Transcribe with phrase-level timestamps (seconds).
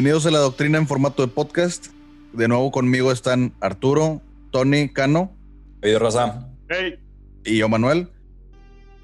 [0.00, 1.88] Bienvenidos a la doctrina en formato de podcast.
[2.32, 5.36] De nuevo conmigo están Arturo, Tony, Cano.
[5.82, 6.48] Hey, Raza.
[6.70, 6.98] Hey.
[7.44, 8.08] Y yo, Manuel.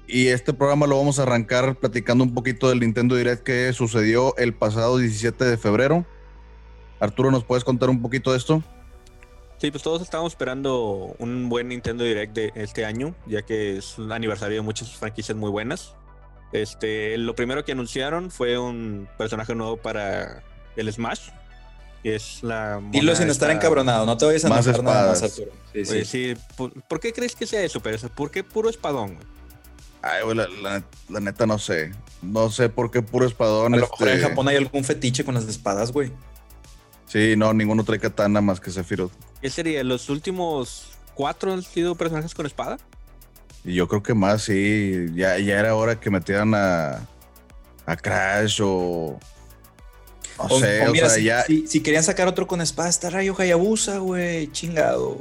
[0.07, 4.35] Y este programa lo vamos a arrancar platicando un poquito del Nintendo Direct que sucedió
[4.37, 6.03] el pasado 17 de febrero.
[6.99, 8.63] Arturo, ¿nos puedes contar un poquito de esto?
[9.59, 13.99] Sí, pues todos estábamos esperando un buen Nintendo Direct de este año, ya que es
[13.99, 15.93] un aniversario de muchas franquicias muy buenas.
[16.53, 20.41] Este, lo primero que anunciaron fue un personaje nuevo para
[20.81, 21.29] el Smash.
[22.03, 22.79] Que es la.
[22.91, 25.23] Dilo sin estar encabronado, no te vayas a Más enojar nada más.
[25.23, 25.51] Arturo.
[25.73, 25.91] Sí, sí.
[25.91, 27.79] Oye, sí, ¿por, por qué crees que sea eso?
[27.81, 29.15] Pero ¿por qué puro espadón?
[29.15, 29.27] güey?
[30.03, 31.91] Ay, güey, la, la- la neta no sé.
[32.21, 33.73] No sé por qué puro espadón.
[33.73, 36.11] A lo mejor en este- Japón hay algún fetiche con las espadas, güey.
[37.07, 39.11] Sí, no, ninguno trae katana más que Sephiroth.
[39.41, 39.83] ¿Qué sería?
[39.83, 42.77] ¿Los últimos cuatro han sido personajes con espada?
[43.63, 45.07] Y yo creo que más, sí.
[45.15, 47.07] Ya, ya era hora que metieran a,
[47.87, 49.19] a Crash o.
[50.37, 51.43] No O- sé, o o, mira, sea, si, ya.
[51.43, 54.51] si- si querían sacar otro con espada, está Rayo Hayabusa, güey.
[54.51, 55.19] Chingado.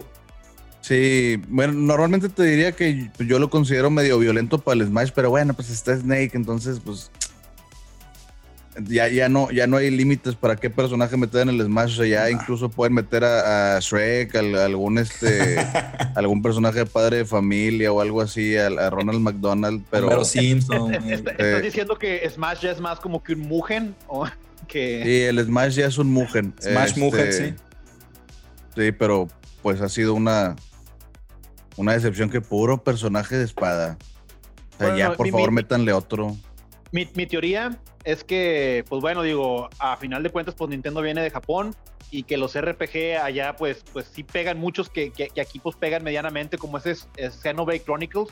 [0.82, 5.30] Sí, bueno, normalmente te diría que yo lo considero medio violento para el Smash, pero
[5.30, 7.10] bueno, pues está Snake, entonces, pues.
[8.84, 11.94] Ya, ya, no, ya no hay límites para qué personaje meter en el Smash.
[11.94, 15.56] O sea, ya incluso pueden meter a, a Shrek, al- algún este,
[16.14, 20.08] algún personaje de padre de familia o algo así, a, a Ronald McDonald, pero.
[20.10, 20.92] Pero Simpson.
[20.92, 21.14] Es- güey.
[21.14, 21.34] es- Eh.
[21.38, 23.94] ¿Estás diciendo que Smash ya es más como que un Mugen?
[24.08, 24.26] ¿O
[24.66, 25.02] que...
[25.04, 26.54] Sí, el Smash ya es un Mugen.
[26.60, 27.54] Smash Este, Mugen, sí.
[28.76, 29.28] Sí, pero
[29.62, 30.54] pues ha sido una,
[31.76, 33.96] una decepción que puro personaje de espada.
[34.74, 36.36] O sea, Bueno, ya no, por mi- favor mi- métanle otro.
[36.92, 41.22] Mi, mi teoría es que, pues bueno, digo, a final de cuentas, pues Nintendo viene
[41.22, 41.74] de Japón
[42.10, 45.74] y que los RPG allá, pues, pues sí pegan muchos que, que, que aquí pues
[45.76, 48.28] pegan medianamente, como ese es, es Xenoblade Chronicles.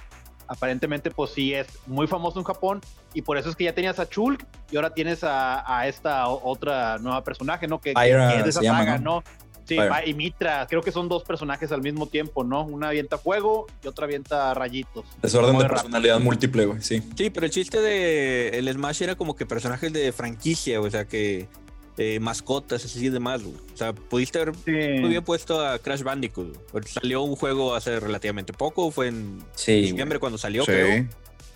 [0.48, 2.80] Aparentemente, pues sí es muy famoso en Japón
[3.14, 6.28] y por eso es que ya tenías a Chulk y ahora tienes a, a esta
[6.28, 7.80] otra nueva personaje, ¿no?
[7.80, 9.16] Que, que- Pyra que es de esa llama, saga, ¿no?
[9.16, 9.22] ¿no?
[9.66, 12.64] Sí, y Mitra, creo que son dos personajes al mismo tiempo, ¿no?
[12.66, 15.06] Una avienta fuego y otra avienta rayitos.
[15.22, 15.74] Desorden de rápido.
[15.76, 16.82] personalidad múltiple, güey.
[16.82, 17.02] Sí.
[17.16, 21.06] Sí, pero el chiste de el Smash era como que personajes de franquicia, o sea,
[21.06, 21.48] que
[21.96, 23.42] eh, mascotas, así y demás.
[23.42, 23.56] güey.
[23.72, 24.54] O sea, pudiste haber
[25.00, 26.56] muy bien puesto a Crash Bandicoot.
[26.72, 26.84] güey.
[26.86, 29.82] Salió un juego hace relativamente poco, fue en Sí.
[29.82, 30.72] diciembre cuando salió, Sí.
[30.72, 31.06] creo.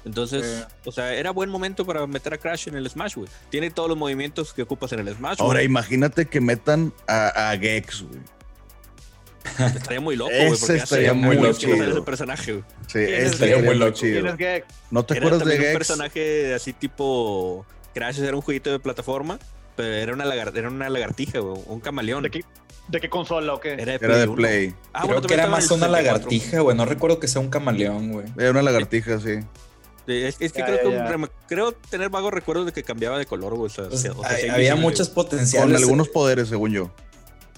[0.05, 0.75] Entonces, Sí.
[0.87, 3.29] o sea, era buen momento para meter a Crash en el Smash, güey.
[3.51, 5.39] Tiene todos los movimientos que ocupas en el Smash.
[5.41, 5.67] Ahora güey.
[5.67, 8.21] imagínate que metan a, a Gex, güey.
[9.77, 10.59] estaría muy loco, Ese güey.
[10.61, 11.49] porque estaría hace muy loco.
[11.49, 12.65] ese personaje, güey.
[12.87, 13.33] Sí, ¿Quién es ese Gex?
[13.35, 13.93] estaría Muy loco.
[13.93, 14.13] chido.
[14.21, 14.67] ¿Quién es Gex?
[14.91, 15.79] ¿No te acuerdas de también un Gex?
[15.79, 19.39] personaje así tipo Crash era un jueguito de plataforma,
[19.79, 22.23] pero era una, lagar- era una lagartija, güey, un camaleón.
[22.25, 22.45] ¿De qué,
[22.89, 23.73] ¿De qué consola o qué?
[23.75, 24.35] Era de Era de uno.
[24.37, 24.75] Play.
[24.93, 25.91] Ah, Creo bueno, que era más una 64.
[26.03, 26.77] lagartija, güey.
[26.77, 28.27] No recuerdo que sea un camaleón, güey.
[28.37, 29.39] Era una lagartija, sí.
[30.07, 31.09] Es, es que Ya, creo, ya, que ya.
[31.17, 33.67] rem- creo tener vagos recuerdos de que cambiaba de color, güey.
[33.67, 35.81] O sea, Pues, se- o sea, hay- sí, había Con potenciales.
[35.83, 36.91] algunos poderes, según yo.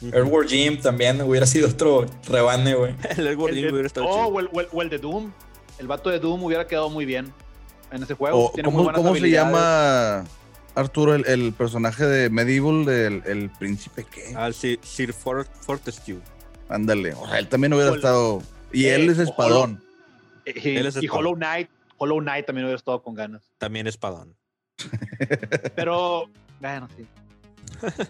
[0.01, 0.13] güey.
[0.15, 2.95] Earthworm Jim también hubiera sido otro rebane, güey.
[3.17, 4.27] El Edward El Jim hubiera estado oh, chido.
[4.29, 5.33] o el, o el- o el de Doom.
[5.79, 7.33] El vato de Doom hubiera quedado muy bien
[7.93, 8.47] en ese juego.
[8.47, 10.25] O, Tiene muy ¿Cómo, buenas cómo se llama,
[10.75, 14.33] Arturo, el, el personaje de Medieval, del el príncipe qué?
[14.37, 16.21] Ah, sí, Sir For Fortescue.
[16.69, 17.13] Ándale.
[17.15, 18.43] O sea, él también hubiera estado...
[18.73, 19.83] Y eh, él es o- espadón.
[20.47, 21.69] Y, Él es y el Hollow Knight.
[21.99, 23.43] Hollow Knight también hubiera estado con ganas.
[23.59, 24.35] También espadón.
[25.77, 27.07] Pero, bueno, sí.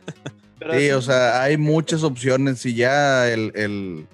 [0.58, 2.60] Pero Sí, o sea, hay muchas opciones.
[2.60, 4.06] Si ya el, el-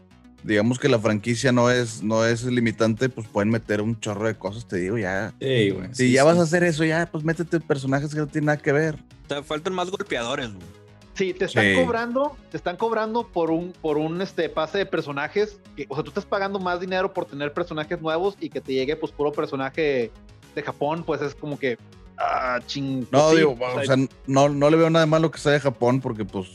[0.47, 4.37] digamos que la franquicia no es, no es limitante, pues pueden meter un chorro de
[4.37, 5.35] cosas, te digo, ya.
[5.41, 6.27] Si sí, ya sí.
[6.27, 8.95] vas a hacer eso, ya, pues métete personajes que no tienen nada que ver.
[9.25, 10.67] O sea, faltan más golpeadores, güey.
[11.15, 11.75] Sí, te están Sí.
[11.75, 15.59] cobrando, te están cobrando por un, por un este pase de personajes.
[15.75, 18.75] Que, o sea, tú estás pagando más dinero por tener personajes nuevos y que te
[18.75, 20.13] llegue pues puro personaje
[20.55, 21.79] de Japón, pues es como que
[22.19, 23.07] ah, ching.
[23.11, 23.97] No, sí, digo, o sea,
[24.27, 26.49] no, no le veo nada malo que sea de Japón, porque pues,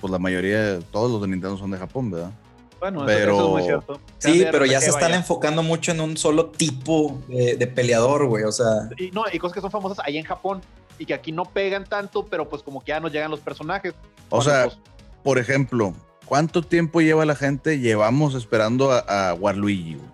[0.00, 2.32] pues la mayoría, todos los de Nintendo son de Japón, ¿verdad?
[2.80, 4.00] Bueno, eso- pero- eso, es muy cierto.
[4.18, 5.16] Sí, pero ya se están vaya.
[5.16, 8.44] enfocando mucho en un solo tipo de, de peleador, güey.
[8.44, 10.60] O sea, Y, no, y cosas que son famosas ahí en Japón
[10.98, 13.94] y que aquí no pegan tanto, pero pues como que ya nos llegan los personajes.
[14.30, 14.78] O sea, pues,
[15.22, 15.94] por ejemplo,
[16.24, 17.78] ¿cuánto tiempo lleva la gente?
[17.78, 19.94] Llevamos esperando a, a Waluigi.
[19.94, 20.08] güey.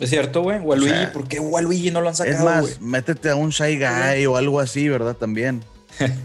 [0.00, 0.58] es cierto, güey.
[0.60, 2.74] Waluigi, sea, ¿por qué Waluigi no lo han Es sacado, más, güey?
[2.80, 5.14] métete a un Shy Guy o algo así, ¿verdad?
[5.16, 5.62] También.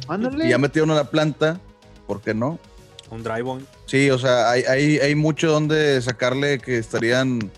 [0.08, 0.46] ándale.
[0.46, 1.60] Y ya metieron a la planta,
[2.06, 2.60] ¿por qué no?
[3.10, 3.66] Un Drive-On.
[3.86, 7.52] Sí, o sea, hay, hay, hay mucho donde sacarle que estarían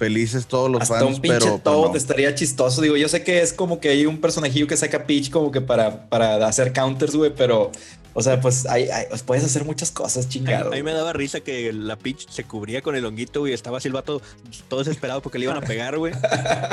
[0.00, 1.96] felices todos los Hasta fans, un pinche pero pues, Toad no.
[1.96, 2.80] estaría chistoso.
[2.80, 5.60] Digo, yo sé que es como que hay un personajillo que saca Peach como que
[5.60, 7.70] para, para hacer counters, güey, pero
[8.12, 10.72] O sea, pues, hay, hay- pues, puedes hacer muchas cosas, chingado.
[10.72, 13.80] a mí me daba risa que la Peach se cubría con el honguito y estaba
[13.80, 14.20] Silvato
[14.68, 16.12] todo desesperado porque le iban a pegar, güey.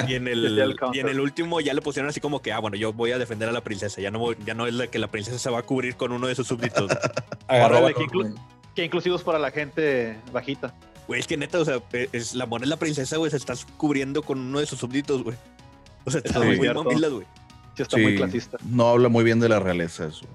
[0.07, 2.41] Y en Sí, sí, el el, y en el último ya le pusieron así como
[2.41, 4.01] que, ah, bueno, yo voy a defender a la princesa.
[4.01, 6.11] Ya no, voy- ya no es la que la princesa se va a cubrir con
[6.11, 6.89] uno de sus súbditos.
[7.47, 8.35] Agarró qué inclu-.
[8.75, 10.73] Que inclusivos para la gente bajita.
[11.07, 13.37] Güey, es que neta, o sea, eh, es, la mona es la princesa, güey, se
[13.37, 15.37] está cubriendo con uno de sus súbditos, güey.
[16.03, 17.25] O sea, está es muy mamilas, güey.
[17.75, 18.57] Sí, está Sí, muy clasista.
[18.69, 20.25] No habla muy bien de la realeza eso.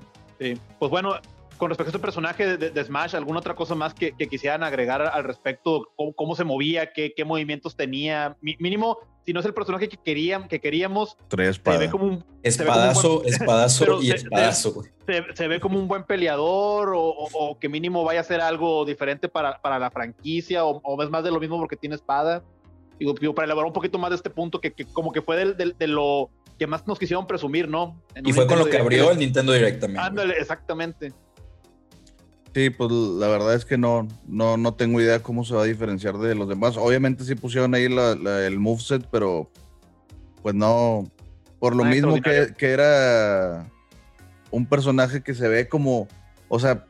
[0.42, 0.58] Sí.
[0.78, 1.14] Pues bueno,
[1.58, 4.62] con respecto a este personaje de, de Smash, ¿alguna otra cosa más que, que quisieran
[4.64, 5.88] agregar al respecto?
[5.96, 6.92] ¿Cómo, cómo se movía?
[6.92, 8.36] Qué, ¿Qué movimientos tenía?
[8.40, 11.90] Mi- mínimo, si no es el personaje que, querían, que queríamos, Tres se ve espadas.
[11.90, 16.88] como un, Espadazo, espadazo Pero y se- espadazo, se, se ve como un buen peleador
[16.94, 20.80] o, o- o que mínimo vaya a ser algo diferente para, para la franquicia o,
[20.82, 22.42] o es más de lo mismo porque tiene espada.
[22.98, 25.36] Digo, digo, para elaborar un poquito más de este punto que, que como que fue
[25.36, 28.00] del- del- de lo que más nos quisieron presumir, ¿no?
[28.14, 28.84] En Y fue con lo que Direct.
[28.84, 29.96] abrió el Nintendo Direct también.
[30.00, 30.08] güey.
[30.08, 31.12] Ándale, exactamente.
[32.54, 35.66] Sí, pues la verdad es que no, no, no tengo idea cómo se va a
[35.66, 36.76] diferenciar de los demás.
[36.76, 39.50] Obviamente sí pusieron ahí la- la- el moveset, pero
[40.42, 41.10] pues no.
[41.58, 43.70] Por lo Nada mismo que, que era
[44.50, 46.08] un personaje que se ve como,
[46.48, 46.84] o sea,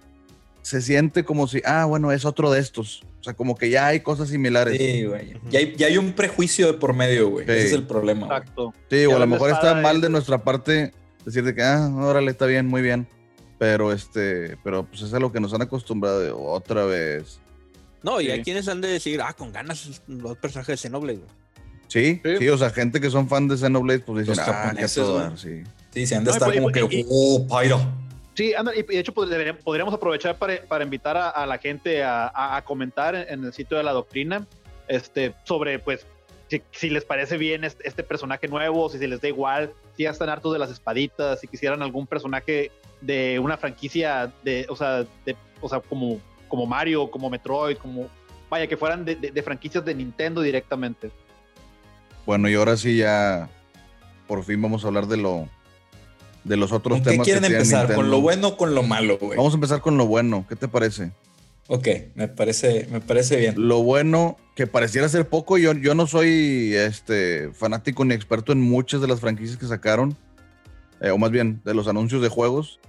[0.62, 3.02] se siente como si, ah, bueno, es otro de estos.
[3.22, 4.76] O sea, como que ya hay cosas similares.
[4.76, 5.34] Sí, Sí, güey.
[5.48, 7.46] Ya, hay, ya hay un prejuicio de por medio, güey.
[7.46, 7.52] Sí.
[7.52, 8.26] Ese es el problema.
[8.26, 8.66] Exacto.
[8.66, 10.92] o Ya a lo mejor está mal de nuestra parte
[11.24, 13.06] decir de que, ah, órale, está bien, muy bien.
[13.60, 17.38] Pero este, pero pues es a lo que nos han acostumbrado de otra vez.
[18.02, 18.30] No, y Sí.
[18.32, 21.30] hay quienes han de decir, ah, con ganas los personajes de Xenoblade, güey.
[21.86, 22.36] Sí, Sí.
[22.40, 25.36] sí, o sea, gente que son fan de Xenoblade, pues dicen, Los ah, japoneses, todo
[25.36, 25.62] sí.
[25.94, 27.80] Sí, se han de No, estar pues, y- como que, y- oh, Pyro.
[28.34, 29.28] Sí, anda, y de hecho pues,
[29.62, 33.82] podríamos aprovechar para, para invitar a, la gente a, a- comentar en, el sitio de
[33.82, 34.46] la doctrina
[34.88, 36.06] este, sobre pues
[36.70, 40.28] si, les parece bien este, personaje nuevo, si se les da igual, si ya están
[40.28, 42.70] hartos de las espaditas, si quisieran algún personaje
[43.00, 48.08] de una franquicia de, o sea, de, o sea como, como Mario, como Metroid, como
[48.50, 51.10] vaya, que fueran de- de franquicias de Nintendo directamente.
[52.26, 53.48] Bueno, y ahora sí ya
[54.26, 55.48] por fin vamos a hablar de lo
[56.44, 57.94] de los otros ¿Con qué quieren que empezar?
[57.94, 59.36] ¿Con lo bueno o con lo malo, güey?
[59.36, 61.12] Vamos a empezar con lo bueno, ¿qué te parece?
[61.68, 63.54] Ok, me parece, me parece bien.
[63.56, 68.60] Lo bueno que pareciera ser poco, yo, yo no soy este fanático ni experto en
[68.60, 70.16] muchas de las franquicias que sacaron,
[71.00, 72.80] eh, o más bien de los anuncios de juegos,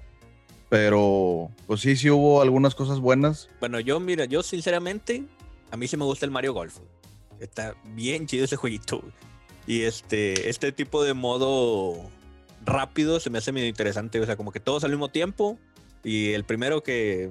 [0.70, 3.48] pero pues sí, sí hubo algunas cosas buenas.
[3.60, 5.24] Bueno, yo, mira, yo sinceramente,
[5.72, 6.80] a mí sí me gusta el Mario Golf.
[7.40, 9.00] Está bien chido ese jueguito.
[9.00, 9.14] güey.
[9.66, 12.10] Y este, este tipo de modo
[12.66, 14.20] rápido se me hace medio interesante.
[14.20, 15.58] O sea, como que todos al mismo tiempo.
[16.04, 17.30] Y el primero que,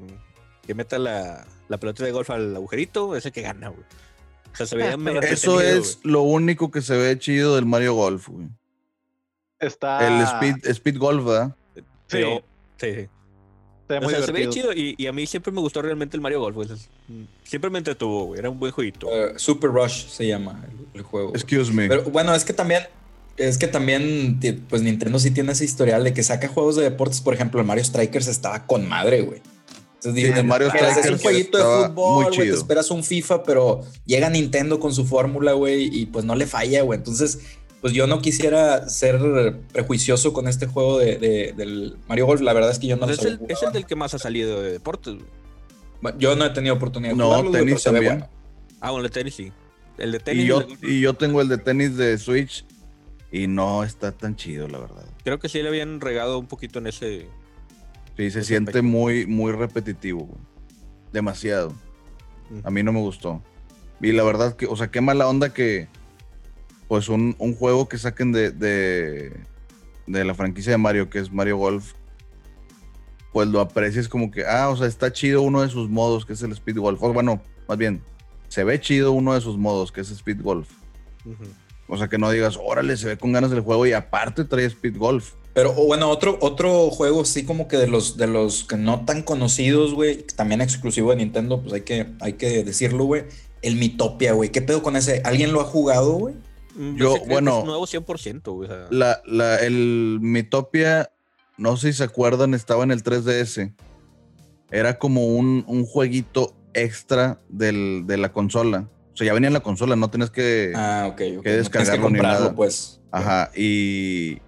[0.67, 3.83] que meta la, la pelota de golf al agujerito es el que gana, güey.
[4.53, 7.95] O sea, se veía medio Eso es lo único que se ve chido del Mario
[7.95, 8.49] Golf, güey.
[9.59, 11.57] Está El Speed, Speed Golf, ¿verdad?
[11.75, 12.43] Sí, Pero-
[12.79, 13.09] sí, sí.
[13.89, 16.17] se ve O sea, se ve chido y, y a mí siempre me gustó realmente
[16.17, 16.57] el Mario Golf.
[16.57, 16.69] güey.
[17.45, 18.41] Siempre me entretuvo, güey.
[18.41, 19.09] Era un buen jueguito.
[19.11, 21.29] Eh, Super Rush se llama el, el juego.
[21.29, 21.41] güey.
[21.41, 21.89] Excuse me.
[21.89, 22.83] Pero bueno, es que también,
[23.37, 24.39] es que también,
[24.69, 27.21] pues Nintendo sí tiene ese historial de que saca juegos de deportes.
[27.21, 29.41] Por ejemplo, el Mario Strikers estaba con madre, güey.
[30.05, 32.57] Entonces Sí, el Mario "Ah, es un Strikers jueguito de fútbol, muy güey, te chido".
[32.57, 36.83] esperas un FIFA, pero llega Nintendo con su fórmula, güey, y pues no le falla,
[36.83, 36.99] güey.
[36.99, 37.39] Entonces,
[37.81, 42.41] pues yo no quisiera ser prejuicioso con este juego de, de- del Mario Golf.
[42.43, 44.13] La verdad es que yo no Pues lo es, el, es el del que más
[44.15, 45.15] ha salido de deportes.
[45.15, 46.15] güey.
[46.19, 48.13] Yo no he tenido oportunidad de No, jugarlo, güey, tenis ve también.
[48.19, 48.29] bueno.
[48.81, 49.53] Ah, bueno, el de tenis sí.
[49.99, 52.65] El de tenis Y yo, de y yo tengo el de tenis de Switch
[53.33, 55.05] y no está tan chido, la verdad.
[55.25, 57.29] creo que sí le habían regado un poquito en ese.
[58.17, 58.89] Sí, se Ese siente aspecto.
[58.89, 60.41] muy, muy repetitivo, güey.
[61.13, 61.73] Demasiado.
[62.63, 63.43] A mí no me gustó.
[64.03, 65.89] Y la verdad que, o sea, qué mala onda que,
[66.89, 69.33] pues, un, un juego que saquen de, de,
[70.07, 71.95] de la franquicia de Mario, que es Mario Golf,
[73.33, 76.35] pues lo aprecies como que, ah, o sea, está chido uno de sus modos, que
[76.35, 77.03] es el Speed Golf.
[77.03, 78.03] O bueno, más bien,
[78.49, 80.69] se ve chido uno de sus modos, que es Speed Golf.
[81.95, 84.65] O sea, que no digas, órale, se ve con ganas del juego y aparte trae
[84.65, 85.35] Speed Golf.
[85.53, 89.05] Pero o bueno, otro, otro juego sí como que de los, de los que no
[89.05, 93.25] tan conocidos, güey, también exclusivo de Nintendo, pues hay que, hay que decirlo, güey.
[93.61, 94.49] El Mitopia, güey.
[94.51, 95.21] ¿Qué pedo con ese?
[95.27, 96.35] ¿Alguien lo ha jugado, güey?
[96.77, 98.71] Mm, Yo, ese creo que bueno- Es nuevo 100%, güey.
[98.71, 101.11] o sea, La, la, el Mitopia,
[101.59, 103.75] no sé si se acuerdan, estaba en el 3DS.
[104.71, 108.89] Era como un, un jueguito extra del, de la consola.
[109.13, 110.73] O sea, ya venía en la consola, no tienes que...
[110.75, 111.19] Ah, ok, ok.
[111.21, 112.55] Que No tienes descargarlo ni comprarlo, nada.
[112.55, 113.01] pues.
[113.11, 114.39] Ajá, y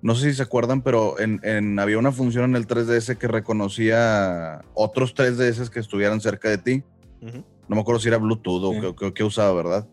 [0.00, 3.26] no sé si se acuerdan, pero en, en- había una función en el 3DS que
[3.26, 6.84] reconocía otros 3DS que estuvieran cerca de ti.
[7.20, 7.44] ujú.
[7.68, 8.80] No me acuerdo si era Bluetooth o Sí.
[8.80, 9.88] qué- qué, qué usaba, ¿verdad?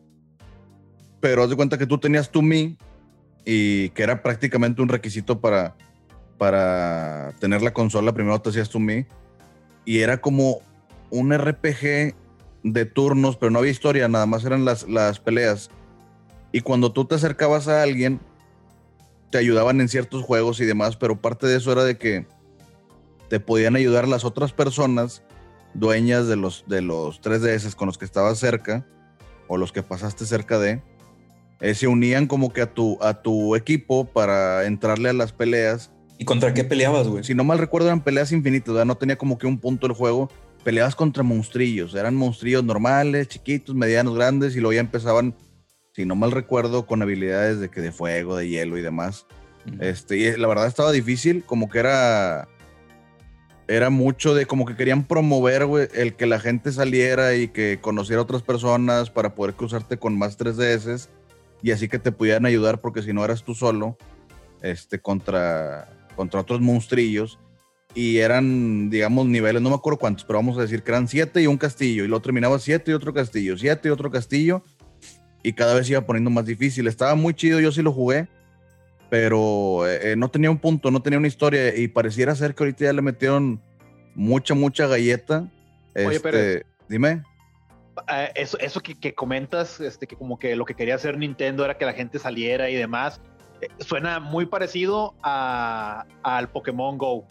[1.20, 2.78] Pero haz de cuenta que tú tenías tu Mi
[3.46, 5.76] y que era prácticamente un requisito para,
[6.38, 8.14] para tener la consola.
[8.14, 9.06] Primero te hacías tu Mi.
[9.86, 10.60] Y era como
[11.10, 12.14] un RPG
[12.64, 15.70] de turnos, pero no había historia, nada más eran las, las peleas.
[16.52, 18.20] Y cuando tú te acercabas a alguien,
[19.30, 22.28] te ayudaban en ciertos juegos y demás, pero parte de eso era de que
[23.30, 25.24] te podían ayudar las otras personas
[25.74, 28.86] dueñas de los, de los 3DS con los que estabas cerca
[29.48, 30.82] o los que pasaste cerca de,
[31.60, 35.92] eh, se unían como que a tu, a tu equipo para entrarle a las peleas.
[36.18, 37.24] ¿Y contra qué peleabas, güey?
[37.24, 40.30] Si no mal recuerdo, eran peleas infinitas, no tenía como que un punto el juego.
[40.64, 45.36] Peleabas contra monstrillos, eran monstrillos normales, chiquitos, medianos, grandes, y luego ya empezaban,
[45.94, 49.26] si no mal recuerdo, con habilidades de que de fuego, de hielo y demás.
[49.80, 52.48] Este, y la verdad estaba difícil, como que era
[53.68, 57.80] era mucho de como que querían promover, güey, el que la gente saliera y que
[57.82, 61.08] conociera a otras personas para poder cruzarte con más 3DS
[61.62, 63.98] y así que te pudieran ayudar porque si no eras tú solo,
[64.62, 67.40] este, contra, contra otros monstrillos
[67.96, 71.42] y eran, digamos, niveles, no me acuerdo cuántos, pero vamos a decir que eran siete
[71.42, 74.64] y un castillo y luego terminaba siete y otro castillo, siete y otro castillo
[75.44, 76.88] y cada vez iba poniendo más difícil.
[76.88, 78.28] Estaba muy chido, yo sí lo jugué
[79.14, 82.86] pero eh, no tenía un punto, no tenía una historia y pareciera ser que ahorita
[82.86, 83.62] ya le metieron
[84.16, 85.48] mucha, mucha galleta.
[85.96, 87.22] Oye, pero este, dime.
[88.08, 91.78] Ah, eso, eso que, comentas, este, que como que lo que quería hacer Nintendo era
[91.78, 93.22] que la gente saliera y demás,
[93.62, 97.28] eh, suena muy parecido a, al Pokémon Go.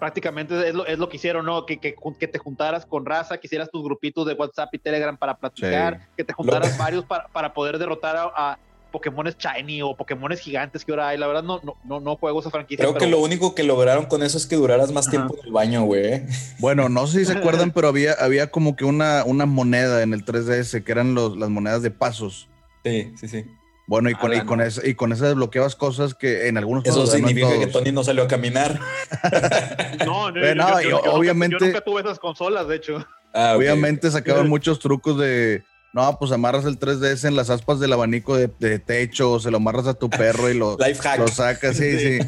[0.00, 1.66] Prácticamente es lo, es lo que hicieron, ¿no?
[1.66, 5.16] Que, que, que, te juntaras con raza, que hicieras tus grupitos de WhatsApp y Telegram
[5.16, 8.58] para platicar, que te juntaras varios para, para poder derrotar a
[8.90, 11.18] Pokémones shiny o Pokémones gigantes que ahora hay.
[11.18, 12.84] La verdad, no, no, no, no juego esa franquicia.
[12.84, 15.52] Creo que lo único que lograron con eso es que duraras más tiempo en el
[15.52, 16.22] baño, güey.
[16.58, 20.12] Bueno, no sé si se acuerdan, pero había, había como que una, una moneda en
[20.12, 22.48] el 3DS que eran los, las monedas de pasos.
[22.84, 23.44] Sí, sí, sí.
[23.90, 27.58] Bueno, y con, y, con esa, y con desbloqueabas cosas que en algunos Eso significa
[27.58, 28.78] que Tony no salió a caminar.
[30.06, 31.56] no, no, no yo, obviamente.
[31.58, 33.04] Yo nunca tuve esas consolas, de hecho.
[33.34, 37.92] Ah, obviamente sacaban muchos trucos de no, pues amarras el 3DS en las aspas del
[37.92, 40.78] abanico de, techo, o se lo amarras a tu perro y lo,
[41.18, 42.18] lo sacas, sí, sí,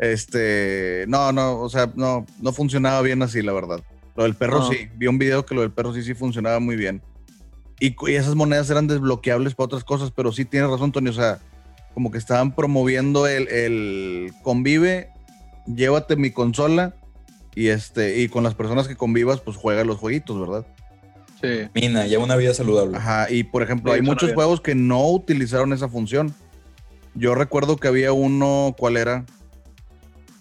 [0.00, 3.80] Este, no, no, o sea, no, no funcionaba bien así, la verdad.
[4.16, 6.74] Lo del perro sí, vi un video que lo del perro sí, sí funcionaba muy
[6.74, 7.00] bien.
[7.78, 11.40] Y, esas monedas eran desbloqueables para otras cosas, pero sí tienes razón, Tony, o sea,
[11.94, 15.10] como que estaban promoviendo el, el convive,
[15.66, 16.94] llévate mi consola
[17.54, 20.66] y este, y con las personas que convivas, pues juega los jueguitos, ¿verdad?
[21.40, 21.68] Sí.
[21.74, 22.96] Mina, ya una vida saludable.
[22.96, 26.34] Ajá, y por ejemplo, hay muchos juegos que no utilizaron esa función.
[27.14, 29.24] Yo recuerdo que había uno, ¿cuál era?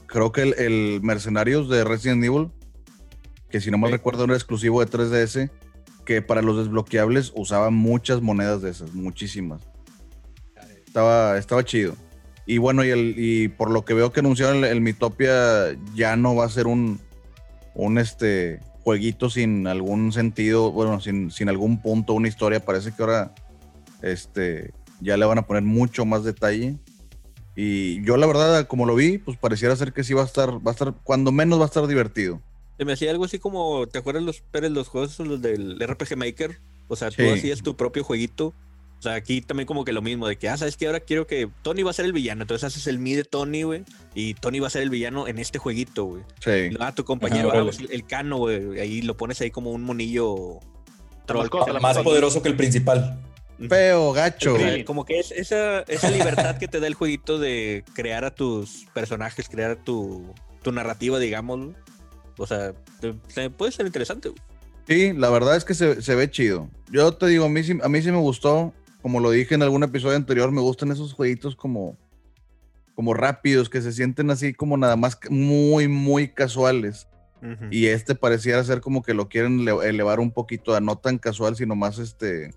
[0.07, 2.49] Creo que el, Mercenarios de Resident Evil,
[3.49, 5.49] que si no me recuerdo era exclusivo de 3DS,
[6.05, 9.61] que para los desbloqueables usaba muchas monedas de esas, muchísimas.
[10.85, 11.95] Estaba, estaba chido.
[12.45, 16.15] Y bueno, y, el, y por lo que veo que anunciaron el, el Mitopia ya
[16.15, 16.99] no va a ser un,
[17.73, 22.63] un este jueguito sin algún sentido, bueno, sin, sin algún punto, una historia.
[22.63, 23.33] Parece que ahora
[24.03, 26.77] este, ya le van a poner mucho más detalle.
[27.55, 30.65] Y yo la verdad, como lo vi, pues pareciera ser que sí va a estar,
[30.65, 32.41] va a estar, cuando menos va a estar divertido.
[32.77, 36.17] Se me hacía algo así como, ¿te acuerdas los Pérez, los juegos los del RPG
[36.17, 36.59] Maker?
[36.87, 38.53] O sea, tú hacías tu propio jueguito
[38.99, 41.27] o sea, aquí también como que lo mismo, de que, ah, sabes que ahora quiero
[41.27, 42.41] que Tony va a ser el villano.
[42.41, 43.83] Entonces haces el mi de Tony, güey.
[44.13, 46.23] Y Tony va a ser el villano en este jueguito, güey.
[46.39, 46.75] Sí.
[46.79, 48.79] Ah, tu compañero, ah, el, cano, güey.
[48.79, 50.59] Ahí lo pones ahí como un monillo
[51.25, 51.49] troll.
[51.81, 53.19] Más, poderoso que el principal.
[53.69, 54.57] Feo, gacho.
[54.85, 58.85] como que es esa, esa libertad que te da el jueguito de crear a tus
[58.93, 61.75] personajes, crear tu, tu narrativa, digamos.
[62.37, 62.73] O sea,
[63.57, 64.41] puede ser interesante, güey.
[64.87, 66.69] Sí, la verdad es que se, se, ve chido.
[66.91, 68.71] Yo te digo, a mí, a mí sí me gustó
[69.05, 71.95] como lo dije en algún episodio anterior, me gustan esos jueguitos como,
[72.95, 77.07] como rápidos, que se sienten así como nada más muy, muy casuales.
[77.69, 81.55] Y este pareciera ser como que lo quieren elevar un poquito a no tan casual,
[81.55, 82.55] sino más este,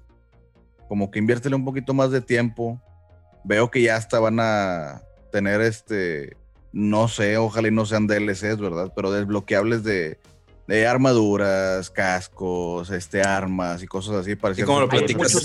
[0.89, 2.81] como que inviértele un poquito más de tiempo.
[3.45, 6.35] Veo que ya hasta van a tener este,
[6.79, 8.93] no sé, ojalá y no sean DLCs, ¿verdad?
[8.95, 10.21] Pero desbloqueables de,
[10.69, 14.33] de armaduras, cascos, este, armas y cosas así.
[14.57, 15.37] Y como lo platicas,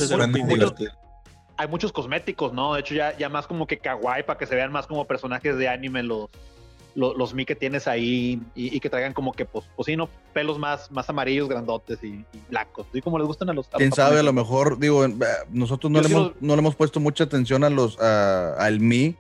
[1.58, 2.76] hay muchos cosméticos, ¿no?
[2.76, 5.58] De hecho, ya, ya más como que kawaii para que se vean más como personajes
[5.58, 6.30] de anime los,
[6.94, 10.10] los, los mi que tienes ahí y, que traigan como que, pues, pues sí, ¿no?
[10.34, 12.86] Pelos más, más amarillos, grandotes y, blancos.
[12.94, 13.68] Y como les gustan a los.
[13.70, 15.04] Quién sabe, a lo mejor, digo,
[15.50, 19.16] nosotros no le, hemos, no le hemos puesto mucha atención a los, al Mi.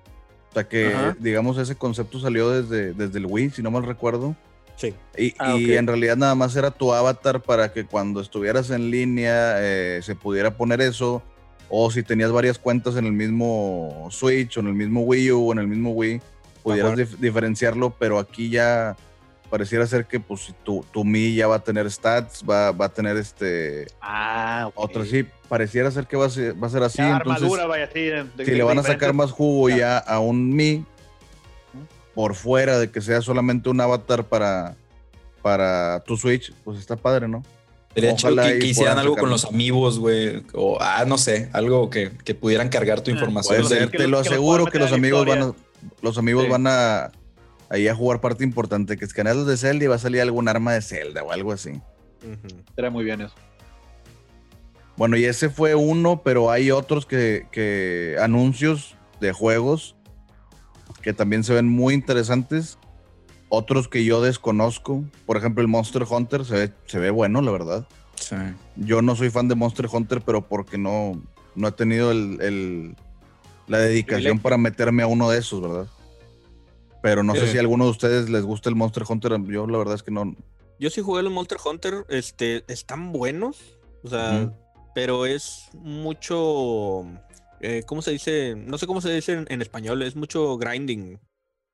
[0.53, 4.35] O sea que, digamos, ese concepto salió desde, desde el Wii, si no mal recuerdo.
[4.75, 4.93] Sí.
[5.17, 9.55] Y, ah, en realidad nada más era tu avatar para que cuando estuvieras en línea
[9.59, 11.23] eh, se pudiera poner eso.
[11.69, 15.47] O si tenías varias cuentas en el mismo Switch o en el mismo Wii U
[15.49, 16.21] o en el mismo Wii,
[16.61, 18.95] pudieras dif- diferenciarlo, pero aquí ya
[19.53, 22.85] pareciera ser que pues si tu, tu Mi ya va a tener stats, va, va
[22.85, 24.73] a tener este Ah, ok.
[24.83, 27.67] otro sí, pareciera ser que va a ser, va a ser así, Ya, entonces armadura,
[27.67, 27.99] vaya, sí.
[27.99, 29.77] de- de- si de le van a sacar más jugo Ya.
[29.77, 30.83] ya a un Mi
[32.15, 34.75] por fuera de que sea solamente un avatar para
[35.43, 37.43] para tu Switch, pues está padre, ¿no?
[37.93, 40.41] Sería chido Ojalá que, hicieran algo con los amigos, güey.
[40.53, 43.61] O, ah, no sé, algo que, que pudieran cargar tu Ah, información.
[43.61, 45.53] Puede ser, te lo- aseguro que los amigos van a,
[46.01, 46.49] los amigos Sí.
[46.49, 47.11] van a
[47.73, 50.47] ahí a jugar parte importante, que escaneas los de Zelda y va a salir algún
[50.47, 51.71] arma de Zelda o algo así.
[51.71, 52.59] Ujú.
[52.69, 53.33] Estaría muy bien eso.
[54.95, 59.95] Bueno, y ese fue uno, pero hay otros que, que anuncios de juegos
[61.01, 62.77] que también se ven muy interesantes.
[63.49, 65.03] Otros que yo desconozco.
[65.25, 67.87] Por ejemplo, el Monster Hunter se ve, se ve bueno, la verdad.
[68.15, 68.35] Sí.
[68.75, 71.21] Yo no soy fan de Monster Hunter, pero porque no,
[71.55, 72.95] no he tenido el, el-
[73.67, 75.87] la dedicación para meterme a uno de esos, ¿verdad?
[77.03, 79.39] Pero no sé si a alguno de ustedes les gusta el Monster Hunter.
[79.45, 80.35] Yo la verdad es que no.
[80.79, 84.51] Yo sí jugué los Monster Hunter, este, están buenos, o sea,
[84.95, 87.05] pero es mucho,
[87.61, 88.55] eh, ¿cómo se dice?
[88.55, 91.19] No sé cómo se dice en, en español, es mucho grinding,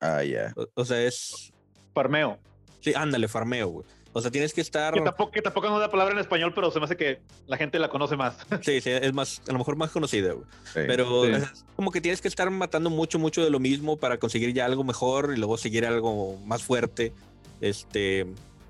[0.01, 0.53] Ah, ya.
[0.57, 1.51] o, o sea, es,
[1.93, 2.39] Farmeo.
[2.81, 3.86] sí, ándale, farmeo, güey.
[4.12, 6.72] O sea, tienes que estar, Que tampoco, que tampoco es una palabra en español, pero
[6.72, 8.36] se me hace que la gente la conoce más.
[8.62, 10.46] sí, sí, es más, a lo mejor más conocida, güey.
[10.66, 10.80] Sí.
[10.88, 11.32] Pero Sí.
[11.34, 14.66] es como que tienes que estar matando mucho, mucho de lo mismo para conseguir ya
[14.66, 17.13] algo mejor y luego seguir algo más fuerte.
[17.62, 18.25] Este,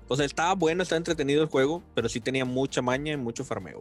[0.08, 3.44] o sea, estaba bueno, estaba entretenido el juego, pero sí tenía mucha maña y mucho
[3.44, 3.80] farmeo.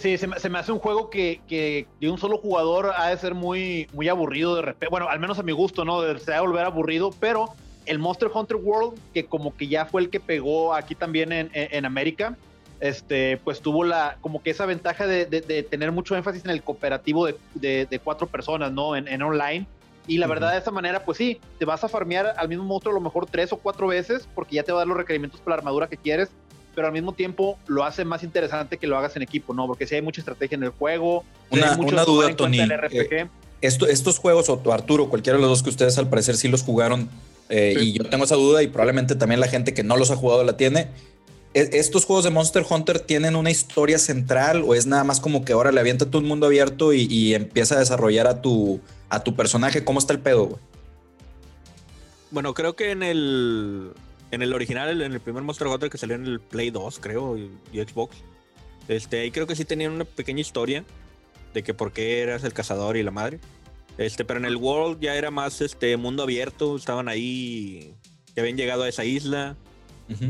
[0.00, 3.08] Sí, se me, se me hace un juego que, que de un solo jugador ha
[3.08, 4.88] de ser muy, muy aburrido de repente.
[4.90, 6.00] Bueno, al menos a mi gusto, ¿no?
[6.00, 7.50] De- Se va a volver aburrido, pero
[7.86, 11.50] el Monster Hunter World, que como que ya fue el que pegó aquí también en,
[11.52, 12.36] en- en América,
[12.80, 16.50] este, pues tuvo la, como que esa ventaja de, de- de tener mucho énfasis en
[16.50, 18.96] el cooperativo de, de- cuatro personas, ¿no?
[18.96, 19.66] En, en online.
[20.06, 20.34] Y la Ujú.
[20.34, 23.00] verdad, de esa manera, pues sí, te vas a farmear al mismo monstruo a lo
[23.00, 25.60] mejor tres o cuatro veces, porque ya te va a dar los requerimientos para la
[25.60, 26.28] armadura que quieres,
[26.74, 29.66] pero al mismo tiempo lo hace más interesante que lo hagas en equipo, ¿no?
[29.66, 31.24] Porque si hay mucha estrategia en el juego.
[31.50, 33.30] sí Una- una duda, Tony, RPG.
[33.62, 36.62] Esto- estos juegos, o Arturo, cualquiera de los dos que ustedes al parecer sí los
[36.62, 37.08] jugaron,
[37.48, 37.88] eh, Sí.
[37.90, 40.44] y yo tengo esa duda, y probablemente también la gente que no los ha jugado
[40.44, 40.88] la tiene.
[41.54, 45.44] ¿E- ¿Estos juegos de Monster Hunter tienen una historia central o es nada más como
[45.44, 48.80] que ahora le avienta todo un mundo abierto y, y empieza a desarrollar a tu,
[49.08, 49.84] a tu personaje?
[49.84, 50.58] ¿Cómo está el pedo, güey?
[52.30, 53.92] Bueno, creo que en el
[54.30, 57.38] en el original, en el primer Monster Hunter que salió en el Play 2, creo,
[57.38, 58.16] y, y Xbox,
[58.88, 60.84] este, ahí creo que sí tenían una pequeña historia
[61.52, 63.38] de que por qué eras el cazador y la madre.
[63.98, 67.94] Este, pero en el World ya era más este mundo abierto, estaban ahí,
[68.34, 69.56] que habían llegado a esa isla,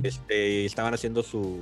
[0.03, 1.61] este, estaban haciendo su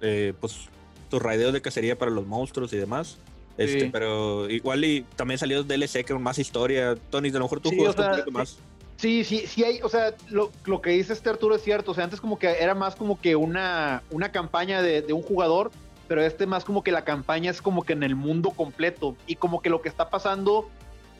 [0.00, 0.68] eh, pues
[1.10, 3.18] sus raideos de cacería para los monstruos y demás.
[3.58, 3.88] Este, Sí.
[3.92, 6.94] pero igual y también salió DLC con más historia.
[7.10, 8.36] Tony, a lo mejor tú Sí, jugaste o sea, un poquito sí.
[8.38, 8.58] más.
[8.96, 11.94] Sí, sí, sí hay, o sea, lo, lo que dice este Arturo es cierto, o
[11.94, 15.70] sea, antes como que era más como que una, una campaña de, de un jugador,
[16.08, 19.34] pero este más como que la campaña es como que en el mundo completo y
[19.36, 20.68] como que lo que está pasando,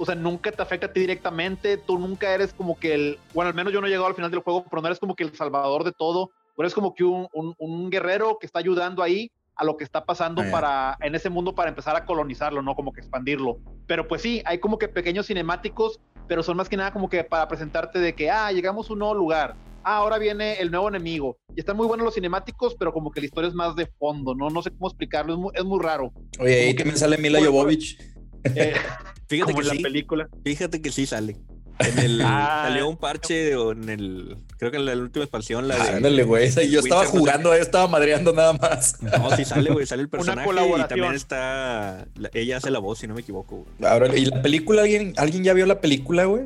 [0.03, 3.49] o sea, nunca te afecta a ti directamente, tú nunca eres como que el, bueno,
[3.51, 5.23] al menos yo no he llegado al final del juego, pero no eres como que
[5.23, 9.03] el salvador de todo, tú eres como que un, un- un guerrero que está ayudando
[9.03, 12.63] ahí a lo que está pasando Ah, para en ese mundo para empezar a colonizarlo,
[12.63, 12.75] ¿no?
[12.75, 13.59] Como que expandirlo.
[13.87, 17.23] Pero pues sí, hay como que pequeños cinemáticos pero son más que nada como que
[17.25, 20.89] para presentarte de que, ah, llegamos a un nuevo lugar, ah, ahora viene el nuevo
[20.89, 21.37] enemigo.
[21.55, 24.35] Y están muy buenos los cinemáticos, pero como que la historia es más de fondo,
[24.35, 24.49] ¿no?
[24.49, 26.11] No sé cómo explicarlo, es muy, es muy raro.
[26.41, 27.99] Oye, ahí también sale Mila Jovovich.
[28.45, 28.75] Eh,
[29.29, 29.83] Fíjate como que en la sí.
[29.83, 30.29] película.
[30.45, 31.37] Fíjate que sí sale.
[31.79, 32.65] En el, Ah.
[32.69, 34.37] salió un parche o en el.
[34.59, 35.67] Creo que en la última expansión.
[35.69, 36.51] La de- Ándale, güey.
[36.69, 39.01] Yo estaba Winter, no sé jugando, yo estaba madreando nada más.
[39.03, 39.87] No, sí sale, güey.
[39.87, 40.49] Sale el personaje.
[40.51, 42.07] Y también está.
[42.17, 43.65] la- ella hace la voz, si no me equivoco.
[43.79, 43.91] güey.
[43.91, 44.83] Ahora, ¿y la película?
[44.83, 46.45] ¿Alguien, ¿alguien ya vio la película, güey?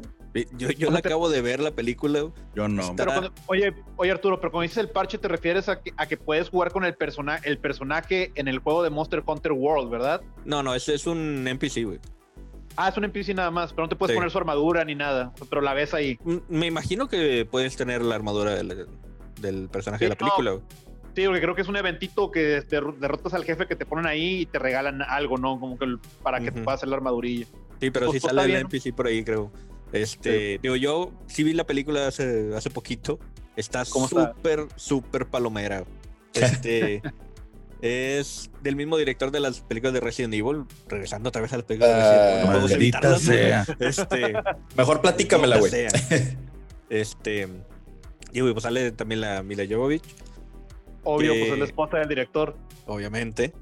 [0.56, 2.30] Yo, yo la acabo de ver la película.
[2.54, 2.94] Yo no.
[2.96, 6.06] Pero cuando- oye, oye Arturo, pero cuando dices el parche te refieres a que, a
[6.06, 9.90] que puedes jugar con el, persona, el personaje en el juego de Monster Hunter World,
[9.90, 10.20] ¿verdad?
[10.44, 11.98] No, no, ese es un NPC, güey.
[12.76, 14.16] Ah, es un NPC nada más, pero no te puedes Sí.
[14.18, 16.18] poner su armadura ni nada, pero la ves ahí.
[16.26, 18.86] M- Me imagino que puedes tener la armadura del,
[19.40, 20.50] del personaje de la película.
[20.52, 20.62] güey.
[21.14, 24.04] Sí, porque creo que es un eventito que der- derrotas al jefe que te ponen
[24.04, 25.58] ahí y te regalan algo, ¿no?
[25.58, 25.86] Como que
[26.22, 27.46] para que te puedas hacer la armadurilla.
[27.80, 28.60] Sí, pero Pues, sí pues, sale el bien.
[28.66, 29.50] NPC por ahí, creo.
[29.92, 33.18] Este, digo, yo sí vi la película hace, hace poquito.
[33.56, 35.84] Está súper, súper palomera.
[36.34, 37.02] Este
[37.80, 40.64] es del mismo director de las películas de Resident Evil.
[40.88, 42.94] Regresando otra vez a las películas de Resident Evil.
[43.02, 43.66] No sea.
[43.80, 44.34] Este,
[44.76, 45.72] Mejor platícamela, güey.
[46.88, 47.48] Este,
[48.32, 50.04] y pues sale también la Mila Jovovich,
[51.02, 52.56] Obvio, Que- pues es la esposa del director.
[52.86, 53.52] obviamente.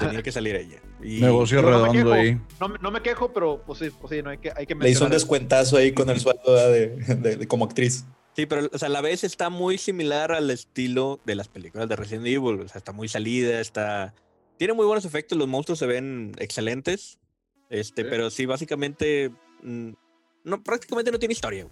[0.00, 0.80] Tenía que salir ella.
[1.02, 2.12] Y Negocio no redondo quejo.
[2.12, 2.40] ahí.
[2.60, 4.74] No, me- no me quejo, pero pues sí, pues sí, no hay que, hay que
[4.74, 8.04] Le hizo un descuentazo ahí con el sueldo de, de- de- como actriz.
[8.34, 11.88] Sí, pero o sea, a la vez está muy similar al estilo de las películas
[11.88, 12.60] de Resident Evil.
[12.60, 14.14] O sea, está muy salida, está.
[14.58, 17.18] Tiene muy buenos efectos, los monstruos se ven excelentes.
[17.70, 18.08] Este, Sí.
[18.10, 19.30] pero sí, básicamente.
[19.62, 19.90] mm,
[20.44, 21.66] No, prácticamente no tiene historia.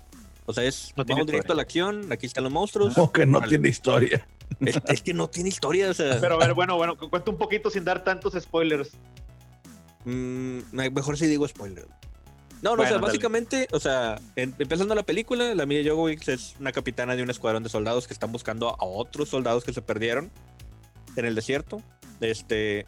[0.47, 2.95] O sea, es No vamos directo a la acción, aquí están los monstruos.
[2.95, 4.27] Como que no tiene historia.
[4.61, 6.19] Es, es que no tiene historia, o sea.
[6.21, 8.91] Pero a ver, bueno, bueno, cu- cuenta un poquito sin dar tantos spoilers.
[10.05, 11.87] Mm, me- mejor si digo spoiler.
[12.63, 13.07] No, no, Bueno, o sea, dale.
[13.07, 17.31] básicamente, o sea, en- empezando la película, la Mia Jovovich es una capitana de un
[17.31, 20.31] escuadrón de soldados que están buscando a otros soldados que se perdieron
[21.17, 21.83] en el desierto.
[22.21, 22.87] Este,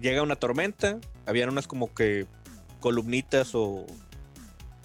[0.00, 2.26] llega una tormenta, habían unas como que
[2.80, 3.86] columnitas o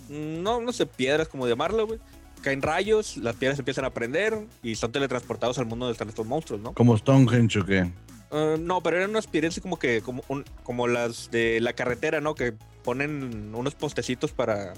[0.09, 1.99] no, no sé, piedras como llamarlo, güey.
[2.41, 6.25] Caen rayos, las piedras empiezan a prender y son teletransportados al mundo donde están estos
[6.25, 6.73] monstruos, ¿no?
[6.73, 7.91] Como Stonehenge o qué.
[8.31, 12.19] Ah, no, pero eran unas piedras como que como, un- como las de la carretera,
[12.21, 12.33] ¿no?
[12.33, 14.73] Que ponen unos postecitos para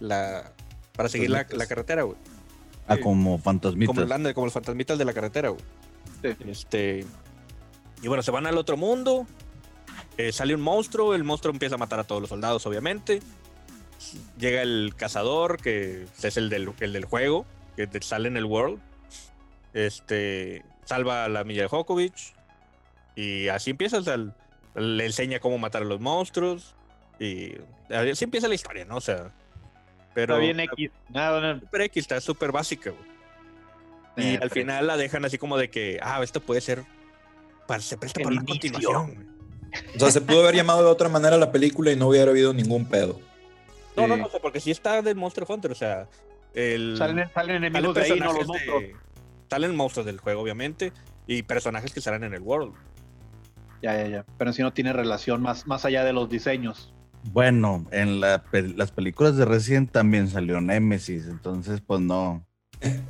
[0.00, 0.52] la
[0.96, 2.16] para seguir la, carretera, güey.
[2.88, 3.02] Ah, Sí.
[3.02, 3.94] como fantasmitas.
[3.94, 5.62] Como, el- como los fantasmitas de la carretera, güey.
[6.22, 6.30] Sí.
[6.48, 7.04] Este
[8.02, 9.26] y bueno, se van al otro mundo.
[10.18, 13.20] eh, sale un monstruo, el monstruo empieza a matar a todos los soldados, obviamente.
[14.38, 18.80] Llega el cazador, que es el del, el del juego, que sale en el World.
[19.72, 22.14] Este salva a la Milla Jokovic.
[23.14, 24.18] Y así empieza, o sea,
[24.74, 26.74] le enseña cómo matar a los monstruos.
[27.18, 27.54] Y
[27.90, 28.96] así empieza la historia, ¿no?
[28.96, 29.32] O sea.
[30.14, 30.90] Pero Está bien X.
[31.10, 33.04] Nada, no, Super X está súper básica, güey.
[34.16, 36.84] Y Eh, al final la dejan así como de que, ah, esto puede ser.
[37.66, 39.14] Para, se presta para una continuación.
[39.14, 39.26] güey.
[39.96, 42.54] O sea, se pudo haber llamado de otra manera la película y no hubiera habido
[42.54, 43.20] ningún pedo.
[43.96, 46.08] No, no, no, o sea, porque sí está del Monster Hunter, o sea.
[46.54, 48.82] El, Salen, salen salen enemigos de ahí, no los monstruos.
[48.82, 48.94] de-
[49.50, 50.92] Salen monstruos del juego, obviamente.
[51.26, 52.72] Y personajes que salen en el World.
[53.82, 54.24] Ya, ya, ya.
[54.38, 56.92] Pero si no tiene relación más, más allá de los diseños.
[57.32, 62.46] Bueno, en la las películas de Resident también salió Nemesis, entonces pues no,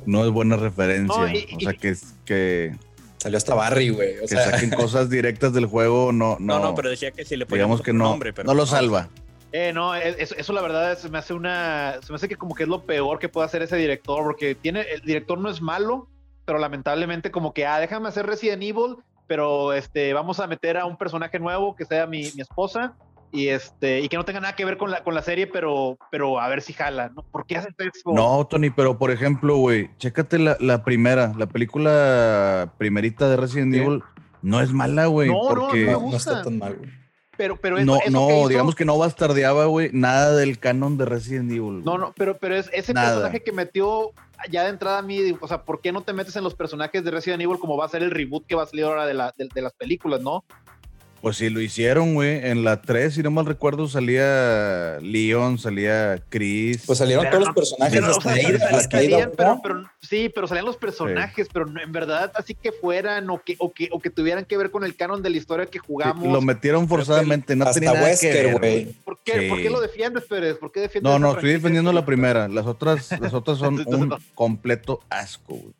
[0.05, 1.15] no es buena referencia.
[1.21, 1.95] No, y- o sea, que,
[2.25, 2.75] que,
[3.17, 4.17] Salió hasta Barry, güey.
[4.17, 7.25] O que sea, saquen cosas directas del juego, no, No, no, no, pero decía que
[7.25, 9.09] si le digamos poníamos que no, nombre, pero no lo salva.
[9.51, 11.95] Eh, no, es- eso, eso la verdad se me hace una.
[12.01, 14.55] Se me hace que como que es lo peor que puede hacer ese director, porque
[14.55, 14.81] tiene.
[14.81, 16.07] El director no es malo,
[16.45, 20.85] pero lamentablemente, como que, ah, déjame hacer Resident Evil, pero este, vamos a meter a
[20.85, 22.93] un personaje nuevo que sea mi, mi esposa.
[23.29, 25.97] Y este, y que no tenga nada que ver con la, con la serie, pero,
[26.11, 27.23] pero a ver si jala, ¿no?
[27.23, 28.13] ¿Por qué haces eso?
[28.13, 33.73] No, Tony, pero por ejemplo, güey, chécate la, la primera, la película primerita de Resident
[33.73, 33.81] Sí.
[33.81, 34.01] Evil,
[34.41, 36.43] no es mala, güey, No, no, porque me no, no, no está gusta.
[36.45, 36.89] tan mal, güey.
[37.37, 40.97] Pero, pero eso, no, eso que hizo- digamos que no bastardeaba, güey, nada del canon
[40.97, 41.83] de Resident Evil.
[41.83, 41.97] No, güey.
[41.99, 43.09] no, pero, pero es ese Nada.
[43.09, 44.11] personaje que metió
[44.51, 47.03] ya de entrada a mí, o sea, ¿por qué no te metes en los personajes
[47.03, 49.13] de Resident Evil como va a ser el reboot que va a salir ahora de,
[49.13, 50.43] la, de, de las películas, ¿no?
[51.21, 52.45] Pues sí, lo hicieron, güey.
[52.47, 56.83] En la 3, si no mal recuerdo, salía Leon, salía Chris.
[56.85, 57.93] Pues salieron Pero todos no- los personajes.
[57.99, 59.35] Pero, o hasta sea, ahí, salían, hasta ahí, salían, ¿no?
[59.35, 63.55] pero, pero- sí, pero salían los personajes, pero en verdad así que fueran o que,
[63.59, 65.85] o, que, o que tuvieran que ver con el canon de la historia que Sí,
[65.85, 66.27] jugamos.
[66.31, 68.85] lo metieron forzadamente, no hasta tenía nada que Wesker, ver, güey.
[69.03, 69.49] ¿Por, qué, Sí.
[69.49, 70.57] ¿Por qué lo defiendes, Pérez?
[70.57, 72.47] ¿Por qué defiendes No, no, estoy defendiendo la primera.
[72.47, 75.73] Las otras, las otras son un completo asco, güey.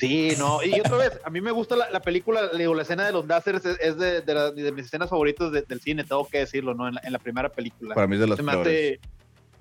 [0.00, 3.04] Sí, no, y otra vez, a mí me gusta la, la película, digo, la escena
[3.04, 6.04] de los láseres es, es de, de, la- de mis escenas favoritas de- del cine,
[6.04, 6.88] tengo que decirlo, ¿no?
[6.88, 7.94] En la, en la primera película.
[7.94, 8.98] Para mí es de las Se me peores.
[8.98, 9.00] hace-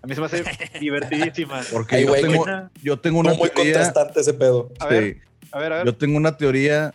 [0.02, 0.43] a mí se me hace
[0.80, 1.62] divertidísima.
[1.71, 2.71] Porque Ay, yo, tengo, buena.
[2.82, 3.73] yo tengo una muy teoría.
[3.73, 4.71] contrastante ese pedo.
[4.80, 5.17] A sí, ver,
[5.52, 5.86] A ver, a ver.
[5.88, 6.93] yo tengo una teoría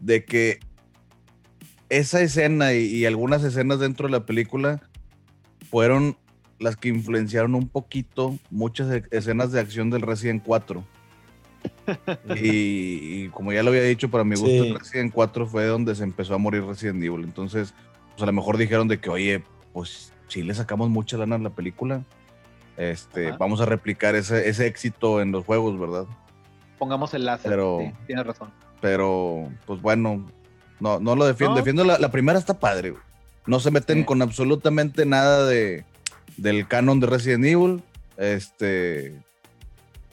[0.00, 0.58] de que
[1.88, 4.82] esa escena y, y algunas escenas dentro de la película
[5.70, 6.16] fueron
[6.58, 10.84] las que influenciaron un poquito muchas e- escenas de acción del Resident 4.
[12.36, 14.72] Y, y como ya lo había dicho, para mi gusto, Sí.
[14.72, 17.24] Resident 4 fue donde se empezó a morir Resident Evil.
[17.24, 17.74] Entonces,
[18.10, 21.38] pues a lo mejor dijeron de que, oye, pues sí le sacamos mucha lana a
[21.38, 22.02] la película.
[22.76, 23.36] Este, Ajá.
[23.38, 26.04] vamos a replicar ese, ese éxito en los juegos, ¿verdad?
[26.78, 27.50] Pongamos el láser.
[27.50, 28.50] Pero- Sí, tienes razón.
[28.80, 30.24] Pero, pues bueno,
[30.78, 31.54] no, no lo defiendo.
[31.54, 31.56] No.
[31.56, 33.02] Defiendo la, la primera está padre, güey.
[33.46, 34.04] No se meten Sí.
[34.04, 35.84] con absolutamente nada de,
[36.36, 37.82] del canon de Resident Evil.
[38.16, 39.20] Este.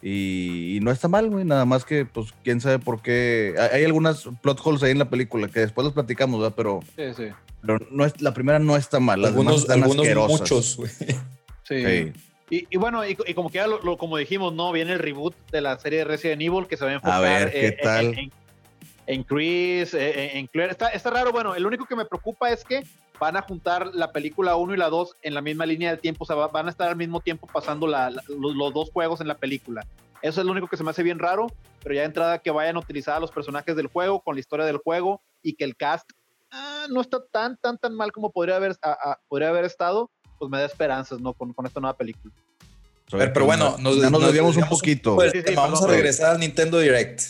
[0.07, 1.45] Y, y no está mal, güey.
[1.45, 3.55] Nada más que, pues, quién sabe por qué.
[3.57, 6.53] Hay, hay algunas plot holes ahí en la película que después los platicamos, ¿verdad?
[6.55, 7.23] Pero, Sí, sí.
[7.61, 9.19] pero no es, la primera no está mal.
[9.21, 10.39] Las demás Algunos, están algunos asquerosas.
[10.41, 10.89] muchos, güey.
[11.63, 11.83] Sí.
[11.83, 12.13] Sí.
[12.51, 14.71] Y, y bueno, y, y como que ya lo, lo- como dijimos, ¿no?
[14.71, 17.51] Viene el reboot de la serie de Resident Evil que se va a enfocar ver,
[17.51, 18.05] ¿qué eh, en- tal?
[18.19, 18.31] En,
[19.07, 20.71] en Chris, en, en Claire.
[20.71, 22.83] Está, está raro, bueno, el único que me preocupa es que
[23.19, 26.23] van a juntar la película 1 y la 2 en la misma línea de tiempo,
[26.23, 28.89] o sea, va- van a estar al mismo tiempo pasando la- la- los, los dos
[28.91, 29.86] juegos en la película.
[30.21, 31.47] Eso es lo único que se me hace bien raro,
[31.84, 34.39] pero ya de entrada que vayan a utilizar a los personajes del juego con la
[34.39, 36.10] historia del juego y que el cast,
[36.51, 38.75] ah, no está tan, tan, tan mal como podría haber,
[39.28, 41.34] podría haber estado, pues me da esperanzas, ¿no?
[41.34, 42.34] Con, con esta nueva película.
[43.12, 45.15] pero, bueno, nos, ya nos, desviamos un poquito.
[45.56, 47.21] vamos a regresar al Nintendo Direct.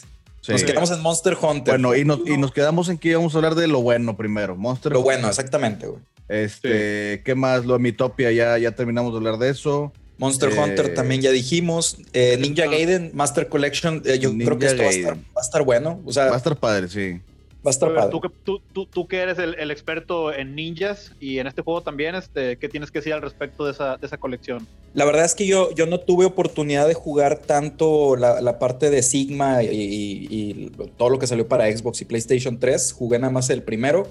[0.48, 1.74] Nos quedamos en Monster Hunter.
[1.74, 4.56] Bueno, y nos, y nos quedamos en que íbamos a hablar de lo bueno primero.
[4.56, 6.02] Monster Lo bueno, exactamente, güey.
[6.28, 7.66] Este, ¿qué más?
[7.66, 9.94] Lo de Mitopia, ya, ya terminamos de hablar de eso.
[10.18, 11.98] Monster eh, Hunter también ya dijimos.
[12.14, 16.02] Eh, Ninja Gaiden Master Collection, eh, yo creo que esto va a, estar, bueno.
[16.06, 17.22] O sea, va a estar padre, sí.
[17.66, 18.12] Va a estar padre.
[18.44, 22.58] Tú, tú, tú, que eres el, experto en ninjas y en este juego también, este,
[22.58, 24.68] ¿qué tienes que decir al respecto de esa, de esa colección?
[24.94, 28.90] La verdad es que yo, yo no tuve oportunidad de jugar tanto la, la parte
[28.90, 32.94] de Sigma y, y, todo lo que salió para Xbox y PlayStation 3.
[32.94, 34.08] Jugué nada más el primero.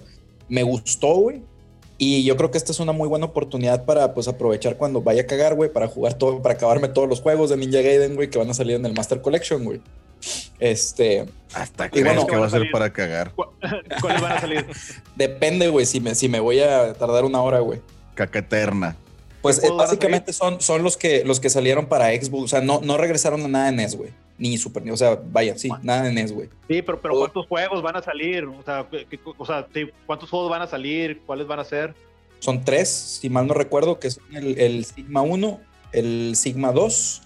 [0.48, 1.42] Me gustó, güey
[1.96, 5.22] y yo creo que esta es una muy buena oportunidad para pues aprovechar cuando vaya
[5.22, 8.28] a cagar, güey, para jugar todo, para acabarme todos los juegos de Ninja Gaiden, güey,
[8.30, 9.80] que van a salir en el Master Collection, güey.
[10.58, 11.26] Este.
[11.54, 13.32] Hasta que bueno, que va a ser para cagar.
[14.00, 14.66] ¿Cuáles van a salir?
[15.14, 17.80] Depende, güey, si me, si me voy a tardar una hora, güey.
[18.14, 18.96] Caca eterna.
[19.44, 22.44] Pues eh, básicamente son, son los que los que salieron para Xbox.
[22.44, 24.10] O sea, no, no regresaron a nada en NES, güey.
[24.38, 26.48] Ni Super O sea, vaya, sí, nada en NES, güey.
[26.66, 28.44] Sí, pero, pero ¿cuántos juegos van a salir?
[28.46, 28.88] O sea,
[29.36, 29.66] o sea
[30.06, 31.20] ¿cuántos juegos van a salir?
[31.26, 31.94] ¿Cuáles van a ser?
[32.44, 35.60] Son tres, si mal no recuerdo, que son el, Sigma 1,
[35.92, 37.22] el Sigma 2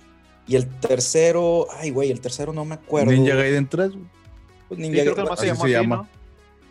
[0.48, 1.68] y el tercero.
[1.78, 3.12] Ay, güey, el tercero no me acuerdo.
[3.12, 3.92] Ninja Gaiden 3,
[4.68, 6.08] Pues Ninja Gaiden se, se llama.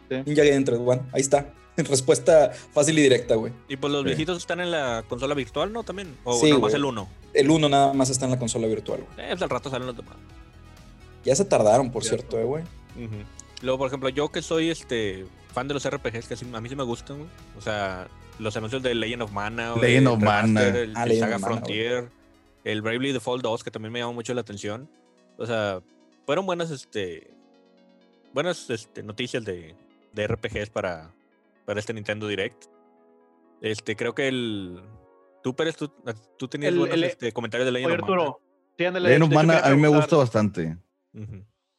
[0.10, 1.00] Ninja Gaiden 3, güey.
[1.14, 1.54] Ahí está.
[1.78, 3.54] Respuesta fácil y directa, güey.
[3.70, 5.84] Y pues los viejitos están en la consola virtual, ¿no?
[5.84, 6.16] También.
[6.24, 7.08] O sí, más el 1.
[7.34, 9.28] El 1 nada más está en la consola virtual, güey.
[9.28, 10.16] Eh, pues al rato salen los demás.
[11.24, 12.64] Ya se tardaron, por cierto, eh, güey.
[13.62, 16.76] Luego, por ejemplo, yo que soy este fan de los RPGs, que a mí sí
[16.76, 17.30] me gustan, güey.
[17.58, 18.08] O sea,
[18.40, 19.76] los anuncios de Legend of Mana.
[19.76, 20.68] Legend of Mana.
[20.68, 22.10] El, ah, Saga Frontier.
[22.72, 24.90] El Bravely Default 2, que también me llamó mucho la atención.
[25.38, 25.82] O sea,
[26.26, 27.32] fueron buenas, este.
[28.34, 29.74] Buenas este, noticias de,
[30.14, 31.14] de RPGs para,
[31.66, 32.66] para este Nintendo Direct.
[33.62, 34.82] Este, creo que el.
[35.42, 35.90] Tú, Pérez, tú,
[36.38, 38.34] tú tenías buenos este, comentarios de Legend of Mana.
[38.78, 40.78] Sí, Legend of Mana a mí me gusta bastante.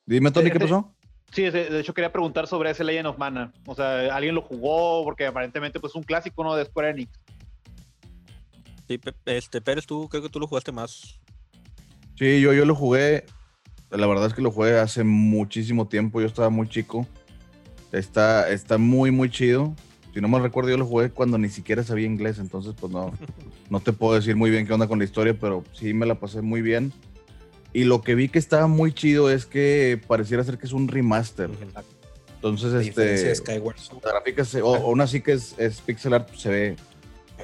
[0.06, 0.94] Dime, Tony, ¿qué pasó?
[1.32, 3.52] Sí, de hecho quería preguntar sobre ese Legend of Mana.
[3.66, 5.04] O sea, ¿alguien lo jugó?
[5.04, 6.56] Porque aparentemente pues, es un clásico, ¿no?
[6.56, 7.20] De Square Enix.
[8.88, 11.20] Sí, este, Pérez, tú creo que tú lo jugaste más.
[12.16, 13.26] Sí, yo, yo lo jugué.
[13.90, 16.20] La verdad es que lo jugué hace muchísimo tiempo.
[16.22, 17.06] Yo estaba muy chico.
[17.92, 19.74] Está, está muy, muy chido.
[20.14, 23.12] Si no me recuerdo, yo lo jugué cuando ni siquiera sabía inglés, entonces pues no,
[23.70, 26.18] no te puedo decir muy bien qué onda con la historia, pero sí me la
[26.18, 26.92] pasé muy bien.
[27.74, 30.88] Y lo que vi que estaba muy chido es que pareciera ser que es un
[30.88, 31.50] remaster.
[32.36, 33.34] Entonces, este.
[33.34, 36.76] Skyward La gráfica, o, aún así que es, es, pixel art, se ve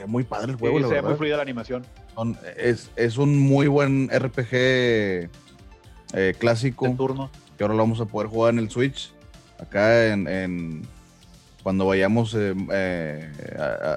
[0.07, 0.81] muy padre el juego.
[0.89, 1.85] se ve muy fluida la animación.
[2.57, 5.29] es, es, un muy buen RPG eh,
[6.39, 6.89] clásico.
[6.97, 7.31] turno.
[7.57, 9.15] Que ahora lo vamos a poder jugar en el Switch
[9.59, 10.83] acá en,
[11.63, 13.31] cuando vayamos eh, eh,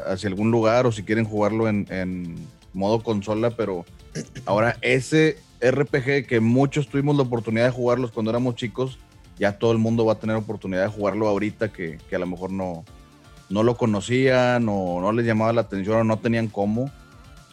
[0.07, 2.36] hacia algún lugar o si quieren jugarlo en,
[2.73, 3.86] modo consola, pero
[4.45, 8.99] ahora ese RPG que muchos tuvimos la oportunidad de jugarlos cuando éramos chicos,
[9.39, 12.51] ya todo el mundo va a tener oportunidad de jugarlo ahorita que, a lo mejor
[12.51, 12.86] no,
[13.49, 16.91] no lo conocían o no les llamaba la atención o no tenían cómo.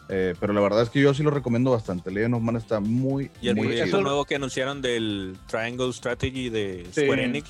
[0.07, 2.11] Eh, pero la verdad es que yo sí lo recomiendo bastante.
[2.11, 6.85] Legend of Mana está muy, y el, muy nuevo que anunciaron del Triangle Strategy de
[6.91, 7.49] Square Enix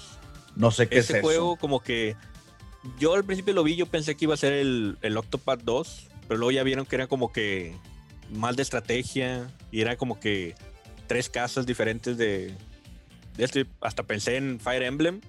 [0.56, 2.16] no sé qué Ese juego como que
[3.00, 6.08] yo al principio lo vi, yo pensé que iba a ser el, el Octopath 2,
[6.28, 7.76] pero luego ya vieron que era como que
[8.32, 10.56] más de estrategia y era como que
[11.08, 12.54] tres casas diferentes de,
[13.38, 15.22] este, hasta pensé en Fire Emblem,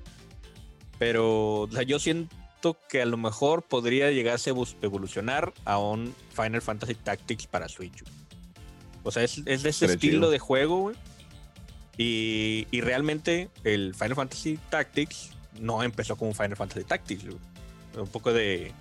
[0.98, 2.34] pero yo siento
[2.74, 8.02] que a lo mejor podría llegarse a evolucionar a un Final Fantasy Tactics para Switch.
[9.02, 10.96] O sea, es, es de ese estilo de juego, güey
[11.98, 17.24] y, realmente el Final Fantasy Tactics no empezó como Final Fantasy Tactics.
[17.94, 18.72] Un poco de,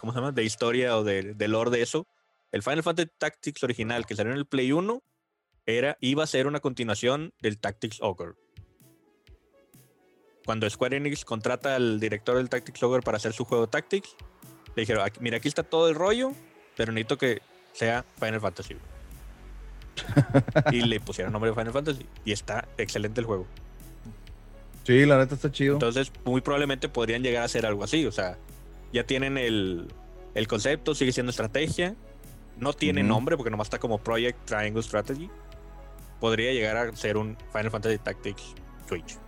[0.00, 0.32] ¿cómo se llama?
[0.32, 2.06] De historia o de, lore de eso.
[2.52, 5.02] El Final Fantasy Tactics original que salió en el Play 1
[5.66, 8.32] era, iba a ser una continuación del Tactics Ogre.
[10.48, 14.16] Cuando Square Enix contrata al director del Tactics Ogre para hacer su juego Tactics,
[14.74, 16.32] le dijeron, mira, aquí está todo el rollo,
[16.74, 17.42] pero necesito que
[17.74, 18.74] sea Final Fantasy.
[20.72, 22.06] y le pusieron nombre de Final Fantasy.
[22.24, 23.46] Y está excelente el juego.
[24.84, 25.74] Sí, la neta está chido.
[25.74, 28.06] Entonces, muy probablemente podrían llegar a hacer algo así.
[28.06, 28.38] O sea,
[28.90, 29.92] ya tienen el,
[30.34, 31.94] el concepto, sigue siendo estrategia.
[32.56, 35.28] No tiene nombre porque nomás está como Project Triangle Strategy.
[36.20, 38.54] Podría llegar a ser un Final Fantasy Tactics
[38.88, 39.18] Switch.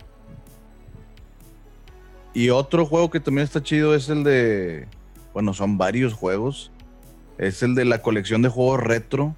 [2.33, 4.87] Y otro juego que también está chido es el de.
[5.33, 6.71] Bueno, son varios juegos.
[7.37, 9.35] Es el de la colección de juegos retro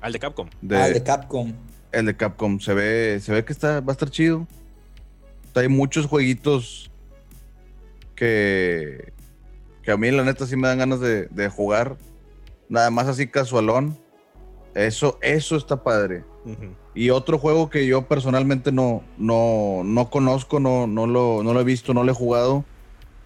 [0.00, 0.48] al de Capcom.
[0.62, 1.52] el de Capcom.
[1.92, 2.60] El de Capcom.
[2.60, 4.46] Se ve, se ve que está, va a estar chido.
[5.54, 6.88] Hay muchos jueguitos
[8.14, 9.12] que,
[9.82, 11.96] que a mí la neta sí me dan ganas de, de jugar.
[12.68, 13.98] Nada más así casualón.
[14.74, 16.24] Eso, eso está padre.
[16.94, 21.60] Y otro juego que yo personalmente no, no, no conozco, no, no, lo, no lo
[21.60, 22.64] he visto, no lo he jugado,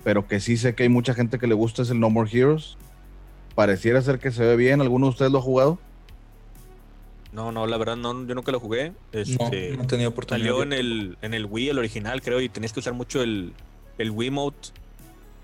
[0.05, 2.31] pero que sí sé que hay mucha gente que le gusta es el No More
[2.31, 2.77] Heroes.
[3.55, 4.81] Pareciera ser que se ve bien.
[4.81, 5.79] ¿Alguno de ustedes lo ha jugado?
[7.33, 8.91] No, no, la verdad no, yo nunca lo jugué.
[8.91, 10.47] No, Este, no he tenido oportunidad.
[10.47, 13.53] Salió en el, en el Wii, el original, creo, y tenías que usar mucho el,
[13.99, 14.71] el Wiimote.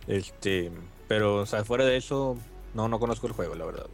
[0.07, 0.71] Este,
[1.07, 2.37] pero, o sea, fuera de eso,
[2.75, 3.87] no, no conozco el juego, la verdad.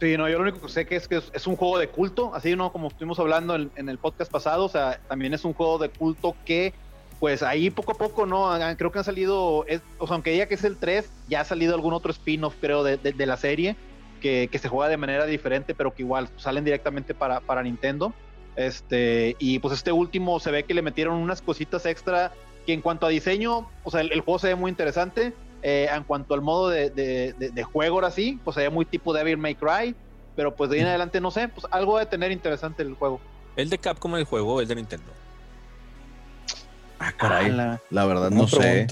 [0.00, 2.34] Sí, no, yo lo único que sé que es que es, un juego de culto,
[2.34, 5.54] así no como estuvimos hablando en, en el podcast pasado, o sea, también es un
[5.54, 6.74] juego de culto que,
[7.18, 8.50] pues ahí poco a poco, ¿no?
[8.76, 11.44] Creo que han salido, es- o sea, aunque diga que es el 3, ya ha
[11.44, 13.74] salido algún otro spin-off, creo, de, de- de la serie,
[14.20, 18.12] que, que se juega de manera diferente, pero que igual salen directamente para, para Nintendo.
[18.54, 22.32] Este, y pues este último se ve que le metieron unas cositas extra
[22.66, 25.32] que en cuanto a diseño, o sea, el, el juego se ve muy interesante.
[25.62, 28.70] Eh, en cuanto al modo de, de- de- de juego ahora sí, pues se ve
[28.70, 29.94] muy tipo Devil May Cry,
[30.36, 33.20] pero pues de ahí en adelante no sé, pues algo de tener interesante el juego.
[33.56, 35.06] ¿El de Capcom el juego o el de Nintendo?
[36.98, 37.50] Ah, caray.
[37.52, 38.86] la- La verdad Buena no sé.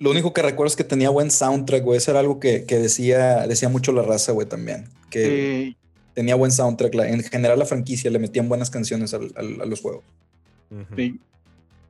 [0.00, 1.96] Lo único que recuerdo es que tenía buen soundtrack, güey.
[1.98, 4.88] Eso era algo que, que decía, decía mucho la raza, güey, también.
[5.10, 5.74] Que
[6.14, 6.94] tenía buen soundtrack.
[6.94, 10.02] En general, la franquicia le metían buenas canciones al- al- a los juegos.
[10.96, 11.20] Sí.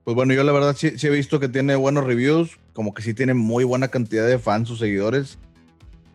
[0.05, 3.03] Pues bueno, yo la verdad sí, sí he visto que tiene buenos reviews, como que
[3.03, 5.39] sí tiene muy buena cantidad de fans o seguidores.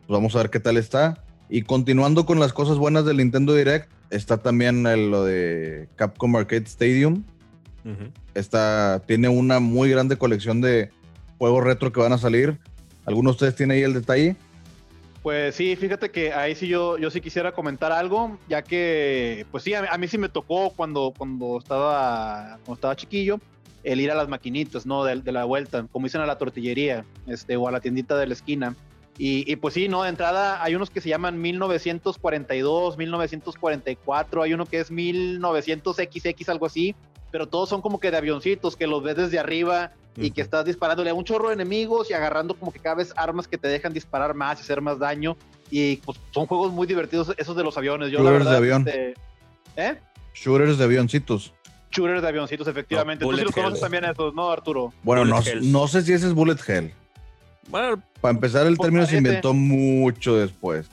[0.08, 1.23] Pues vamos a ver qué tal está.
[1.49, 6.36] Y continuando con las cosas buenas del Nintendo Direct, está también el- lo de Capcom
[6.36, 7.23] Arcade Stadium.
[8.36, 10.91] Está, tiene una muy grande colección de
[11.39, 12.60] juegos retro que van a salir.
[13.06, 14.36] ¿Alguno de ustedes tiene ahí el detalle?
[15.23, 19.63] Pues sí, fíjate que ahí sí yo, yo sí quisiera comentar algo, ya que, pues
[19.63, 23.39] sí, a, a mí sí me tocó cuando, cuando, estaba, cuando estaba chiquillo
[23.83, 25.03] el ir a las maquinitas, ¿no?
[25.03, 28.27] De, de la vuelta, como dicen a la tortillería, este, o a la tiendita de
[28.27, 28.75] la esquina.
[29.17, 30.03] Y, y pues sí, ¿no?
[30.03, 36.65] De entrada hay unos que se llaman 1942, 1944, hay uno que es 1900XX, algo
[36.65, 36.95] así,
[37.31, 40.65] pero todos son como que de avioncitos que los ves desde arriba y que estás
[40.65, 43.67] disparándole a un chorro de enemigos y agarrando como que cada vez armas que te
[43.67, 45.37] dejan disparar más y hacer más daño.
[45.69, 48.11] Y pues son juegos muy divertidos esos de los aviones.
[48.11, 48.87] Yo la Shooters de verdad, avión.
[48.87, 49.13] este,
[49.77, 49.99] ¿eh?
[50.33, 51.53] Shooters de avioncitos.
[51.91, 53.25] Shooters de avioncitos, efectivamente.
[53.25, 54.93] No, Tú sí los conoces también esos, ¿no, Arturo?
[55.04, 56.93] Bueno, no, no sé si ese es Bullet Hell.
[57.67, 60.88] Bueno, Para empezar, el Pues término se inventó mucho después.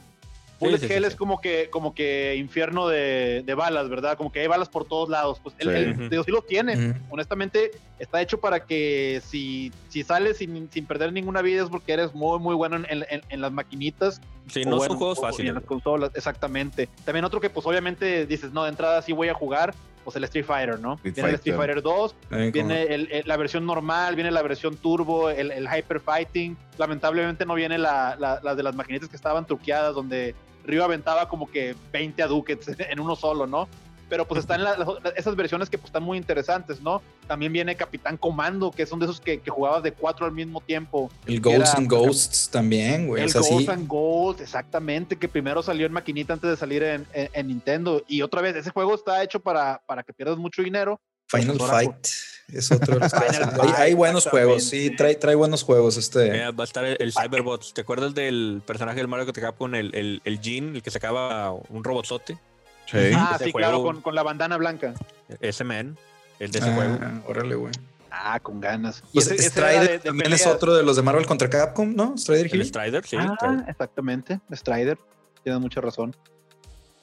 [0.59, 1.09] Bullet sí, sí, Hell sí.
[1.09, 4.17] es como que, como que infierno de, de balas, ¿verdad?
[4.17, 5.39] Como que hay balas por todos lados.
[5.43, 6.09] Pues el, Sí.
[6.09, 6.95] digo, los tiene.
[7.11, 11.93] Honestamente, está hecho para que si, si sales sin, sin perder ninguna vida es porque
[11.93, 14.23] eres muy, muy bueno en, en- en las maquinitas.
[14.49, 15.55] sí, no bueno, son juegos y en fáciles.
[15.55, 16.89] las consolas, exactamente.
[17.05, 19.75] También otro que, pues, obviamente dices, no, de entrada sí voy a jugar,
[20.07, 20.95] pues el Street Fighter, ¿no?
[20.95, 21.75] Street viene el Street Fighter.
[21.75, 25.51] Fighter 2, Ahí como- viene el- el- la versión normal, viene la versión turbo, el,
[25.51, 26.57] el Hyper Fighting.
[26.79, 31.29] Lamentablemente no viene la, la- la de las maquinitas que estaban truqueadas, donde Ryu aventaba
[31.29, 33.69] como que 20 Hadoukens en uno solo, ¿no?
[34.09, 37.03] Pero pues están la- las- esas versiones que pues están muy interesantes, ¿no?
[37.27, 40.61] También viene Capitán Comando, que son de esos que, que jugabas de cuatro al mismo
[40.61, 41.11] tiempo.
[41.27, 43.23] El Ghosts and Ghosts también, güey.
[43.25, 43.55] el O sea, sí.
[43.55, 47.47] Ghost and Gold, exactamente, que primero salió en maquinita antes de salir en, en- en
[47.49, 48.03] Nintendo.
[48.07, 51.01] Y otra vez, ese juego está hecho para, para que pierdas mucho dinero.
[51.29, 52.07] Final Pues Fight
[52.55, 55.97] es otro de los que Final hay, hay buenos juegos, sí, trae, trae buenos juegos
[55.97, 56.31] este.
[56.31, 57.75] Mira, va a estar el, el Cyberbots.
[57.75, 60.83] ¿Te acuerdas del personaje del Mario que te acaba con el, el, el Jean, el
[60.85, 62.39] que sacaba un robotzote?
[62.87, 62.99] Sí.
[63.15, 64.95] ah, sí, claro, con, con la bandana blanca.
[65.41, 65.97] Ese man,
[66.39, 66.99] el de ese Ah, juego.
[67.27, 67.73] Órale, güey.
[68.11, 69.03] Ah, con ganas.
[69.13, 71.95] Pues ese Strider era de- de también es otro de los de Marvel contra Capcom,
[71.95, 72.17] ¿no?
[72.17, 72.65] Strider El Hill.
[72.67, 73.17] Strider, sí.
[73.19, 73.69] ah, Strider.
[73.69, 74.99] exactamente, Strider.
[75.43, 76.15] Tienes mucha razón.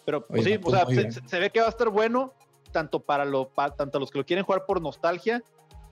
[0.05, 1.11] Pero pues, Oye, sí, no, o sea, se, bien.
[1.13, 2.33] se- se ve que va a estar bueno
[2.71, 5.43] tanto para lo, pa- tanto los que lo quieren jugar por nostalgia,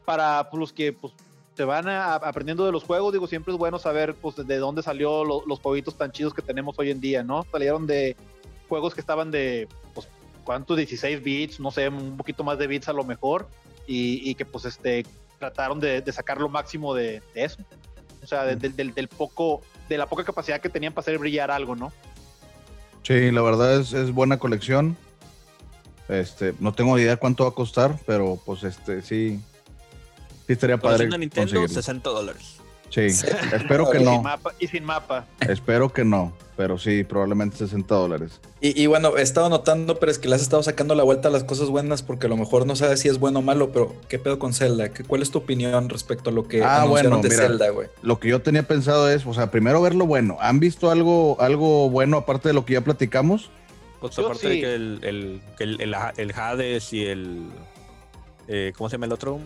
[0.06, 1.13] para pues, los que pues
[1.56, 3.13] se van a- aprendiendo de los juegos.
[3.13, 6.41] Digo, siempre es bueno saber pues de dónde salió lo- los jueguitos tan chidos que
[6.41, 7.45] tenemos hoy en día, ¿no?
[7.51, 8.15] Salieron de
[8.72, 10.08] juegos que estaban de pues
[10.46, 13.50] cuántos 16 bits, no sé, un poquito más de bits a lo mejor
[13.86, 15.06] y, y que pues este
[15.40, 17.58] trataron de, de sacar lo máximo de, de eso.
[18.24, 21.17] O sea, de- del- del, del poco, de la poca capacidad que tenían para hacer
[21.17, 21.92] brillar algo, ¿no?
[23.04, 24.96] Sí, la verdad es, es buena colección.
[26.08, 29.38] Este, no tengo idea cuánto va a costar, pero pues este sí.
[30.48, 31.10] Sí estaría padre.
[31.10, 31.67] Nintendo, conseguirlo.
[31.74, 32.56] 60 dólares.
[32.92, 33.08] Sí,
[33.54, 34.12] espero que Y no.
[34.13, 35.25] sin mapa, y sin mapa.
[35.39, 38.39] Espero que no, pero sí, probablemente 60 dólares.
[38.60, 41.29] Y, y bueno, he estado notando, pero es que le has estado sacando la vuelta
[41.29, 43.71] a las cosas buenas porque a lo mejor no sabes si es bueno o malo,
[43.71, 44.89] pero ¿qué pedo con Zelda?
[44.89, 47.48] ¿Qué, ¿Cuál es tu opinión respecto a lo que Ah, anunciaron bueno, de mira.
[47.48, 47.87] Zelda, güey?
[48.04, 50.37] Lo que yo tenía pensado es, o sea, primero ver lo bueno.
[50.42, 53.50] ¿Han visto algo, algo bueno aparte de lo que ya platicamos?
[54.02, 54.60] Pues Yo aparte de sí.
[54.62, 57.48] que el, el, que el, el, el Hades y el.
[58.50, 59.39] eh, ¿Cómo se llama el otro?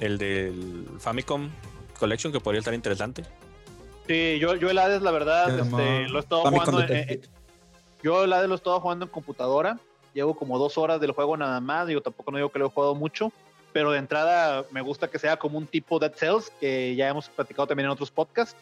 [0.00, 1.50] El del Famicom.
[2.02, 3.22] Collection, que podría estar interesante.
[4.08, 6.82] Sí, yo, yo el Hades, la verdad, este, lo he estado jugando.
[6.82, 7.20] En,
[8.02, 9.78] yo el Hades lo he estado jugando en computadora.
[10.12, 11.86] Llevo como dos horas del juego nada más.
[11.86, 13.30] Digo, tampoco no digo que lo he jugado mucho.
[13.72, 17.28] Pero de entrada me gusta que sea como un tipo Dead Cells, que ya hemos
[17.28, 18.56] platicado también en otros podcasts.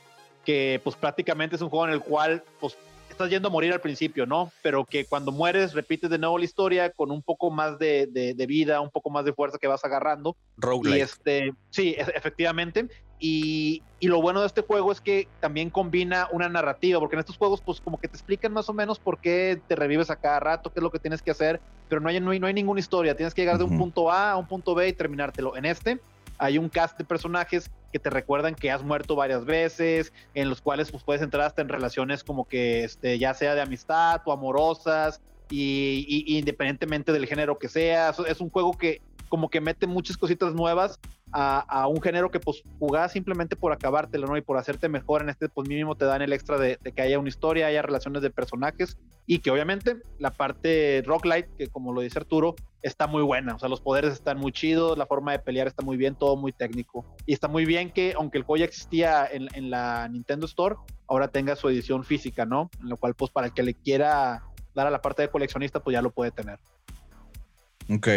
[0.45, 2.76] Que pues prácticamente es un juego en el cual pues
[3.09, 4.53] estás yendo a morir al principio, ¿no?
[4.61, 8.47] Pero que cuando mueres repites de nuevo la historia con un poco más de, de,
[8.47, 10.36] vida, un poco más de fuerza que vas agarrando.
[10.59, 10.99] Roguelike.
[10.99, 12.88] Y este, sí, efectivamente.
[13.20, 17.20] Y, y, lo bueno de este juego es que también combina una narrativa, porque en
[17.20, 20.16] estos juegos, pues como que te explican más o menos por qué te revives a
[20.16, 22.46] cada rato, qué es lo que tienes que hacer, pero no hay, no hay, no
[22.46, 23.14] hay ninguna historia.
[23.14, 25.54] Tienes que llegar de un punto A a un punto B y terminártelo.
[25.54, 26.00] En este,
[26.38, 30.62] hay un cast de personajes que te recuerdan que has muerto varias veces, en los
[30.62, 34.32] cuales pues, puedes entrar hasta en relaciones como que este, ya sea de amistad o
[34.32, 38.14] amorosas, y, independientemente del género que sea.
[38.28, 39.00] Es un juego que
[39.31, 41.01] como que mete muchas cositas nuevas
[41.33, 44.37] a, un género que pues jugás simplemente por acabártelo, ¿no?
[44.37, 47.20] Y por hacerte mejor en este, pues mínimo te dan el extra de, que haya
[47.20, 52.01] una historia, haya relaciones de personajes y que obviamente la parte roguelite, que como lo
[52.01, 55.39] dice Arturo, está muy buena, o sea, los poderes están muy chidos, la forma de
[55.39, 57.07] pelear está muy bien, todo muy técnico.
[57.26, 60.74] Y está muy bien que, aunque el juego ya existía en, en la Nintendo Store,
[61.07, 62.68] ahora tenga su edición física, ¿no?
[62.83, 64.43] En lo cual, pues para el que le quiera
[64.74, 66.59] dar a la parte de coleccionista, pues ya lo puede tener.
[67.89, 68.09] Ok.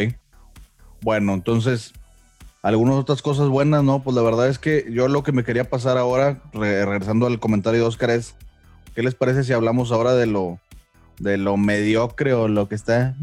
[1.04, 1.94] Bueno, entonces,
[2.62, 4.02] algunas otras cosas buenas, ¿no?
[4.02, 7.82] Pues la verdad es que yo lo que me quería pasar ahora, regresando al comentario
[7.82, 8.36] de Oscar, es,
[8.96, 10.60] ¿qué les parece si hablamos ahora de lo,
[11.20, 13.16] de lo mediocre o lo que está...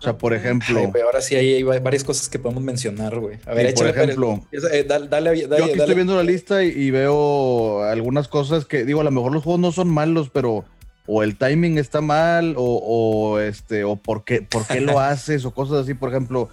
[0.00, 0.80] O sea, por ejemplo.
[1.04, 3.38] ahora sí hay, varias cosas que podemos mencionar, güey.
[3.44, 8.28] A ver, Por ejemplo, eh, dale, yo aquí estoy viendo la lista y, veo algunas
[8.28, 10.64] cosas que, digo, a lo mejor los juegos no son malos, pero
[11.06, 15.52] o el timing está mal, o, este, o por qué, por qué lo haces, o
[15.52, 15.94] cosas así.
[15.94, 16.48] Por ejemplo,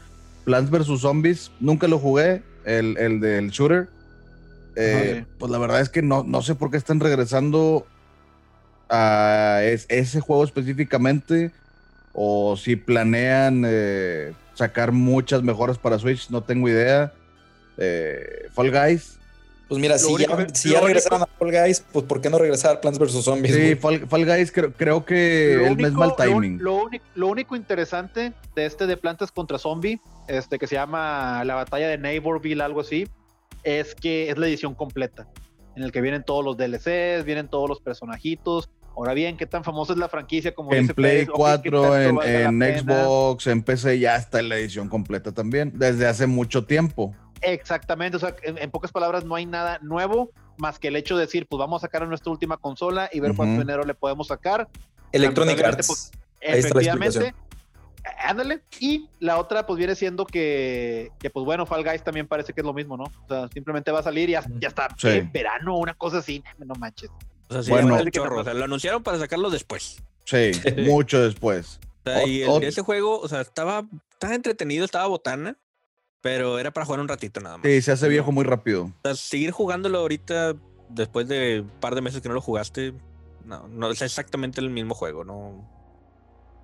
[0.46, 1.02] Plants vs.
[1.02, 3.90] Zombies, nunca lo jugué, el, el del shooter.
[4.76, 7.88] Eh, pues la verdad es que no, no sé por qué están regresando
[8.90, 11.52] a ese juego específicamente,
[12.14, 17.14] o si planean eh, sacar muchas mejoras para Switch, no tengo idea.
[17.78, 19.20] Eh, Fall Guys,
[19.68, 23.00] pues mira, si, ya, regresaron a Fall Guys, pues ¿por qué no regresar a Plants
[23.00, 23.24] vs.
[23.24, 23.54] Zombies?
[23.54, 26.60] Sí, Fall, Guys creo, que es mal timing.
[26.62, 31.90] Lo, único, interesante de este de Plantas contra Zombie, este que se llama la batalla
[31.90, 33.10] de Neighborville, algo así,
[33.64, 35.28] es que es la edición completa,
[35.76, 38.70] en el que vienen todos los DLCs, vienen todos los personajitos.
[38.96, 43.46] Ahora bien, ¿qué tan famosa es la franquicia como En Play 4, en, en Xbox,
[43.48, 47.14] en PC ya está en la edición completa también, desde hace mucho tiempo.
[47.42, 51.26] Exactamente, o sea, en, pocas palabras no hay nada nuevo más que el hecho de
[51.26, 54.28] decir, pues vamos a sacar a nuestra última consola y ver cuánto dinero le podemos
[54.28, 54.68] sacar.
[55.12, 55.88] Electronic Arts.
[55.88, 56.12] Pues,
[56.42, 57.34] efectivamente.
[58.20, 58.62] Ándale.
[58.80, 62.62] Y la otra, pues viene siendo que, que, pues bueno, Fall Guys también parece que
[62.62, 63.04] es lo mismo, ¿no?
[63.04, 66.44] O sea, simplemente va a salir y ya, ya está en verano, una cosa así,
[66.58, 67.10] no manches.
[67.50, 68.42] O sea, sí, bueno, el chorro.
[68.42, 70.02] O sea, lo anunciaron para sacarlo después.
[70.26, 70.52] Sí,
[70.86, 71.80] mucho después.
[72.06, 75.58] O sea, y ese juego, o sea, estaba, estaba entretenido, estaba botana.
[76.22, 77.68] Pero era para jugar un ratito nada más.
[77.68, 78.86] Sí, se hace viejo muy rápido.
[78.86, 80.56] O sea, seguir jugándolo ahorita,
[80.90, 82.94] después de un par de meses que no lo jugaste,
[83.46, 85.68] no, no es exactamente el mismo juego, ¿no?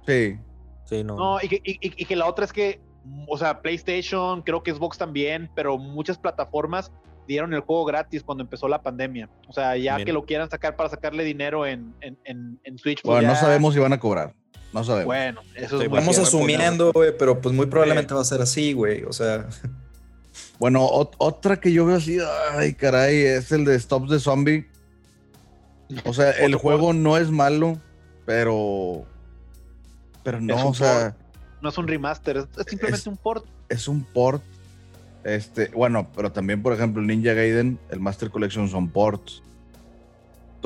[0.06, 0.38] Sí.
[0.86, 1.16] Sí, no.
[1.16, 2.82] No, y que, y, que la otra es que,
[3.28, 6.92] o sea, PlayStation, creo que Xbox también, pero muchas plataformas
[7.26, 9.30] dieron el juego gratis cuando empezó la pandemia.
[9.48, 13.02] O sea, ya que lo quieran sacar para sacarle dinero en, en, en, Switch.
[13.02, 14.36] Pues bueno, no sabemos si van a cobrar.
[14.74, 15.06] No sabemos.
[15.06, 19.04] Bueno, eso es Vamos asumiendo, güey, pero pues muy probablemente va a ser así, güey.
[19.04, 19.48] O sea.
[20.60, 22.18] Bueno, otra que yo veo así,
[22.54, 24.68] ay, caray, es el de Stop the Zombie.
[26.06, 27.80] O sea, el juego no es malo,
[28.26, 29.06] pero.
[30.24, 31.16] Pero no, o sea.
[31.62, 33.46] No es un remaster, es, simplemente un port.
[33.70, 34.42] Es un port.
[35.24, 39.42] Este, bueno, pero también, por ejemplo, Ninja Gaiden, el Master Collection son ports.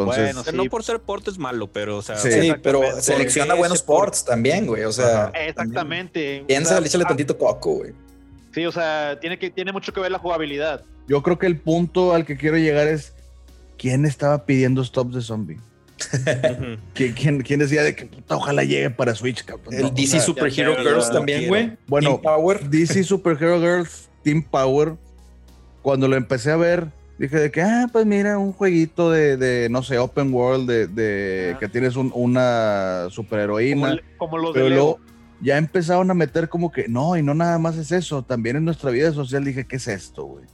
[0.03, 4.23] Entonces, no por ser port es malo, pero, o sea, sí, pero selecciona buenos ports
[4.23, 4.83] también, güey.
[4.83, 6.43] O sea, exactamente.
[6.47, 7.93] Piensa, échale tantito coco, güey.
[8.53, 10.83] Sí, o sea, tiene, que, tiene mucho que ver la jugabilidad.
[11.07, 13.13] Yo creo que el punto al que quiero llegar es
[13.77, 15.57] quién estaba pidiendo stops de zombie.
[16.93, 19.43] ¿Quién, ¿Quién, decía de que puta, ojalá llegue para Switch?
[19.71, 21.77] el DC Super Hero Girls también, güey.
[21.87, 22.69] Bueno, Power.
[22.69, 24.95] DC Super Hero Girls, Team Power.
[25.81, 29.70] Cuando lo empecé a ver, Dije de que, ah, pues mira, un jueguito de, de
[29.70, 33.97] no sé, open world, de, de que tienes un, una superheroína.
[34.18, 34.99] Como, los de luego
[35.41, 38.65] ya empezaron a meter como que, no, y no nada más es eso, también en
[38.65, 40.45] nuestra vida social dije, ¿qué es esto, güey?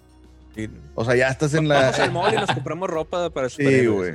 [0.96, 1.82] O sea, ya estás en la.
[1.82, 4.12] Vamos al mall y nos compramos ropa para Sí, güey.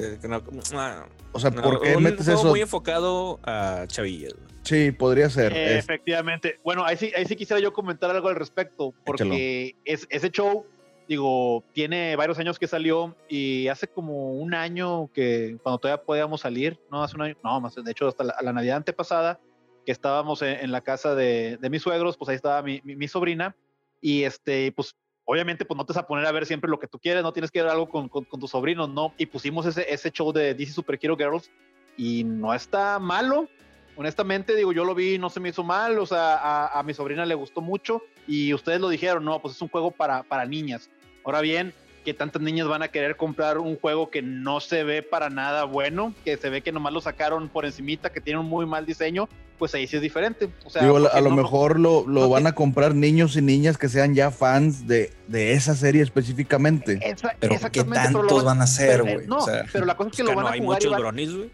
[1.33, 2.45] o sea, ¿por qué metes eso?
[2.45, 4.35] muy enfocado a chavillas.
[4.63, 5.53] Sí, podría ser.
[5.53, 6.61] efectivamente.
[6.63, 10.65] Bueno, ahí sí, ahí sí quisiera yo comentar algo al respecto, porque es, ese show
[11.09, 16.43] digo, tiene varios años que salió y hace como un año que cuando todavía podíamos
[16.43, 19.41] salir, no hace un año, no, más de hecho hasta la, la Navidad antepasada,
[19.87, 23.57] que estábamos en, la casa de, de, mis suegros, pues ahí estaba mi, mi, sobrina
[24.03, 24.95] y este, pues
[25.25, 27.33] obviamente pues no te vas a poner a ver siempre lo que tú quieres, no
[27.33, 30.31] tienes que ver algo con, con, con tus sobrinos, no, y pusimos ese, ese show
[30.31, 31.51] de DC Super Hero Girls
[31.97, 33.49] y no está malo,
[33.97, 36.93] honestamente, digo, yo lo vi, no se me hizo mal, o sea, a, a, mi
[36.93, 40.45] sobrina le gustó mucho y ustedes lo dijeron, no, pues es un juego para, para
[40.45, 40.91] niñas.
[41.29, 41.75] Ahora bien,
[42.07, 45.65] que tantas niñas van a querer comprar un juego que no se ve para nada
[45.65, 48.87] bueno, que se ve que nomás lo sacaron por encimita, que tiene un muy mal
[48.87, 50.49] diseño, pues ahí sí es diferente.
[50.65, 53.91] O sea, Digo, a lo mejor lo, lo van a comprar niños y niñas que
[53.91, 56.99] sean ya fans de, de esa serie específicamente.
[57.03, 59.27] Esa, pero ¿qué tantos van a ser, güey?
[59.27, 60.61] No, o sea, pero la cosa es que, es que lo van no a hay
[60.61, 60.83] jugar.
[60.83, 61.51] muchos bronis, güey.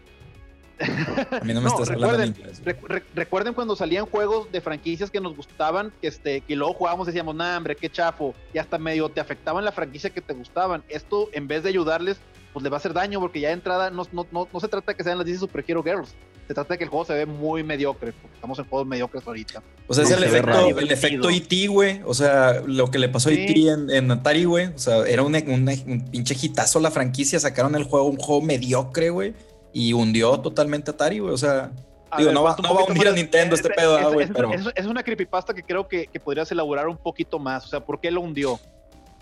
[1.41, 2.83] A mí no me estás hablando recuerden.
[2.83, 7.07] Re, recuerden cuando salían juegos de franquicias que nos gustaban, que, este, que luego jugábamos
[7.07, 10.33] y decíamos, nah, hombre, qué chafo, y hasta medio te afectaban la franquicia que te
[10.33, 10.83] gustaban.
[10.89, 12.17] Esto, en vez de ayudarles,
[12.53, 14.67] pues le va a hacer daño, porque ya de entrada no, no, no, no se
[14.67, 16.15] trata de que sean las DC Super Hero Girls,
[16.47, 19.25] se trata de que el juego se ve muy mediocre, porque estamos en juegos mediocres
[19.25, 19.63] ahorita.
[19.87, 22.01] O sea, es No, el se efecto, el efecto E.T., güey.
[22.05, 23.39] O sea, lo que le pasó a Sí.
[23.39, 23.67] E.T.
[23.69, 24.67] en, en Atari, güey.
[24.67, 27.39] O sea, era un, un, un pinche hitazo la franquicia.
[27.39, 29.33] Sacaron el juego, un juego mediocre, güey.
[29.77, 31.33] Y hundió totalmente Atari, güey.
[31.33, 31.69] O sea,
[32.09, 33.11] A Digo, ver, no va- cuenta no va a hundir a.
[33.11, 36.17] Nintendo este Es- pedo, es- güey, es- pero- es- una creepypasta que creo que, que
[36.21, 37.65] podrías elaborar un poquito más.
[37.65, 38.57] O sea, ¿por qué lo hundió?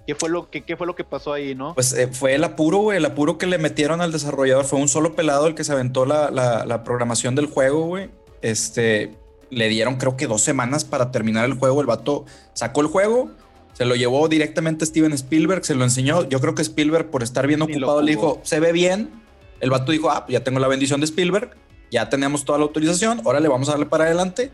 [0.05, 1.73] ¿Qué fue lo, qué, qué fue lo que pasó ahí, no?
[1.73, 2.97] Pues eh, fue el apuro, güey.
[2.97, 4.65] El apuro que le metieron al desarrollador.
[4.65, 8.11] Fue un solo pelado el que se aventó la, la- la programación del juego, güey.
[8.43, 9.15] Este,
[9.49, 11.81] le dieron creo que dos semanas para terminar el juego.
[11.81, 13.31] El vato sacó el juego,
[13.73, 16.27] se lo llevó directamente a Steven Spielberg, se lo enseñó.
[16.29, 19.22] Yo creo que Spielberg, por estar bien Ni ocupado, le dijo, se ve bien.
[19.63, 21.51] El vato dijo, ah, pues ya tengo la bendición de Spielberg,
[21.89, 24.51] ya tenemos toda la autorización, ahora le vamos a darle para adelante.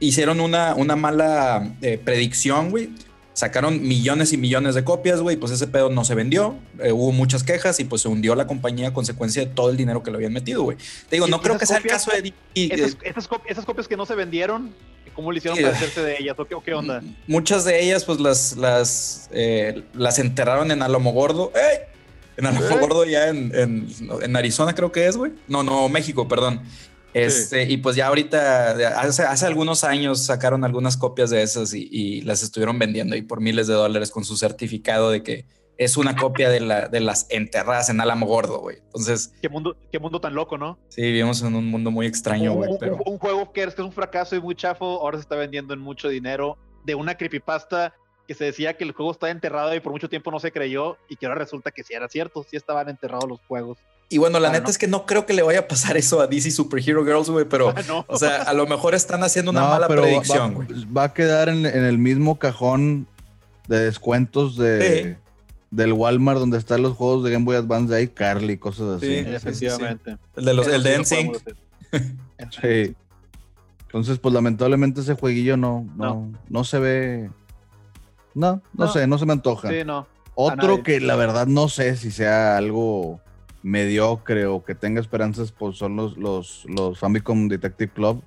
[0.00, 2.90] Hicieron una, una mala eh, predicción, güey.
[3.32, 5.36] Sacaron millones y millones de copias, güey.
[5.36, 6.56] Pues ese pedo no se vendió.
[6.80, 9.76] eh, hubo muchas quejas y pues se hundió la compañía a consecuencia de todo el
[9.76, 10.76] dinero que le habían metido, güey.
[11.08, 12.32] Te digo, no creo que sea el copias- caso de.
[12.54, 14.74] Esas, esas, copias, esas copias que no se vendieron,
[15.14, 15.64] ¿cómo le hicieron Sí.
[15.64, 16.36] para hacerse de ellas?
[16.38, 17.02] ¿O qué, o qué onda?
[17.26, 21.50] Muchas de ellas, pues las, las, eh, las enterraron en Alamogordo.
[21.56, 21.78] ¡Ey!
[22.36, 23.88] En Alamogordo, ya en, en,
[24.22, 25.32] en Arizona, creo que es, güey.
[25.48, 26.62] No, no, México, perdón.
[27.12, 31.88] Este, y pues ya ahorita, hace, hace algunos años sacaron algunas copias de esas y,
[31.92, 35.46] y las estuvieron vendiendo y por miles de dólares con su certificado de que
[35.78, 38.78] es una copia de, la, de las enterradas en Alamogordo, güey.
[38.86, 40.78] Entonces, ¿Qué mundo, qué mundo tan loco, ¿no?
[40.88, 42.70] sí, vivimos en un mundo muy extraño, un, güey.
[42.72, 42.98] un- Pero...
[43.06, 45.72] un juego que es, que es un fracaso y muy chafo, ahora se está vendiendo
[45.74, 47.94] en mucho dinero, de una creepypasta
[48.26, 50.96] que se decía que el juego estaba enterrado y por mucho tiempo no se creyó
[51.08, 53.78] y que ahora resulta que sí era cierto, sí estaban enterrados los juegos.
[54.08, 54.70] Y bueno, la Ah, neta no.
[54.70, 57.28] es que no creo que le vaya a pasar eso a DC Super Hero Girls,
[57.30, 57.70] güey, pero...
[57.70, 58.04] Ah, no.
[58.08, 60.68] O sea, a lo mejor están haciendo una No, mala predicción, va, güey.
[60.92, 63.06] va a quedar en, en el mismo cajón
[63.68, 65.16] de descuentos de, Sí.
[65.70, 69.06] del Walmart donde están los juegos de Game Boy Advance de iCarly y cosas así.
[69.06, 69.14] Sí.
[69.26, 70.16] Efectivamente.
[70.36, 72.94] El de, los, el de sí NSYNC.
[73.86, 76.64] Entonces, pues lamentablemente ese jueguillo no, no, no.
[76.64, 77.30] se ve.
[78.34, 78.92] No, no, No.
[78.92, 79.68] sé, no se me antoja.
[79.68, 80.06] Sí, no.
[80.34, 83.20] Otro que la verdad no sé si sea algo
[83.62, 88.22] mediocre o que tenga esperanzas, pues son los, los, los Famicom Detective Club.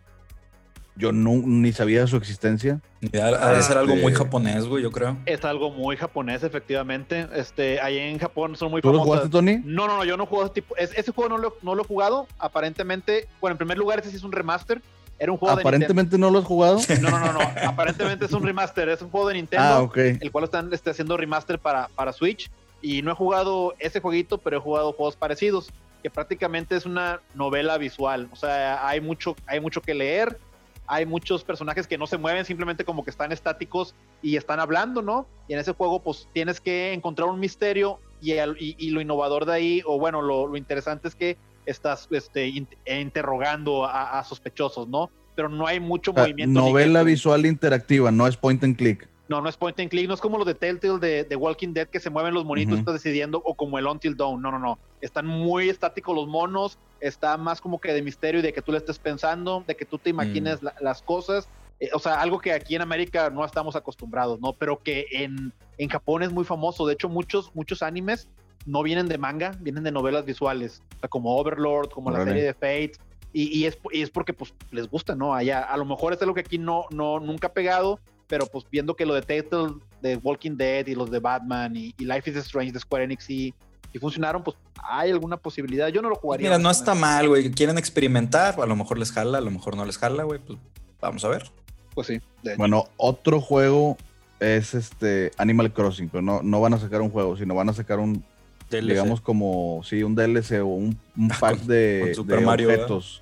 [0.95, 2.81] Yo no, ni sabía su existencia.
[3.01, 5.15] Ya, Ha de ser algo muy Este- japonés, güey, yo creo.
[5.27, 7.27] Es algo muy japonés, efectivamente.
[7.35, 9.29] Este, ahí en Japón son muy ¿Tú lo famosas.
[9.29, 9.61] jugaste, Tony?
[9.63, 10.75] No, no, no, yo no juego ese tipo.
[10.75, 12.25] es- ese juego no lo, no lo he jugado.
[12.39, 14.81] Aparentemente, bueno, en primer lugar, ese sí es un remaster.
[15.19, 16.79] Era un juego de Aparentemente no lo has jugado.
[17.01, 17.39] No, no, no, no.
[17.65, 18.89] Aparentemente es un remaster.
[18.89, 19.65] Es un juego de Nintendo.
[19.65, 19.97] ah, ok.
[19.97, 22.49] el cual están este, haciendo remaster para, para Switch.
[22.81, 25.69] Y no he jugado ese jueguito, pero he jugado juegos parecidos,
[26.03, 28.29] que prácticamente es una novela visual.
[28.31, 30.37] O sea, hay mucho, hay mucho que leer,
[30.85, 35.01] hay muchos personajes que no se mueven, simplemente como que están estáticos y están hablando,
[35.01, 35.25] ¿no?
[35.47, 39.01] Y en ese juego, pues tienes que encontrar un misterio y, el- y- y lo
[39.01, 41.35] innovador de ahí, o bueno, lo, lo interesante es que
[41.67, 45.09] estás este, in- interrogando a, a sospechosos, ¿no?
[45.35, 46.59] Pero no hay mucho movimiento.
[46.59, 49.07] novela visual interactiva, no es point and click.
[49.29, 51.73] No, no es point and click, no es como los de Telltale de, de Walking
[51.73, 52.79] Dead que se mueven los monitos, Ujú.
[52.79, 54.41] estás decidiendo, o como el Until Dawn.
[54.41, 54.79] No, no, no.
[55.01, 58.71] Están muy estáticos los monos, está más como que de misterio y de que tú
[58.71, 61.49] le estés pensando, de que tú te imagines la- las cosas.
[61.81, 64.53] Eh, o sea, algo que aquí en América no estamos acostumbrados, ¿no?
[64.53, 66.87] Pero que en, en Japón es muy famoso.
[66.87, 68.29] De hecho, muchos, muchos animes
[68.65, 72.31] no vienen de manga, vienen de novelas visuales, o sea, como Overlord, como la Órale.
[72.31, 72.93] serie de Fate.
[73.33, 75.33] Y, y es, y es porque pues les gusta, ¿no?
[75.33, 78.65] Allá, a lo mejor es algo que aquí no, no, nunca ha pegado, pero pues
[78.71, 82.29] viendo que lo de Telltale, de Walking Dead y los de Batman y, y Life
[82.29, 83.53] is Strange de Square Enix y,
[83.93, 85.89] y funcionaron, pues hay alguna posibilidad.
[85.89, 86.49] Yo no lo jugaría.
[86.49, 87.51] Mira, no está mal, güey.
[87.51, 90.39] Quieren experimentar, a lo mejor les jala, a lo mejor no les jala, güey.
[90.39, 90.57] Pues
[91.01, 91.51] vamos a ver.
[91.93, 92.21] Pues sí.
[92.43, 92.57] de hecho.
[92.57, 93.97] Bueno, otro juego
[94.39, 97.73] es este Animal Crossing, pero no, no van a sacar un juego, sino van a
[97.73, 98.23] sacar un,
[98.69, 98.89] DLC.
[98.89, 102.67] digamos como, sí, un DLC o un, un pack Con- de, con Super de Mario,
[102.67, 102.83] ¿verdad?
[102.85, 103.21] objetos.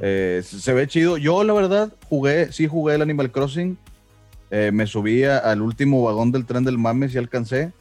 [0.00, 1.16] Eh, se ve chido.
[1.16, 3.78] Yo, la verdad, jugué, sí jugué el Animal Crossing.
[4.50, 7.72] Eh, me subí a- al último vagón del tren del mames y alcancé.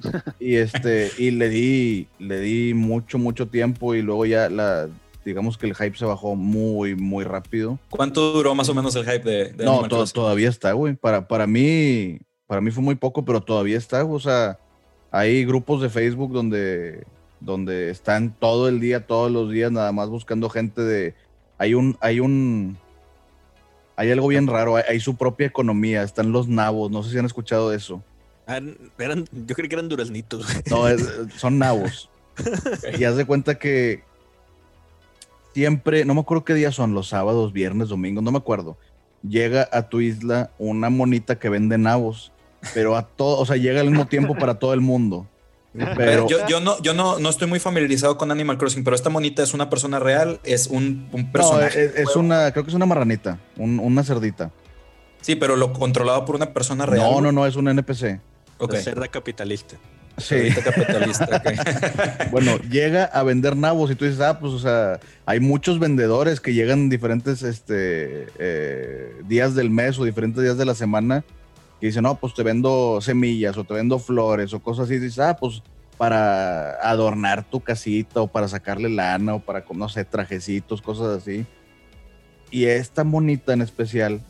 [0.40, 3.94] y este, y le di, le di mucho, mucho tiempo.
[3.94, 4.88] Y luego ya la,
[5.24, 7.78] digamos que el hype se bajó muy, muy rápido.
[7.90, 10.14] ¿Cuánto duró más o menos el hype de, de no, Animal to- Crossing?
[10.14, 10.94] todavía está, güey.
[10.94, 14.04] Para, para mí, para mí fue muy poco, pero todavía está.
[14.04, 14.58] O sea,
[15.18, 17.04] hay grupos de Facebook donde,
[17.40, 21.14] donde están todo el día, todos los días, nada más buscando gente de.
[21.58, 22.78] Hay un, hay un.
[23.96, 27.18] Hay algo bien raro, hay, hay su propia economía, están los nabos, no sé si
[27.18, 28.00] han escuchado eso.
[28.46, 28.60] Ah,
[28.98, 30.46] eran, yo creí que eran duraznitos.
[30.70, 31.04] No, es-
[31.36, 32.08] son nabos.
[32.96, 34.04] y haz de cuenta que
[35.52, 38.76] siempre, no me acuerdo qué días son, los sábados, viernes, domingos, no me acuerdo.
[39.28, 42.32] Llega a tu isla una monita que vende nabos,
[42.74, 45.26] pero a todo, o sea, llega al mismo tiempo para todo el mundo.
[45.96, 49.10] Pero yo, yo no, yo no, no estoy muy familiarizado con Animal Crossing, pero esta
[49.10, 51.84] monita es una persona real, es un, un no, personaje.
[51.84, 54.50] es, es una, creo que es una marranita, un- una cerdita.
[55.20, 57.08] Sí, pero lo controlado por una persona real.
[57.10, 58.20] No, no, no, es un NPC.
[58.58, 58.72] Ok.
[58.72, 59.76] La cerda capitalista.
[60.16, 60.48] Sí.
[60.64, 61.28] Capitalista.
[61.36, 62.28] ok.
[62.32, 66.40] Bueno, llega a vender nabos y tú dices, ah, pues, o sea, hay muchos vendedores
[66.40, 71.24] que llegan diferentes este, eh, días del mes o diferentes días de la semana
[71.80, 74.94] y dicen, no, pues te vendo semillas o te vendo flores o cosas así.
[74.94, 75.62] Y dices, ah, pues
[75.96, 81.46] para adornar tu casita o para sacarle lana o para, no sé, trajecitos, cosas así.
[82.50, 84.20] Y esta monita en especial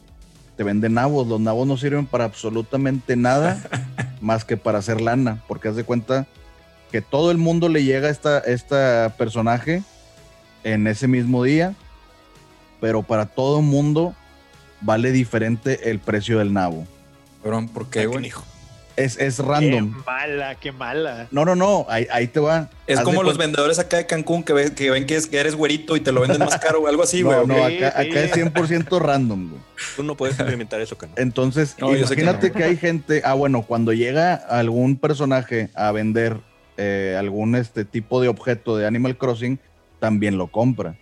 [0.56, 1.26] te vende nabos.
[1.26, 3.62] Los nabos no sirven para absolutamente nada
[4.20, 6.26] más que para hacer lana, porque haz de cuenta
[6.90, 9.82] que todo el mundo le llega a esta, esta personaje
[10.64, 11.74] en ese mismo día,
[12.80, 14.14] pero para todo mundo
[14.80, 16.86] vale diferente el precio del nabo.
[17.42, 18.30] Cabrón, ¿por qué, güey?
[18.96, 19.94] Es, es Qué random.
[20.04, 21.28] mala, qué mala.
[21.30, 22.68] No, no, no, ahí, ahí te va.
[22.88, 25.38] Es Haz como los vendedores acá de Cancún que, ven que ven que, es- que
[25.38, 27.46] eres güerito y te lo venden más caro o algo así, No, güey.
[27.46, 27.60] no, ok.
[27.60, 28.40] acá, Sí, acá sí.
[28.40, 29.50] es 100% random.
[29.50, 29.62] güey.
[29.94, 31.12] Tú no puedes experimentar eso, cano.
[31.16, 32.54] Entonces, No, que imagínate no.
[32.56, 36.38] que, hay gente, ah, bueno, cuando llega algún personaje a vender
[36.76, 39.60] eh, algún este tipo de objeto de Animal Crossing,
[40.00, 40.96] también lo compra.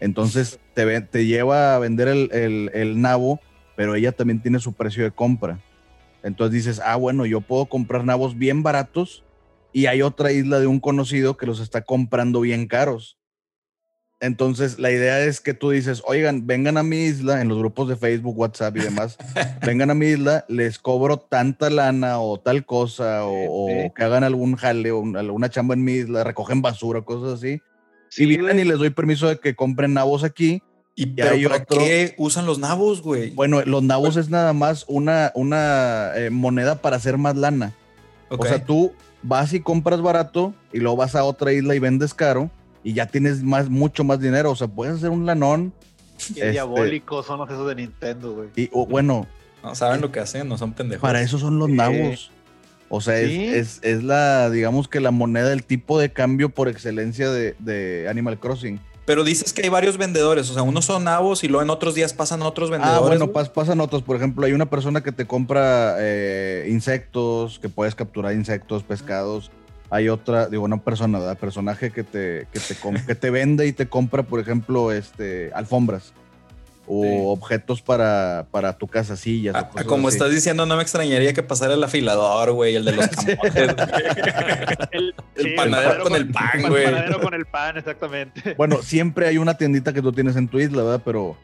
[0.00, 3.38] Entonces, te, ve- te lleva a vender el, el- el nabo,
[3.76, 5.58] pero ella también tiene su precio de compra.
[6.24, 9.22] Entonces dices, ah, bueno, yo puedo comprar nabos bien baratos
[9.72, 13.18] y hay otra isla de un conocido que los está comprando bien caros.
[14.20, 17.88] Entonces, la idea es que tú dices, oigan, vengan a mi isla, en los grupos
[17.88, 19.18] de Facebook, WhatsApp y demás,
[19.66, 23.32] vengan a mi isla, les cobro tanta lana o tal cosa, o,
[23.86, 27.34] o que hagan algún jale o un- alguna chamba en mi isla, recogen basura, cosas
[27.34, 27.60] así.
[28.08, 28.60] Sí, y vienen güey.
[28.62, 30.62] y les doy permiso de que compren nabos aquí.
[30.96, 33.30] ¿Y pero hay para otro- qué usan los nabos, güey?
[33.30, 37.72] Bueno, los nabos es nada más una, una eh, moneda para hacer más lana.
[38.28, 38.92] O sea, tú
[39.22, 42.50] vas y compras barato y luego vas a otra isla y vendes caro
[42.84, 44.50] y ya tienes más, mucho más dinero.
[44.52, 45.72] O sea, puedes hacer un lanón
[46.18, 48.48] Qué este- diabólicos son los esos de Nintendo, güey.
[48.56, 49.26] y, o, bueno,
[49.62, 51.02] no saben lo que hacen, no son pendejos.
[51.02, 52.30] para eso son los nabos.
[52.88, 53.44] O sea, es- Sí.
[53.46, 58.06] es, es la, digamos que la moneda, el tipo de cambio por excelencia de, de
[58.08, 58.78] Animal Crossing.
[59.06, 61.94] Pero dices que hay varios vendedores, o sea, unos son nabos y luego en otros
[61.94, 63.00] días pasan otros vendedores.
[63.02, 64.02] Ah, bueno, pas- pasan otros.
[64.02, 69.50] Por ejemplo, hay una persona que te compra eh, insectos, que puedes capturar insectos, pescados.
[69.90, 71.36] Hay otra, digo, una persona, ¿verdad?
[71.38, 72.76] Personaje que te, que te,
[73.06, 76.14] que te vende y te compra, por ejemplo, este, alfombras
[76.86, 77.08] o Sí.
[77.24, 79.54] objetos para, para tu casa, sillas.
[79.54, 80.16] o Ah, como así.
[80.16, 83.74] estás diciendo, no me extrañaría que pasara el afilador, güey, el de los camotes.
[84.92, 86.84] El, El panadero con el pan, güey.
[86.84, 88.54] El panadero con el pan, exactamente.
[88.56, 91.02] Bueno, siempre hay una tiendita que tú tienes en tu isla, ¿verdad?
[91.04, 91.36] Pero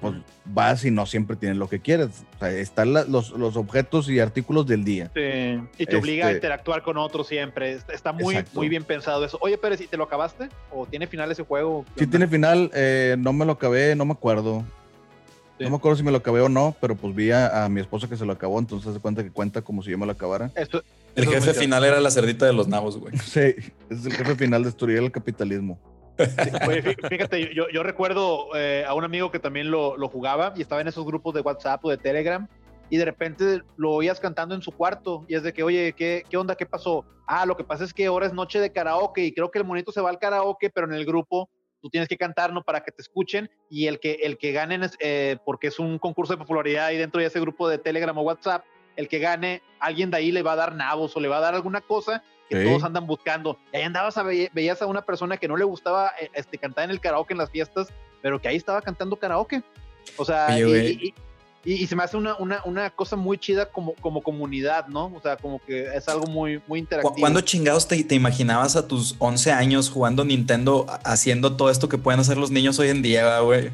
[0.00, 0.14] pues
[0.46, 2.08] vas y no siempre tienes lo que quieres.
[2.36, 5.10] O sea, están la- los, los objetos y artículos del día.
[5.14, 7.72] Sí, Y te obliga a Este- interactuar con otros siempre.
[7.72, 8.58] Está- Está muy, Exacto.
[8.60, 9.36] muy bien pensado eso.
[9.42, 10.48] Oye, Pérez, ¿y te lo acabaste?
[10.72, 11.84] ¿O tiene final ese juego?
[11.98, 14.64] Sí tiene final, eh, no me lo acabé, no me acuerdo.
[15.58, 15.64] Sí.
[15.64, 17.80] No me acuerdo si me lo acabé o no, pero pues vi a, a mi
[17.80, 20.12] esposa que se lo acabó, entonces se cuenta que cuenta como si yo me lo
[20.12, 20.50] acabara.
[20.56, 20.82] Esto-
[21.14, 23.16] El es jefe final era la cerdita de los nabos, güey.
[23.18, 23.54] Sí,
[23.88, 25.78] es el jefe final, destruir el capitalismo.
[26.68, 30.52] Oye, fí- fíjate, yo, yo recuerdo eh, a un amigo que también lo, lo jugaba
[30.56, 32.46] y estaba en esos grupos de WhatsApp o de Telegram
[32.90, 36.24] y de repente lo oías cantando en su cuarto y es de que, oye, ¿qué,
[36.28, 36.54] qué onda?
[36.54, 37.04] ¿Qué pasó?
[37.26, 39.64] Ah, lo que pasa es que ahora es noche de karaoke y creo que el
[39.64, 41.48] monito se va al karaoke, pero en el grupo
[41.84, 42.62] tú tienes que cantar, ¿no?
[42.62, 45.98] Para que te escuchen y el que, el que ganen, es, eh, porque es un
[45.98, 48.64] concurso de popularidad y dentro de ese grupo de Telegram o WhatsApp,
[48.96, 51.40] el que gane, alguien de ahí le va a dar nabos o le va a
[51.40, 52.66] dar alguna cosa que Sí.
[52.66, 53.58] todos andan buscando.
[53.70, 56.56] Y ahí andabas a ve- veías a una persona que no le gustaba eh, este,
[56.56, 57.88] cantar en el karaoke en las fiestas,
[58.22, 59.62] pero que ahí estaba cantando karaoke.
[60.16, 60.92] O sea, Oye, y- güey.
[61.08, 61.14] y-
[61.64, 65.06] y- Y, se me hace una, una, una cosa muy chida como, como comunidad, ¿no?
[65.14, 67.14] O sea, como que es algo muy, muy ¿Cu- interactivo.
[67.20, 71.88] ¿Cuándo chingados te, te imaginabas a tus 11 años jugando Nintendo, a- haciendo todo esto
[71.88, 73.70] que pueden hacer los niños hoy en día, güey?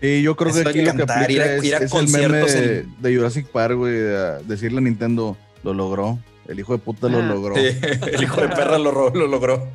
[0.00, 1.78] Y yo creo Eso que aquí lo que cantar, ir aplica a- es, ir a
[1.78, 5.74] es el meme conciertos de, en- de Jurassic Park, güey, de- decirle a Nintendo, lo
[5.74, 6.18] logró.
[6.48, 7.54] El hijo de puta lo Ah, logró.
[7.54, 7.62] Sí,
[8.12, 9.68] el hijo de perra lo, lo logró.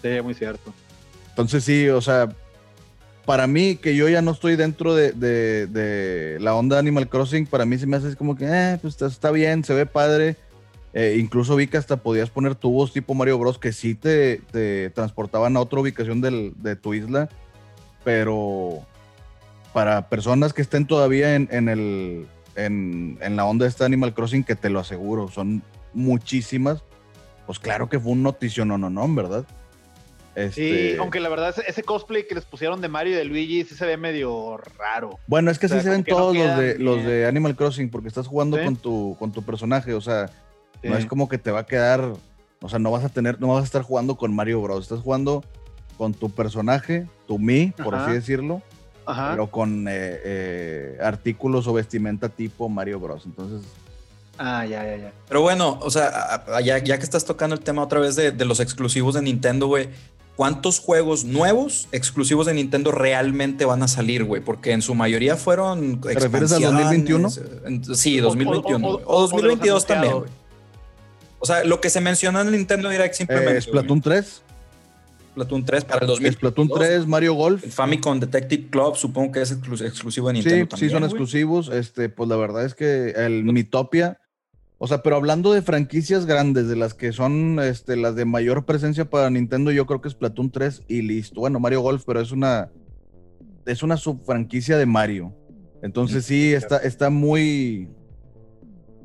[0.00, 0.72] Sí, muy cierto.
[1.30, 2.28] Entonces sí, o sea,
[3.26, 7.76] para mí que yo ya no estoy dentro de, la onda Animal Crossing, para mí
[7.76, 10.36] se me hace como que, eh, pues está, bien, se ve padre.
[10.94, 13.58] Eh, incluso vi que hasta podías poner tubos tipo Mario Bros.
[13.58, 14.40] que sí te,
[14.94, 17.28] transportaban a otra ubicación de tu isla,
[18.02, 18.86] pero
[19.76, 24.80] para personas que estén todavía en, la onda de este Animal Crossing, que te lo
[24.80, 25.62] aseguro, son
[25.92, 26.82] muchísimas,
[27.44, 29.44] pues claro que fue un notición, no, no, no, ¿verdad?
[30.36, 30.42] Sí,
[30.90, 33.74] Este- aunque la verdad ese, cosplay que les pusieron de Mario y de Luigi sí
[33.74, 35.18] se ve medio raro.
[35.26, 37.56] Bueno, es que O sea, sí se ven no todos los, de, los de Animal
[37.56, 38.64] Crossing porque estás jugando Sí.
[38.64, 40.30] con, tu, con tu personaje, o sea,
[40.82, 41.00] no Sí.
[41.02, 42.12] es como que te va a quedar,
[42.60, 45.00] o sea, no vas a tener, no vas a estar jugando con Mario Bros, estás
[45.00, 45.42] jugando
[45.96, 48.04] con tu personaje, tu mí, por Ajá.
[48.04, 48.60] así decirlo,
[49.06, 49.30] Ajá.
[49.30, 53.24] pero con eh, eh, artículos o vestimenta tipo Mario Bros.
[53.24, 53.62] Entonces,
[54.38, 55.12] Ah, ya, ya, ya.
[55.28, 58.44] Pero bueno, o sea, ya, ya que estás tocando el tema otra vez de, de
[58.44, 59.88] los exclusivos de Nintendo, güey,
[60.36, 64.42] ¿cuántos juegos nuevos exclusivos de Nintendo realmente van a salir, güey?
[64.42, 66.00] Porque en su mayoría fueron.
[66.00, 67.30] ¿Te refieres al 2021?
[67.94, 68.86] Sí, O- 2021.
[68.86, 70.30] o- o- O, o de los 2022 también, güey.
[71.38, 73.58] O sea, lo que se mencionó en Nintendo Direct simplemente.
[73.58, 74.46] eh, Splatoon 3, güey.
[75.32, 76.34] Splatoon 3 para el 2022.
[76.38, 77.62] Splatoon 3, Mario Golf.
[77.62, 80.90] El Famicom Detective Club supongo que es exclus- exclusivo de Sí, Nintendo sí también.
[80.92, 81.10] son güey.
[81.10, 81.68] exclusivos.
[81.68, 84.18] Este, pues la verdad es que el Mitopia,
[84.78, 88.64] o sea, pero hablando de franquicias grandes, de las que son este, las de mayor
[88.66, 91.40] presencia para Nintendo, yo creo que es Splatoon 3 y listo.
[91.40, 92.70] Bueno, Mario Golf, pero es una
[93.64, 95.32] es una subfranquicia de Mario.
[95.82, 97.88] Entonces sí, está, está muy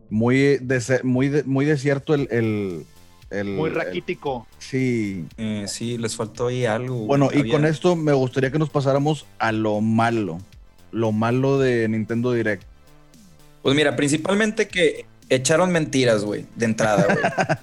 [0.09, 0.59] muy
[1.03, 2.85] muy de- muy desierto el, el,
[3.29, 4.45] el- Muy el- raquítico.
[4.59, 5.25] sí.
[5.37, 7.05] Eh, sí, les faltó ahí algo.
[7.05, 10.39] Bueno, y con esto me gustaría que nos pasáramos a lo malo.
[10.91, 12.63] Lo malo de Nintendo Direct.
[13.63, 17.17] Pues mira, principalmente que echaron mentiras, güey, de entrada, güey.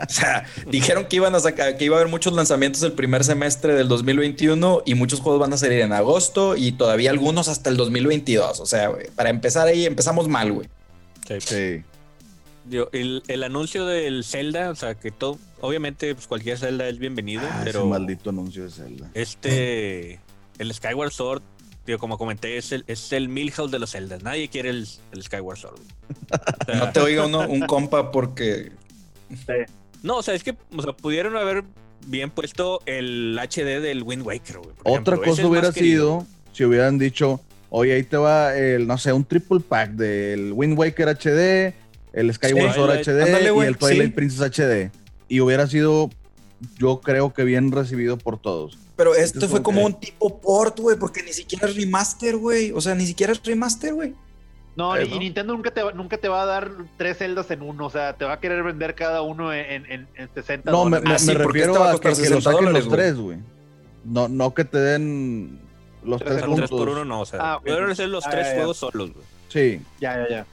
[0.09, 3.23] o sea, dijeron que iban a sacar, que iba a haber muchos lanzamientos el primer
[3.25, 7.71] semestre del 2021 y muchos juegos van a salir en agosto y todavía algunos hasta
[7.71, 8.59] el 2022.
[8.61, 10.69] O sea, güey, para empezar ahí empezamos mal, güey.
[11.29, 11.41] Sí.
[11.41, 11.83] Sí.
[12.65, 16.99] Digo, el, el anuncio del Zelda, o sea, que todo, obviamente, pues cualquier Zelda es
[16.99, 19.11] bienvenido, Ah, pero ese maldito anuncio de Zelda.
[19.15, 20.21] este,
[20.59, 21.43] el Skyward Sword,
[21.93, 24.23] digo, como comenté, es el, es el Milhouse de los Zeldas.
[24.23, 25.75] Nadie quiere el, el Skyward Sword.
[25.81, 25.89] güey.
[26.61, 28.73] O sea, No te oiga uno, un compa porque
[30.03, 31.65] no, o sea, es que o sea, pudieron haber
[32.07, 34.71] bien puesto el HD del Wind Waker, güey.
[34.77, 35.23] por Otra ejemplo.
[35.33, 36.21] Cosa hubiera querido.
[36.21, 40.53] sido si hubieran dicho, oye, ahí te va el, no sé, un triple pack del
[40.55, 41.75] Wind Waker HD,
[42.13, 42.91] el Skyward Sí, Sword.
[43.03, 44.15] HD Ándale, y el Twilight sí.
[44.15, 44.91] Princess HD.
[45.29, 46.11] Y hubiera sido,
[46.79, 48.79] yo creo que bien recibido por todos.
[48.97, 52.73] Pero esto Entonces, fue como un tipo port, güey, porque ni siquiera es remaster, güey.
[52.73, 54.15] O sea, ni siquiera es remaster, güey.
[54.75, 55.19] No, Eh, y ¿no?
[55.19, 57.87] Nintendo nunca te, va, nunca te va a dar tres celdas en uno.
[57.87, 60.99] O sea, te va a querer vender cada uno en, en, en 60 No, me,
[60.99, 61.09] dólares.
[61.09, 62.85] me- Ah, sí, me porque refiero este a a que, que lo 60 saquen dólares,
[62.87, 63.39] los tres, güey.
[64.05, 65.61] No, no que te den
[66.05, 66.55] los Tres tres.
[66.57, 67.63] 3 por 1 no, o sea, Ah, ok.
[67.65, 68.57] pudieron hacer los Ah, tres ya, ya.
[68.57, 69.25] juegos solos, güey.
[69.49, 69.81] Sí.
[70.01, 70.47] Ya, ya, ya.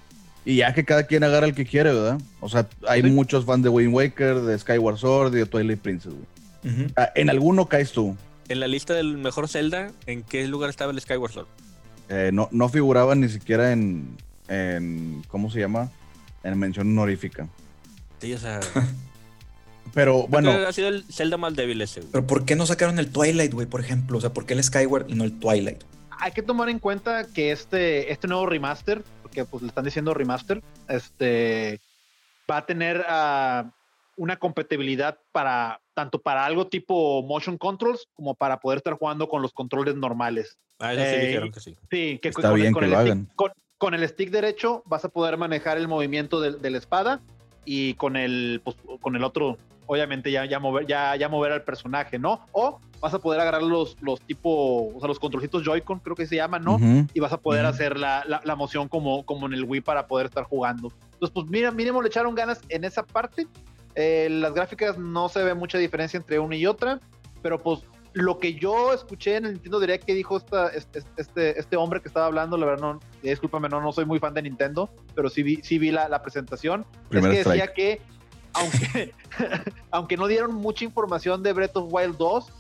[0.45, 2.19] Y ya que cada quien agarra el que quiere, ¿verdad?
[2.39, 3.09] O sea, hay Sí.
[3.09, 6.87] muchos fans de Wind Waker, de Skyward Sword y de Twilight Princess, güey.
[6.95, 8.15] Ah, en alguno caes tú.
[8.47, 11.47] En la lista del mejor Zelda, ¿en qué lugar estaba el Skyward Sword?
[12.09, 14.15] Eh, no, no figuraba ni siquiera en,
[14.47, 15.91] en, ¿cómo se llama?
[16.43, 17.47] En mención honorífica.
[18.21, 18.59] Sí, o sea,
[19.93, 22.11] Pero bueno, creo que ha sido el Zelda más débil ese, güey.
[22.11, 24.17] Pero ¿por qué no sacaron el Twilight, güey, por ejemplo?
[24.17, 25.83] O sea, ¿por qué el Skyward y no el Twilight?
[26.19, 29.03] Hay que tomar en cuenta que este, este nuevo remaster,
[29.35, 31.81] porque pues le están diciendo remaster, este
[32.49, 33.69] va a tener ah,
[34.15, 39.41] una compatibilidad para tanto para algo tipo motion controls como para poder estar jugando con
[39.41, 40.57] los controles normales.
[40.79, 41.75] Ah, eso sí Eh, dijeron que sí.
[41.91, 43.29] Sí, que Está bien que el lo stick, hagan.
[43.35, 47.21] Con, con el stick derecho vas a poder manejar el movimiento del- de, la espada
[47.65, 49.57] y con el, pues, con el otro,
[49.87, 52.45] obviamente ya, ya, mover, ya, ya mover al personaje, ¿no?
[52.51, 56.25] O vas a poder agarrar los, los tipo, o sea, los controlcitos Joy-Con, creo que
[56.25, 56.79] se llaman, ¿no?
[57.13, 60.07] Y vas a poder hacer la, la, la moción como, como en el Wii para
[60.07, 60.91] poder estar jugando.
[61.13, 63.47] Entonces, pues mira, mínimo le echaron ganas en esa parte.
[63.95, 66.99] Eh, las gráficas no se ve mucha diferencia entre una y otra,
[67.41, 67.81] pero pues
[68.15, 72.01] lo que yo escuché en el Nintendo Direct que dijo esta, este, este, este hombre
[72.01, 75.29] que estaba hablando, la verdad, no, discúlpame, no, no soy muy fan de Nintendo, pero
[75.29, 76.85] sí vi, sí vi la, la presentación.
[77.09, 78.01] Primer es que decía que,
[78.55, 79.13] aunque,
[79.91, 82.51] aunque no dieron mucha información de Breath of Wild 2,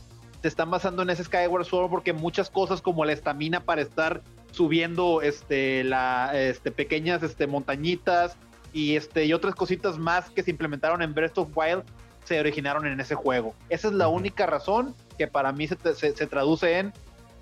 [0.41, 4.21] se están basando en ese Skyward Sword porque muchas cosas como la estamina para estar
[4.51, 8.37] subiendo este, la, este, pequeñas este, montañitas
[8.71, 11.83] y, este, y otras cositas más que se implementaron en Breath of Wild
[12.25, 13.55] se originaron en ese juego.
[13.69, 16.93] Esa es la única razón que para mí se, se, se traduce en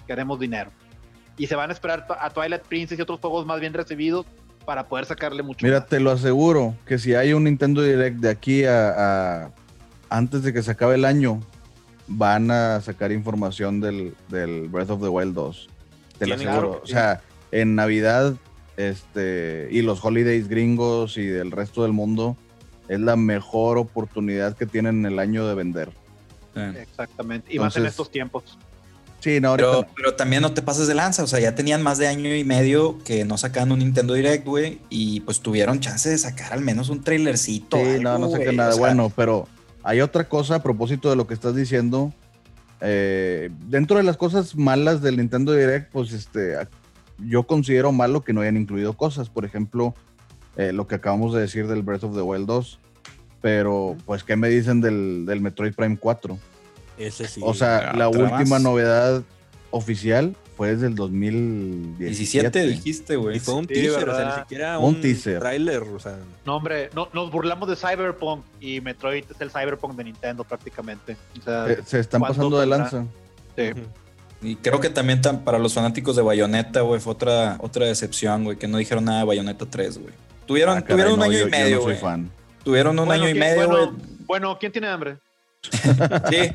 [0.08, 0.72] queremos dinero.
[1.38, 4.26] Y se van a esperar a Twilight Princess y otros juegos más bien recibidos
[4.66, 5.66] para poder sacarle mucho.
[5.66, 5.90] Mira, más.
[5.90, 9.52] te lo aseguro que si hay un Nintendo Direct de aquí a, a-
[10.10, 11.40] antes de que se acabe el año,
[12.08, 15.70] van a sacar información del, del Breath of the Wild 2.
[16.20, 16.82] Te lo aseguro.
[16.84, 18.36] O sea, en Navidad
[18.78, 22.38] este, y los holidays gringos y del resto del mundo,
[22.88, 25.90] es la mejor oportunidad que tienen en el año de vender.
[26.56, 27.54] Exactamente.
[27.54, 28.58] Y más en estos tiempos.
[29.24, 31.98] Sí, no, Pero, pero también no te pases de lanza, o sea, ya tenían más
[31.98, 36.10] de año y medio que no sacaban un Nintendo Direct, güey, y pues tuvieron chance
[36.10, 37.78] de sacar al menos un trailercito.
[37.78, 38.72] Sí, algo, no, no qué nada.
[38.72, 39.48] o sea, bueno, pero
[39.82, 42.12] hay otra cosa a propósito de lo que estás diciendo.
[42.82, 46.58] Eh, dentro de las cosas malas del Nintendo Direct, pues este,
[47.18, 49.30] yo considero malo que no hayan incluido cosas.
[49.30, 49.96] Por ejemplo,
[50.58, 52.78] eh, lo que acabamos de decir del Breath of the Wild 2.
[53.42, 56.38] Pero, pues, ¿qué me dicen del, del Metroid Prime 4?
[56.98, 57.42] Ese sí.
[57.44, 58.62] o sea, ah, la última más.
[58.62, 59.24] novedad
[59.72, 62.06] oficial fue desde el 2017.
[62.62, 63.38] 17 dijiste, güey.
[63.38, 65.40] y fue un Sí, teaser, o sea, ni siquiera Un un, teaser.
[65.40, 69.96] trailer, o sea, No, hombre, no, nos burlamos de Cyberpunk y Metroid es el Cyberpunk
[69.96, 71.18] de Nintendo prácticamente.
[71.40, 73.06] O sea, se están ¿cuándo pasando de lanza.
[73.58, 73.72] sí.
[74.46, 78.44] Y creo que también tan- para los fanáticos de Bayonetta, güey, fue otra, otra decepción,
[78.44, 80.14] güey, que no dijeron nada de Bayonetta 3, güey.
[80.46, 81.96] Tuvieron, Ah, caray, tuvieron un no, año yo- y medio, güey.
[81.98, 82.30] fan.
[82.66, 83.86] Tuvieron un Bueno, año y ¿quién- medio, güey.
[83.86, 85.18] bueno, bueno, ¿quién tiene hambre?
[85.72, 86.52] Sí,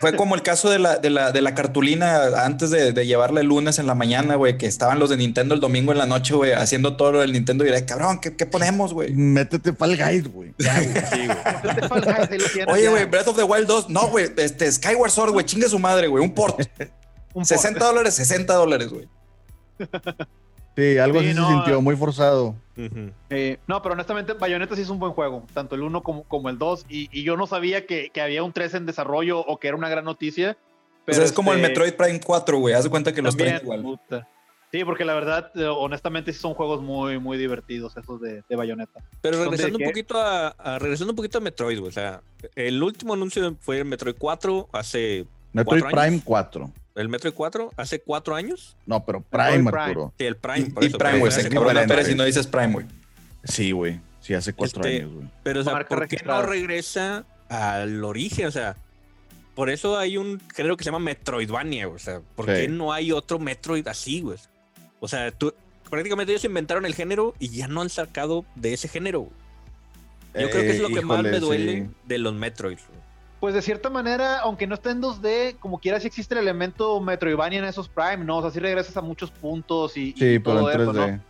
[0.00, 3.40] fue como el caso de la, de la, de la cartulina antes de, de llevarla
[3.40, 6.06] el lunes en la mañana, güey, que estaban los de Nintendo el domingo en la
[6.06, 7.88] noche, güey, haciendo todo lo del Nintendo Direct.
[7.88, 9.12] Cabrón, ¿qué, qué ponemos, güey?
[9.12, 10.54] Métete Fall Guys, güey.
[10.58, 12.66] Sí, güey.
[12.68, 15.78] Oye, güey, Breath of the Wild 2, no, güey, este, Skyward Sword, güey, chingue su
[15.78, 16.60] madre, güey, un port.
[17.34, 19.08] Un 60 dólares, 60 dólares, güey.
[20.76, 21.82] Sí, algo Sí, así no, se sintió, eh.
[21.82, 22.54] muy forzado.
[23.30, 26.48] Eh, no, pero honestamente, Bayonetta sí es un buen juego, tanto el 1 como, como
[26.50, 26.86] el 2.
[26.88, 29.76] Y, y yo no sabía que, que había un 3 en desarrollo o que era
[29.76, 30.56] una gran noticia.
[30.60, 32.74] O Pero sea, es como el este, Metroid Prime 4, güey.
[32.74, 33.82] Haz de cuenta que los traen igual.
[33.82, 34.28] puta.
[34.72, 38.56] Sí, porque la verdad, eh, honestamente, sí son juegos muy, muy divertidos esos de, de
[38.56, 39.00] Bayonetta.
[39.20, 41.92] Pero ¿Son de regresando un poquito a, a- regresando un poquito a Metroid, güey, o
[41.92, 42.22] sea,
[42.56, 46.08] el último anuncio fue el Metroid 4 hace Metroid ¿Cuatro años?
[46.08, 46.70] Prime 4.
[46.94, 48.76] El Metroid 4 hace cuatro años.
[48.86, 49.78] No, pero Prime, Prime.
[49.82, 50.12] Arturo.
[50.18, 50.58] Sí, el Prime.
[50.60, 51.32] Y, por y eso, Prime, güey.
[51.32, 51.50] Se.
[51.50, 52.86] Pérez si no dices Prime, güey.
[53.44, 54.00] Sí, güey.
[54.20, 55.26] Sí, hace cuatro Este, años, güey.
[55.42, 58.46] Pero, o sea, Marca ¿por qué no regresa al origen?
[58.46, 58.76] O sea,
[59.54, 62.52] por eso hay un género que se llama Metroidvania, güey, o sea, ¿por Sí.
[62.52, 64.38] qué no hay otro Metroid así, güey?
[65.00, 65.52] O sea, tú,
[65.90, 69.20] prácticamente ellos inventaron el género y ya no han sacado de ese género.
[69.20, 69.32] güey.
[70.42, 71.88] Yo creo que es lo Eh, que más híjole, me duele sí.
[72.06, 72.78] de los Metroid.
[73.44, 76.98] Pues de cierta manera, aunque no esté en 2D, como quiera, sí existe el elemento
[77.02, 78.38] Metroidvania en esos Prime, ¿no?
[78.38, 81.12] O sea, sí regresas a muchos puntos y, y Sí, pero todo en eso, 3D.
[81.12, 81.20] ¿no?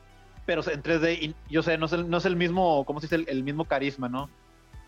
[0.47, 3.07] Pero en 3D, y yo sé, no es el, no es el mismo, ¿cómo se
[3.07, 3.17] dice?
[3.17, 4.31] El, el mismo carisma, ¿no?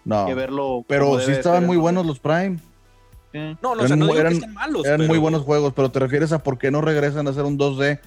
[0.04, 0.24] No.
[0.24, 0.84] Que verlo.
[0.86, 1.82] Pero sí estaban ser, muy ¿no?
[1.82, 2.58] buenos los Prime.
[3.32, 3.38] Sí.
[3.40, 4.86] No, no, o Eran sea, no muy- digo eran- que estén malos.
[4.86, 7.58] Eran muy buenos juegos, pero te refieres a por qué no regresan a hacer un
[7.58, 7.98] 2D.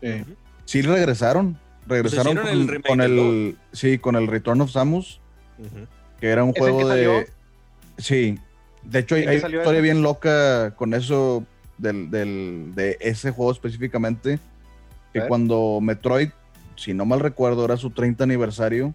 [0.00, 0.08] Sí.
[0.22, 0.30] Ujú.
[0.64, 1.58] Sí regresaron.
[1.86, 5.20] Regresaron con, el remake con del el sí, con el Return of Samus,
[6.18, 7.41] que era un ¿Ese juego de salió?
[8.02, 8.38] Sí.
[8.82, 11.44] De hecho hay, ¿En qué hay una historia bien loca con eso
[11.78, 14.38] del, del- de ese juego específicamente.
[15.12, 16.30] Que cuando Metroid,
[16.76, 18.94] si no mal recuerdo, era su 30 aniversario.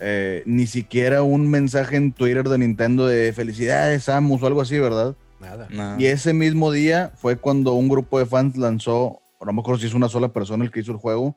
[0.00, 4.78] eh, ni siquiera un mensaje en Twitter de Nintendo de felicidades Samus o algo así,
[4.78, 5.16] ¿verdad?
[5.40, 5.66] Nada.
[5.70, 5.98] No.
[6.00, 9.80] Y ese mismo día fue cuando un grupo de fans lanzó, o no me acuerdo
[9.80, 11.36] si es una sola persona el que hizo el juego,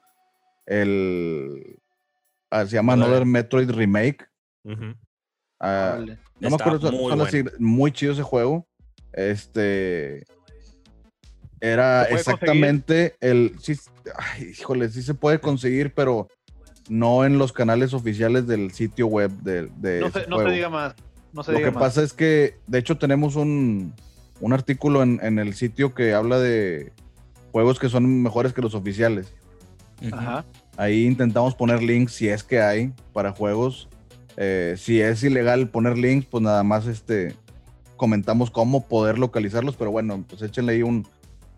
[0.67, 1.79] el...
[2.51, 2.93] ah, se llama.
[2.93, 4.25] Another Metroid Remake.
[5.59, 5.99] Ah.
[6.41, 7.25] No me acuerdo, muy bueno.
[7.59, 8.67] muy chido ese juego.
[9.13, 10.25] Este...
[11.59, 13.55] Era ¿Se puede exactamente el...
[13.61, 13.73] Sí,
[14.17, 16.27] ay, híjole, sí se puede conseguir, pero
[16.89, 20.69] no en los canales oficiales del sitio web de, de No, se, no se diga
[20.69, 20.95] más.
[21.33, 21.83] No se Lo diga que más.
[21.83, 23.93] pasa es que, de hecho, tenemos un,
[24.39, 26.91] un artículo en, en el sitio que habla de
[27.51, 29.31] juegos que son mejores que los oficiales.
[30.11, 30.43] Ajá.
[30.77, 33.87] Ahí intentamos poner links si es que hay para juegos.
[34.43, 37.35] Eh, si es ilegal poner links, pues nada más este
[37.95, 41.05] comentamos cómo poder localizarlos, pero bueno, pues échenle ahí un,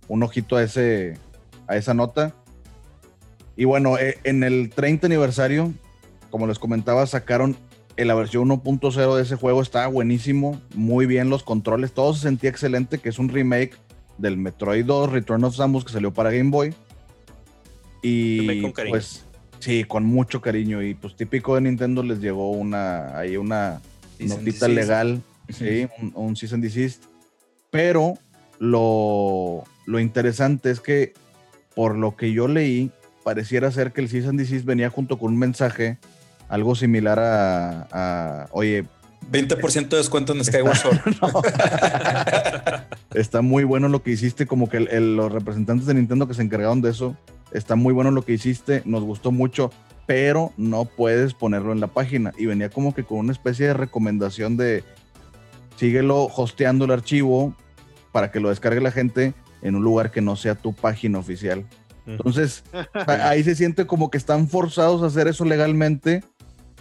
[0.09, 1.17] un ojito a ese
[1.65, 2.34] a esa nota.
[3.55, 5.71] Y bueno, eh, en el 30 aniversario,
[6.29, 7.55] como les comentaba, sacaron
[7.95, 12.23] en la versión 1.0 de ese juego, estaba buenísimo, muy bien los controles, todo se
[12.23, 13.77] sentía excelente, que es un remake
[14.17, 16.73] del Metroid 2 Return of Samus que salió para Game Boy.
[18.01, 19.22] Y pues
[19.64, 23.82] sí, con mucho cariño y pues típico de Nintendo les llegó una ahí una
[24.18, 27.03] Cease notita legal, sí, un, un cease and desist.
[27.72, 28.16] Pero
[28.59, 31.14] lo, lo interesante es que
[31.76, 32.91] por lo que yo leí,
[33.24, 35.97] pareciera ser que el Cease and Desist venía junto con un mensaje,
[36.49, 38.86] algo similar a, a oye,
[39.32, 40.99] 20% de descuento en Skyward Sword.
[43.16, 46.34] está muy bueno lo que hiciste, como que el- el- los representantes de Nintendo que
[46.34, 47.18] se encargaron de eso,
[47.53, 49.71] está muy bueno lo que hiciste, nos gustó mucho,
[50.05, 52.33] pero no puedes ponerlo en la página.
[52.37, 54.83] Y venía como que con una especie de recomendación de
[55.77, 57.55] síguelo hosteando el archivo
[58.11, 61.65] para que lo descargue la gente en un lugar que no sea tu página oficial.
[62.05, 62.63] Entonces,
[63.07, 66.23] ahí se siente como que están forzados a hacer eso legalmente,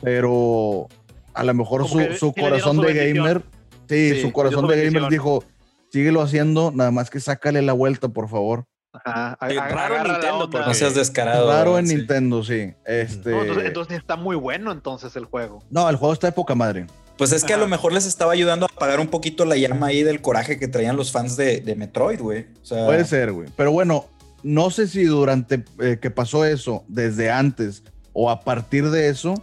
[0.03, 0.89] pero
[1.33, 3.43] a lo mejor su, que corazón su de gamer,
[3.89, 5.45] sí, Sí, su corazón de gamer dijo,
[5.91, 8.65] síguelo haciendo, nada más que sácale la vuelta, por favor.
[8.93, 10.45] Ajá, ag- raro la Nintendo, onda.
[10.47, 11.49] No porque- seas descarado.
[11.51, 11.97] Raro en sí.
[11.97, 12.75] Nintendo, sí.
[12.85, 15.63] Este, No, entonces, entonces está muy bueno entonces el juego.
[15.71, 16.87] no, el juego está de poca madre.
[17.17, 19.87] Pues es que a lo mejor les estaba ayudando a apagar un poquito la llama
[19.89, 22.47] ahí del coraje que traían los fans de, de Metroid, güey.
[22.63, 23.49] O sea, Puede ser, güey.
[23.57, 24.07] Pero bueno,
[24.43, 29.35] no sé si durante eh, que pasó eso, desde antes o a partir de eso,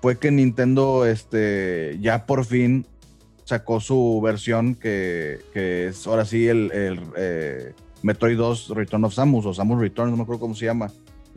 [0.00, 2.86] fue que Nintendo este, ya por fin
[3.44, 7.72] sacó su versión que, que es ahora sí el, el, eh,
[8.06, 10.92] Metroid 2 Return of Samus o Samus Return, no me acuerdo cómo se llama.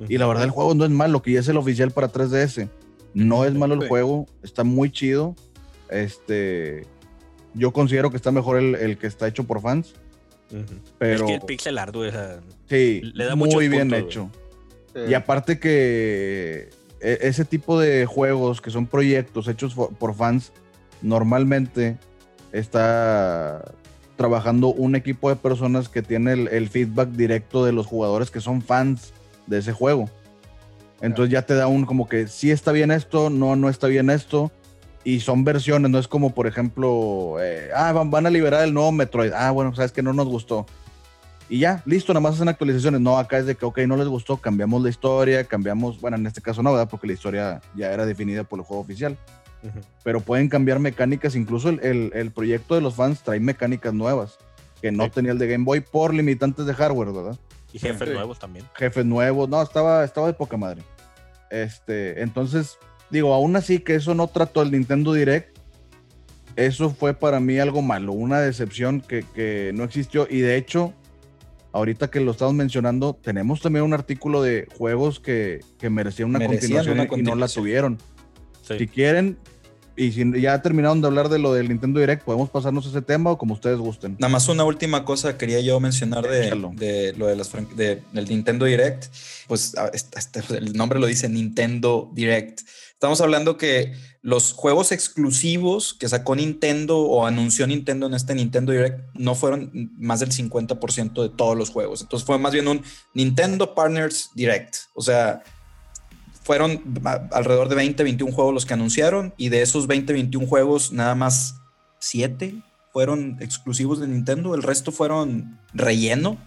[0.08, 2.70] Y la verdad el juego no es malo, que ya es el oficial para 3DS.
[3.16, 5.36] No es malo el juego, está muy chido.
[5.90, 6.86] Este,
[7.56, 9.96] yo considero que está mejor el, el que está hecho por fans,
[11.00, 12.40] pero Es que el pixel art, güey, o sea,
[12.70, 14.30] sí, le da muy bien puntos, hecho.
[14.94, 15.00] Sí.
[15.10, 16.70] Y aparte que
[17.02, 20.52] e- ese tipo de juegos que son proyectos hechos for- por fans,
[21.02, 21.98] normalmente
[22.52, 23.64] está
[24.20, 28.62] trabajando un equipo de personas que tiene el, feedback directo de los jugadores que son
[28.62, 29.14] fans
[29.48, 30.10] de ese juego.
[31.00, 34.10] Entonces ya te da un como que sí está bien esto, no, no está bien
[34.10, 34.52] esto.
[35.06, 38.74] Y son versiones, no es como por ejemplo, eh, ah, van, van a liberar el
[38.74, 39.32] nuevo Metroid.
[39.32, 40.66] Ah, bueno, sabes que no nos gustó.
[41.48, 43.00] Y ya, listo, nada más hacen actualizaciones.
[43.00, 46.28] No, acá es de que, ok, no les gustó, cambiamos la historia, cambiamos, bueno, en
[46.28, 46.90] este caso no, ¿verdad?
[46.90, 49.18] Porque la historia ya era definida por el juego oficial.
[50.04, 54.38] Pero pueden cambiar mecánicas, incluso el, el- el proyecto de los fans trae mecánicas nuevas
[54.82, 55.10] que no Sí.
[55.16, 57.38] tenía el de Game Boy por limitantes de hardware, ¿verdad?
[57.72, 58.14] y jefes Sí.
[58.16, 58.66] nuevos también.
[58.76, 60.82] Jefes nuevos, no, estaba, estaba de poca madre.
[61.52, 62.78] Este, entonces,
[63.12, 65.56] digo, aún así que eso no trató el Nintendo Direct,
[66.56, 70.28] eso fue para mí algo malo, una decepción que, que no existió.
[70.30, 70.94] Y de hecho,
[71.72, 76.40] ahorita que lo estamos mencionando, tenemos también un artículo de juegos que, que merecían una
[76.40, 77.98] Merecían continuación una y no la tuvieron.
[78.70, 78.78] Sí.
[78.80, 79.38] Si quieren,
[79.98, 83.02] y si ya terminaron de hablar de lo del Nintendo Direct, podemos pasarnos a ese
[83.02, 84.16] tema o como ustedes gusten.
[84.18, 88.26] Nada más una última cosa quería yo mencionar de, de lo de las de- del
[88.30, 89.08] Nintendo Direct.
[89.50, 92.62] Pues este- este- el nombre lo dice Nintendo Direct.
[92.94, 98.72] Estamos hablando que los juegos exclusivos que sacó Nintendo o anunció Nintendo en este Nintendo
[98.72, 102.02] Direct no fueron más del 50% de todos los juegos.
[102.02, 102.82] Entonces fue más bien un
[103.14, 104.76] Nintendo Partners Direct.
[104.96, 105.42] O sea,
[106.50, 110.48] fueron a- alrededor de 20, 21 juegos los que anunciaron y de esos 20, 21
[110.48, 111.58] juegos nada más
[112.00, 112.56] 7
[112.92, 116.38] fueron exclusivos de Nintendo, el resto fueron relleno.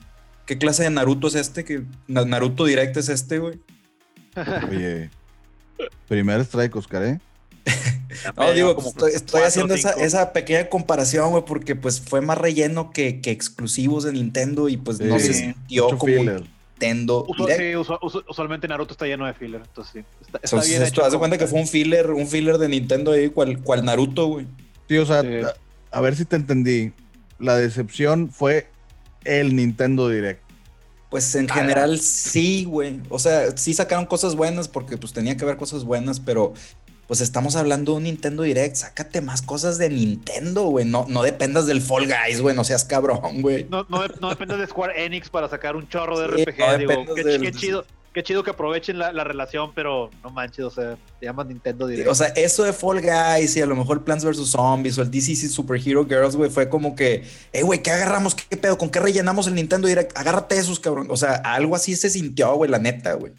[0.45, 1.65] ¿Qué clase de Naruto es este?
[1.65, 3.61] ¿Qué Na- Naruto Direct es este, güey?
[4.69, 5.09] Oye,
[6.09, 7.21] primer strike, Oscar, ¿eh?
[8.37, 12.21] No, digo, como estoy, estoy cuatro, haciendo esa, esa pequeña comparación, güey, porque pues fue
[12.23, 16.43] más relleno que, que exclusivos de Nintendo y pues no se sintió como filler.
[16.87, 17.71] Nintendo Usual- Direct.
[17.73, 19.99] sí, usual- usual- usualmente Naruto está lleno de filler, entonces sí.
[20.21, 21.07] Está, está Entonces, bien esto, hecho.
[21.07, 24.27] haz de cuenta que fue un filler, un filler de Nintendo ahí, cual, cual Naruto,
[24.27, 24.47] güey.
[24.89, 25.29] Sí, o sea, Sí.
[25.91, 26.93] a, a ver si te entendí.
[27.39, 28.69] La decepción fue
[29.25, 30.41] el Nintendo Direct.
[31.11, 33.01] Pues en Ah, general sí, güey.
[33.11, 36.55] O sea, sí sacaron cosas buenas porque pues tenía que haber cosas buenas, pero
[37.07, 38.77] pues estamos hablando de un Nintendo Direct.
[38.77, 40.85] Sácate más cosas de Nintendo, güey.
[40.85, 42.55] No, no dependas del Fall Guys, güey.
[42.57, 43.67] No seas cabrón, güey.
[43.71, 46.59] No, no, no depende de Square Enix para sacar un chorro de Sí, RPG.
[46.59, 47.85] no digo, qué, del- qué chido,
[48.15, 51.87] qué chido que aprovechen la, la relación, pero no manches, o sea, se llama Nintendo
[51.87, 52.09] Direct.
[52.09, 54.49] O sea, eso de Fall Guys y a lo mejor Plants vs.
[54.51, 58.35] Zombies o el DCC Super Hero Girls, güey, fue como que, eh, güey, ¿qué agarramos?
[58.35, 58.79] ¿Qué pedo?
[58.79, 60.17] ¿Con qué rellenamos el Nintendo Direct?
[60.17, 61.09] Agárrate esos, cabrón.
[61.11, 63.33] O sea, algo así se sintió, güey, la neta, güey.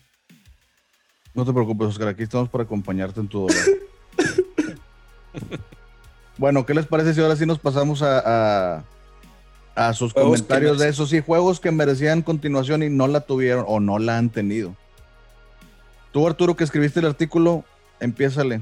[1.34, 3.64] No te preocupes, Oscar, aquí estamos para acompañarte en tu dolor.
[6.38, 8.84] bueno, ¿qué les parece si ahora sí nos pasamos a, a,
[9.76, 11.10] a sus Juegos comentarios de esos?
[11.10, 14.76] Sí, juegos que merecían continuación y no la tuvieron o no la han tenido.
[16.12, 17.66] Tú, Arturo, que escribiste el artículo,
[18.00, 18.62] empiézale.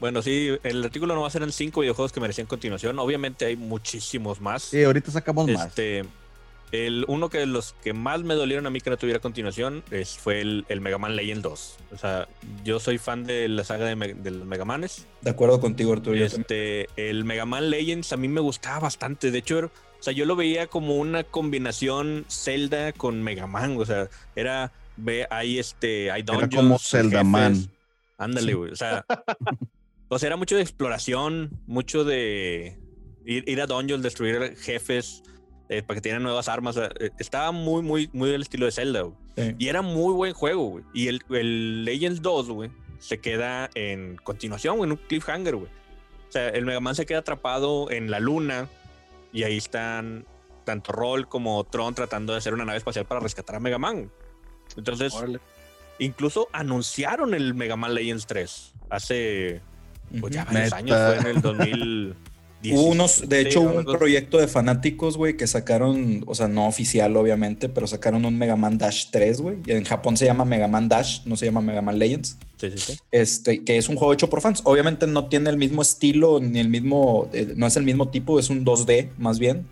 [0.00, 2.98] Bueno, sí, el artículo no va a ser en cinco videojuegos que merecían continuación.
[2.98, 4.64] Obviamente hay muchísimos más.
[4.64, 5.72] Sí, ahorita sacamos más.
[6.74, 9.84] El, uno que de los que más me dolieron a mí que no tuviera continuación
[9.92, 11.76] es, fue el, el Mega Man Legend 2.
[11.92, 12.26] O sea,
[12.64, 15.06] yo soy fan de la saga de, Me- de los Mega Manes.
[15.20, 16.16] De acuerdo contigo, Arturo.
[16.16, 19.30] Este, el Mega Man Legends a mí me gustaba bastante.
[19.30, 23.76] De hecho, era- o sea, yo lo veía como una combinación Zelda con Mega Man.
[23.78, 26.90] O sea, era, ve, hay este, hay Era dungeons, como jefes.
[26.90, 27.70] Zelda Man.
[28.18, 28.72] Ándale, güey.
[28.72, 29.04] O sea,
[30.08, 32.78] o sea, era mucho de exploración, mucho de
[33.24, 35.22] ir, ir a dungeons, destruir jefes
[35.68, 36.76] eh, para que tengan nuevas armas.
[36.76, 39.14] eh, estaba muy, muy, muy del estilo de Zelda, güey.
[39.36, 39.54] Sí.
[39.58, 40.84] Y era muy buen juego, güey.
[40.92, 45.68] Y el, el Legends 2, güey, se queda en continuación, güey, en un cliffhanger, güey.
[46.28, 48.68] O sea, el Mega Man se queda atrapado en la luna
[49.32, 50.26] y ahí están
[50.64, 54.10] tanto Roll como Tron tratando de hacer una nave espacial para rescatar a Mega Man.
[54.76, 55.38] Entonces, Órale.
[55.98, 59.60] incluso anunciaron el Mega Man Legends 3 hace
[60.20, 60.76] pues, ya varios Neta.
[60.76, 62.16] años, fue en el 2010.
[62.72, 66.66] Hubo unos, de hecho, hubo un proyecto de fanáticos, güey, que sacaron, o sea, no
[66.66, 69.56] oficial, obviamente, pero sacaron un Mega Man Dash 3, güey.
[69.66, 72.38] y En Japón se llama Mega Man Dash, no se llama Mega Man Legends.
[72.56, 72.98] Sí, sí, sí.
[73.10, 74.62] Este, que es un juego hecho por fans.
[74.64, 78.38] Obviamente no tiene el mismo estilo, ni el mismo, eh, no es el mismo tipo,
[78.38, 79.66] es un 2D más bien.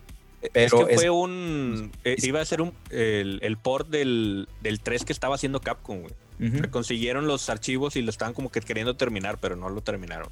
[0.51, 1.91] Pero es que es- fue un.
[2.03, 6.01] eh, iba a ser un, el, el port del, del 3 que estaba haciendo Capcom,
[6.01, 6.13] güey.
[6.71, 10.27] Consiguieron los archivos y lo estaban como que queriendo terminar, pero no lo terminaron.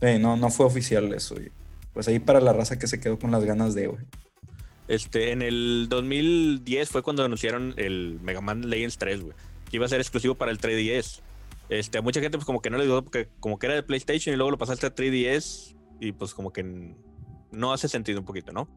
[0.00, 1.34] Sí, no, no fue oficial eso.
[1.34, 1.50] güey.
[1.92, 4.04] Pues ahí para la raza que se quedó con las ganas de, güey.
[4.86, 9.34] Este, en el 2010 fue cuando anunciaron el Mega Man Legends 3, güey.
[9.70, 11.20] Que iba a ser exclusivo para el 3DS.
[11.68, 13.82] Este, a mucha gente, pues como que no le gustó porque como que era de
[13.82, 16.94] PlayStation y luego lo pasaste a 3DS y pues como que
[17.50, 18.68] no hace sentido un poquito, ¿no?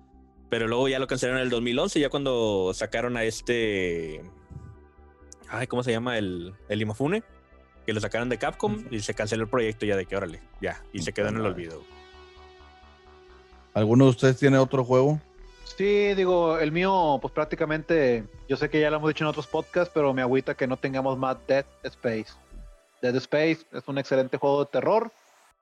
[0.49, 4.21] Pero luego ya lo cancelaron en el 2011, ya cuando sacaron a este.
[5.47, 6.17] Ay, ¿cómo se llama?
[6.17, 7.23] El, el Imafune.
[7.85, 10.81] Que lo sacaron de Capcom y se canceló el proyecto ya de que órale, ya.
[10.93, 11.81] Y se quedó en el olvido.
[13.73, 15.19] ¿Alguno de ustedes tiene otro juego?
[15.77, 19.47] Sí, digo, el mío, pues prácticamente, yo sé que ya lo hemos dicho en otros
[19.47, 22.33] podcasts, pero me agüita que no tengamos más Dead Space.
[23.01, 25.11] Dead Space es un excelente juego de terror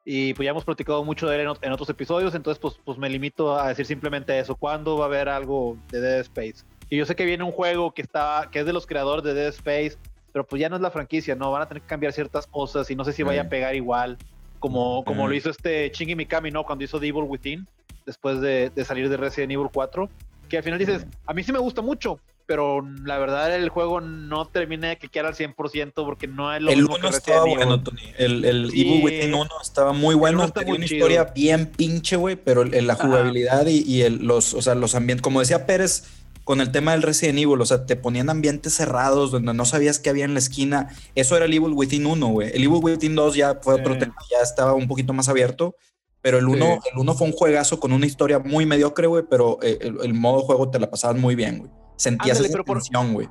[0.03, 2.97] y pues ya hemos platicado mucho de él en, en otros episodios, entonces pues, pues
[2.97, 4.55] me limito a decir simplemente eso.
[4.55, 6.65] ¿Cuándo va a haber algo de Dead Space?
[6.89, 9.35] Y yo sé que viene un juego que está, que es de los creadores de
[9.35, 9.97] Dead Space,
[10.31, 11.51] pero pues ya no es la franquicia, ¿no?
[11.51, 14.17] Van a tener que cambiar ciertas cosas y no sé si vaya a pegar igual
[14.59, 16.63] como, como lo hizo este Shinji Mikami, ¿no?
[16.63, 17.67] Cuando hizo The Evil Within,
[18.05, 20.09] después de, de salir de Resident Evil 4,
[20.49, 24.01] que al final dices, a mí sí me gusta mucho, pero la verdad el juego
[24.01, 27.41] no termina de cliquear al 100% porque no es lo El mismo 1 que estaba
[27.45, 27.57] Evil.
[27.57, 28.01] bueno, Tony.
[28.17, 28.81] El, el Sí.
[28.81, 30.39] Evil Within 1 estaba muy bueno.
[30.39, 30.97] uno Tenía muy una chido.
[31.07, 33.05] historia bien pinche, güey, pero el- la Ajá.
[33.05, 36.07] jugabilidad y, y el- los, o sea, los ambientes, como decía Pérez,
[36.49, 39.99] con el tema del Resident Evil, o sea, te ponían ambientes cerrados donde no sabías
[39.99, 40.89] qué había en la esquina.
[41.13, 42.47] Eso era el Evil Within 1, güey.
[42.51, 45.75] El Evil Within 2 ya fue otro tema, ya estaba un poquito más abierto.
[46.23, 46.89] Pero el 1 Sí.
[46.91, 50.13] el uno fue un juegazo con una historia muy mediocre, güey, pero eh, el, el
[50.15, 51.71] modo juego te la pasabas muy bien, güey.
[51.97, 53.29] Sentías Ándale, esa tensión, güey.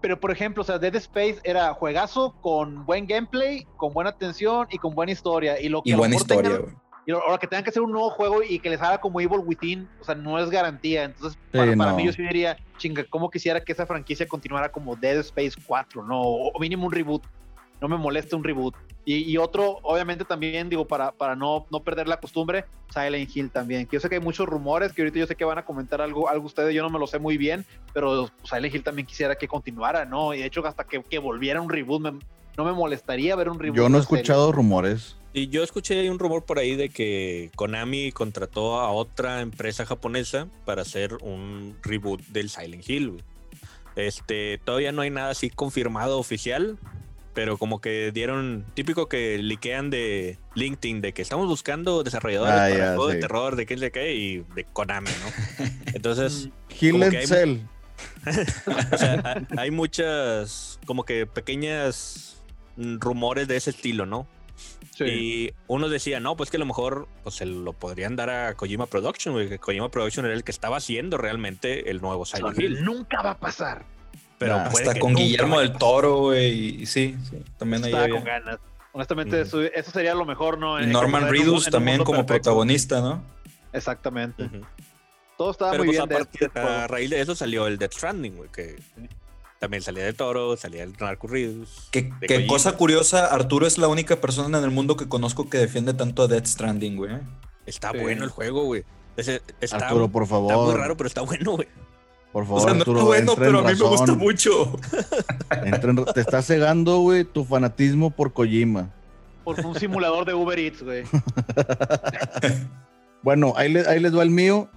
[0.00, 4.68] Pero por ejemplo, o sea, Dead Space era juegazo con buen gameplay, con buena atención
[4.70, 5.60] y con buena historia.
[5.60, 6.74] Y lo que Y buena historia, tengan- güey.
[7.06, 9.40] Y ahora que tengan que hacer un nuevo juego y que les haga como Evil
[9.44, 11.04] Within, o sea, no es garantía.
[11.04, 11.96] Entonces, Sí, para, para no.
[11.96, 16.04] mí yo sí diría, chinga, ¿cómo quisiera que esa franquicia continuara como Dead Space 4,
[16.04, 16.20] no?
[16.20, 17.22] O mínimo un reboot.
[17.80, 18.74] No me molesta un reboot.
[19.06, 23.50] Y, y otro, obviamente también, digo, para, para no, no perder la costumbre, Silent Hill
[23.50, 23.86] también.
[23.86, 26.02] Que yo sé que hay muchos rumores, que ahorita yo sé que van a comentar
[26.02, 29.34] algo, algo ustedes, yo no me lo sé muy bien, pero Silent Hill también quisiera
[29.36, 30.34] que continuara, ¿no?
[30.34, 32.18] Y de hecho, hasta que, que volviera un reboot, me-
[32.58, 33.78] no me molestaría ver un reboot.
[33.78, 34.20] Yo no he la serie.
[34.20, 35.16] escuchado rumores.
[35.32, 40.48] Y yo escuché un rumor por ahí de que Konami contrató a otra empresa japonesa
[40.64, 43.10] para hacer un reboot del Silent Hill.
[43.10, 43.22] güey.
[43.96, 46.78] Este, todavía no hay nada así confirmado oficial,
[47.32, 52.58] pero como que dieron, típico que liquean de LinkedIn, de que estamos buscando desarrolladores Ah,
[52.58, 55.64] para ya, juegos de terror, de qué sé qué, y de Konami, ¿no?
[55.94, 56.48] Entonces,
[56.80, 57.58] Hill Como and hay- Cell.
[58.92, 59.14] o sea,
[59.54, 62.36] ha- hay muchas, como que pequeñas
[62.76, 64.26] mm, rumores de ese estilo, ¿no?
[65.04, 65.10] Sí.
[65.10, 68.54] Y uno decía, no, pues que a lo mejor pues, se lo podrían dar a
[68.54, 72.58] Kojima Production, güey, que Kojima Production era el que estaba haciendo realmente el nuevo Silent
[72.58, 72.84] Hill.
[72.84, 73.84] Nunca va a pasar.
[74.38, 74.64] Pero Nah.
[74.68, 75.78] Hasta con Guillermo del a.
[75.78, 76.82] Toro, güey.
[76.82, 77.42] Y sí, sí.
[77.58, 78.58] También ahí Estaba había- con ganas.
[78.92, 80.80] Honestamente, eso, eso sería lo mejor, ¿no?
[80.80, 82.50] Y En- Norman Reedus también como perfecto.
[82.50, 83.22] protagonista, ¿no?
[83.72, 84.44] Exactamente.
[84.44, 84.62] Ujú.
[85.38, 86.18] Todo estaba Pero muy pues, bien.
[86.18, 86.86] de este a juego.
[86.88, 88.76] raíz de eso salió el Death Stranding, güey, que
[89.60, 91.88] también salía de Toro, salía el Narco Reedus.
[91.92, 92.48] Que, de que Kojima.
[92.52, 96.22] cosa curiosa, Arturo es la única persona en el mundo que conozco que defiende tanto
[96.22, 97.12] a Death Stranding, güey.
[97.66, 97.98] Está Sí.
[97.98, 98.84] bueno el juego, güey.
[99.16, 100.76] Ese- Está, Arturo, por está muy favor.
[100.78, 101.68] raro, pero está bueno, güey.
[102.32, 102.98] Por O favor, sea, no Arturo.
[103.00, 104.78] está bueno, pero a mí me gusta mucho.
[105.50, 108.88] En- te está cegando, güey, tu fanatismo por Kojima.
[109.44, 111.04] Por un simulador de Uber Eats, güey.
[113.22, 114.68] Bueno, ahí, le- ahí les va el mío.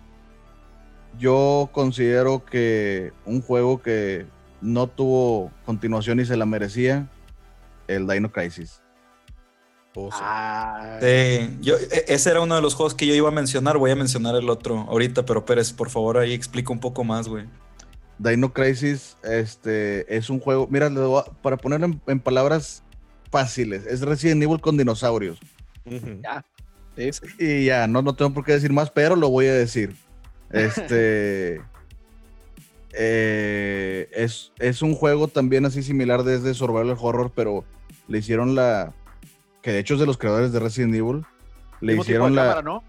[1.20, 4.26] yo considero que un juego que
[4.64, 7.08] no tuvo continuación y se la merecía,
[7.88, 8.82] el Dino Crisis.
[9.96, 10.18] Oh, sí.
[10.22, 13.78] Ah, Sí, yo, e- ese era uno de los juegos que yo iba a mencionar.
[13.78, 17.28] Voy a mencionar el otro ahorita, pero Pérez, por favor, ahí explica un poco más,
[17.28, 17.46] güey.
[18.18, 22.84] Dino Crisis este, es un juego, mira, le voy a- para ponerlo en, en palabras
[23.32, 25.40] fáciles, es Resident Evil con dinosaurios.
[25.86, 26.22] Sí.
[27.40, 29.96] Y ya, no, no tengo por qué decir más, pero lo voy a decir.
[30.52, 31.62] Este.
[32.94, 37.64] eh, es, es un juego también así similar desde Survival Horror, pero
[38.08, 38.94] le hicieron la.
[39.62, 41.24] Que de hecho es de los creadores de Resident Evil.
[41.82, 42.42] Le mismo tipo hicieron de la.
[42.44, 42.84] cámara, ¿no?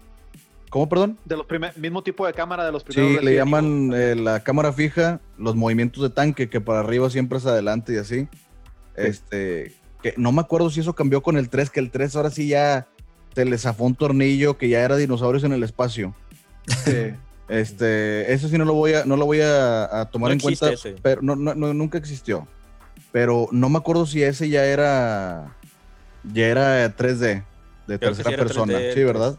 [0.69, 1.17] ¿Cómo, perdón?
[1.25, 3.19] De los primer- mismo tipo de cámara de los primeros.
[3.19, 7.37] Sí, le llaman eh, la cámara fija, los movimientos de tanque, que para arriba siempre
[7.37, 8.27] es adelante y así.
[8.95, 12.29] Este, que no me acuerdo si eso cambió con el 3, que el 3 ahora
[12.29, 12.87] sí ya
[13.33, 16.13] se le zafó un tornillo, que ya era dinosaurios en el espacio.
[16.83, 17.11] Sí.
[17.47, 20.39] Este, eso sí no lo voy a, no lo voy a, a tomar No en
[20.39, 20.95] cuenta, ese.
[21.01, 22.47] pero no, no- nunca existió.
[23.11, 25.55] Pero no me acuerdo si ese ya era,
[26.33, 27.45] ya era 3D,
[27.87, 29.37] de que tercera sí persona, 3D, sí, ¿verdad?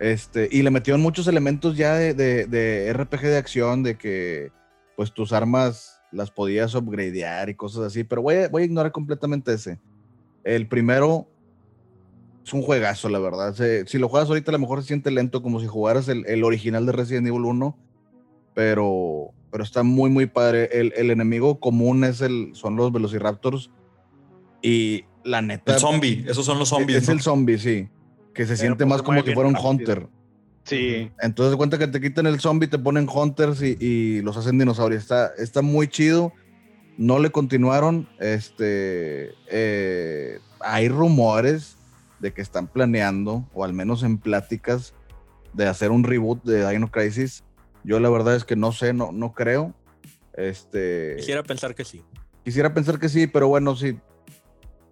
[0.00, 4.50] Este, y le metieron muchos elementos ya de, de- de RPG de acción, de que
[4.96, 8.92] pues tus armas las podías upgradear y cosas así, pero voy a, voy a ignorar
[8.92, 9.78] completamente ese.
[10.44, 11.26] El primero
[12.44, 13.54] es un juegazo, la verdad.
[13.54, 16.26] Se- si lo juegas ahorita, a lo mejor se siente lento, como si jugaras el,
[16.26, 17.78] el original de Resident Evil 1,
[18.54, 20.68] pero, pero está muy, muy padre.
[20.72, 23.70] El, el enemigo común es el, son los Velociraptors,
[24.62, 25.74] y la neta.
[25.74, 26.98] El zombie, esos son los zombies.
[26.98, 27.14] Es ¿no?
[27.14, 27.88] el zombie, sí.
[28.32, 29.70] Que se siente pues, más como si fuera un rápido.
[29.70, 30.08] hunter.
[30.64, 31.10] Sí.
[31.20, 34.58] Entonces de cuenta que te quitan el zombie, te ponen hunters y, y los hacen
[34.58, 35.02] dinosaurios.
[35.02, 36.32] Está, está muy chido.
[36.96, 38.08] No le continuaron.
[38.18, 41.76] Este, eh, hay rumores
[42.24, 44.94] de que están planeando, o al menos en pláticas,
[45.52, 47.44] de hacer un reboot de Dino Crisis.
[47.84, 49.74] Yo la verdad es que no sé, no, no creo.
[50.32, 52.02] Este, Quisiera pensar que sí.
[52.42, 53.98] Quisiera pensar que sí, pero bueno, si,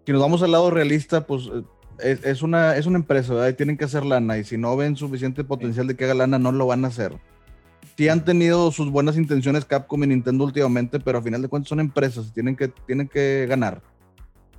[0.04, 1.62] si nos vamos al lado realista, pues eh,
[2.00, 3.48] es, es una, es una empresa, ¿verdad?
[3.48, 6.38] Y tienen que hacer lana, y si no ven suficiente potencial de que haga lana,
[6.38, 7.14] no lo van a hacer.
[7.96, 11.70] Sí han tenido sus buenas intenciones Capcom y Nintendo últimamente, pero a final de cuentas
[11.70, 13.80] son empresas, tienen que, tienen que ganar.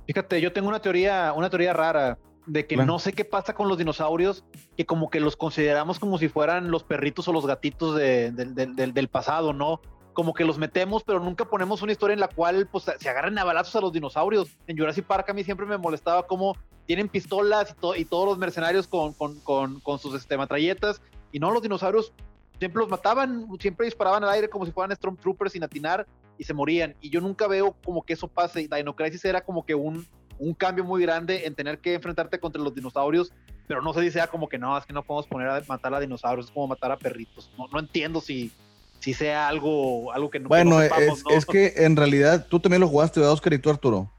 [0.08, 3.68] Fíjate, yo tengo una teoría, una teoría rara de que no sé qué pasa con
[3.68, 4.44] los dinosaurios,
[4.76, 9.08] que como que los consideramos como si fueran los perritos o los gatitos de- del-
[9.08, 9.80] pasado, ¿no?
[10.12, 13.36] Como que los metemos, pero nunca ponemos una historia en la cual pues, se agarran
[13.38, 14.48] a balazos a los dinosaurios.
[14.66, 16.56] En Jurassic Park a mí siempre me molestaba cómo
[16.86, 21.00] tienen pistolas y, to- y todos los mercenarios con, con, con, con sus este, matralletas,
[21.32, 22.12] y no los dinosaurios
[22.58, 26.06] siempre los mataban, siempre disparaban al aire como si fueran Stormtroopers sin atinar
[26.38, 26.94] y se morían.
[27.00, 28.68] Y yo nunca veo como que eso pase.
[28.68, 30.06] Dino Crisis era como que un,
[30.38, 33.32] un cambio muy grande en tener que enfrentarte contra los dinosaurios,
[33.66, 35.94] pero no se dice ah, como que no, es que no podemos poner a matar
[35.94, 37.50] a dinosaurios, es como matar a perritos.
[37.58, 38.52] No, no entiendo si,
[39.00, 41.30] si sea algo, algo que no, que Bueno, no es, sepamos, ¿no?
[41.30, 44.10] es que en realidad tú también lo jugaste, ¿verdad, Oscar y tú, Arturo?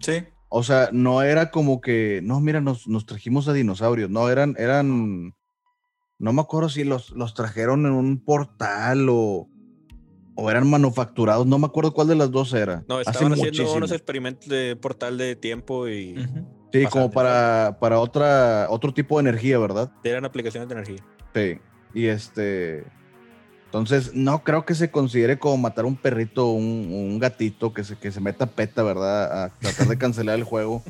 [0.00, 0.24] Sí.
[0.50, 4.54] O sea, no era como que, no, mira, nos, nos trajimos a dinosaurios, no, eran,
[4.58, 5.34] eran,
[6.18, 9.48] no me acuerdo si los, los trajeron en un portal o,
[10.40, 12.84] o eran manufacturados, no me acuerdo cuál de las dos era.
[12.88, 13.72] No, Hace estaban haciendo muchísimo.
[13.76, 16.14] unos experimentos de portal de tiempo y.
[16.72, 19.90] Sí, como para, para otra, otro tipo de energía, ¿verdad?
[20.04, 21.04] eran aplicaciones de energía.
[21.34, 21.58] Sí.
[21.92, 22.84] Y este,
[23.64, 27.82] entonces no creo que se considere como matar un perrito o un, un gatito que
[27.82, 29.44] se, que se meta peta, ¿verdad?
[29.44, 30.82] A tratar de cancelar el juego.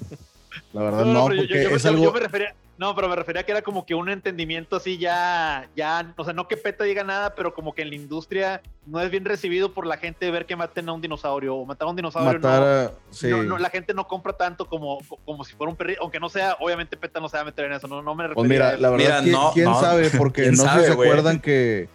[0.75, 2.05] La verdad no, yo- porque yo, es yo- algo...
[2.05, 5.69] yo me refería, no, pero me refería que era como que un entendimiento así ya,
[5.75, 9.01] ya, o sea, no que PETA diga nada, pero como que en la industria no
[9.01, 11.91] es bien recibido por la gente ver que maten a un dinosaurio o matar a
[11.91, 12.35] un dinosaurio.
[12.39, 12.93] matar no, a...
[13.11, 13.27] Sí.
[13.27, 16.29] no, no, la gente no compra tanto como, como si fuera un perrito, aunque no
[16.29, 18.49] sea, obviamente PETA no se va a meter en eso, no, no me refería Pues
[18.49, 18.81] mira, a eso.
[18.81, 19.81] la verdad, Mira, ¿quién, no, quién no.
[19.81, 20.11] sabe?
[20.17, 21.89] Porque ¿Quién no sé sabe, si se acuerdan que,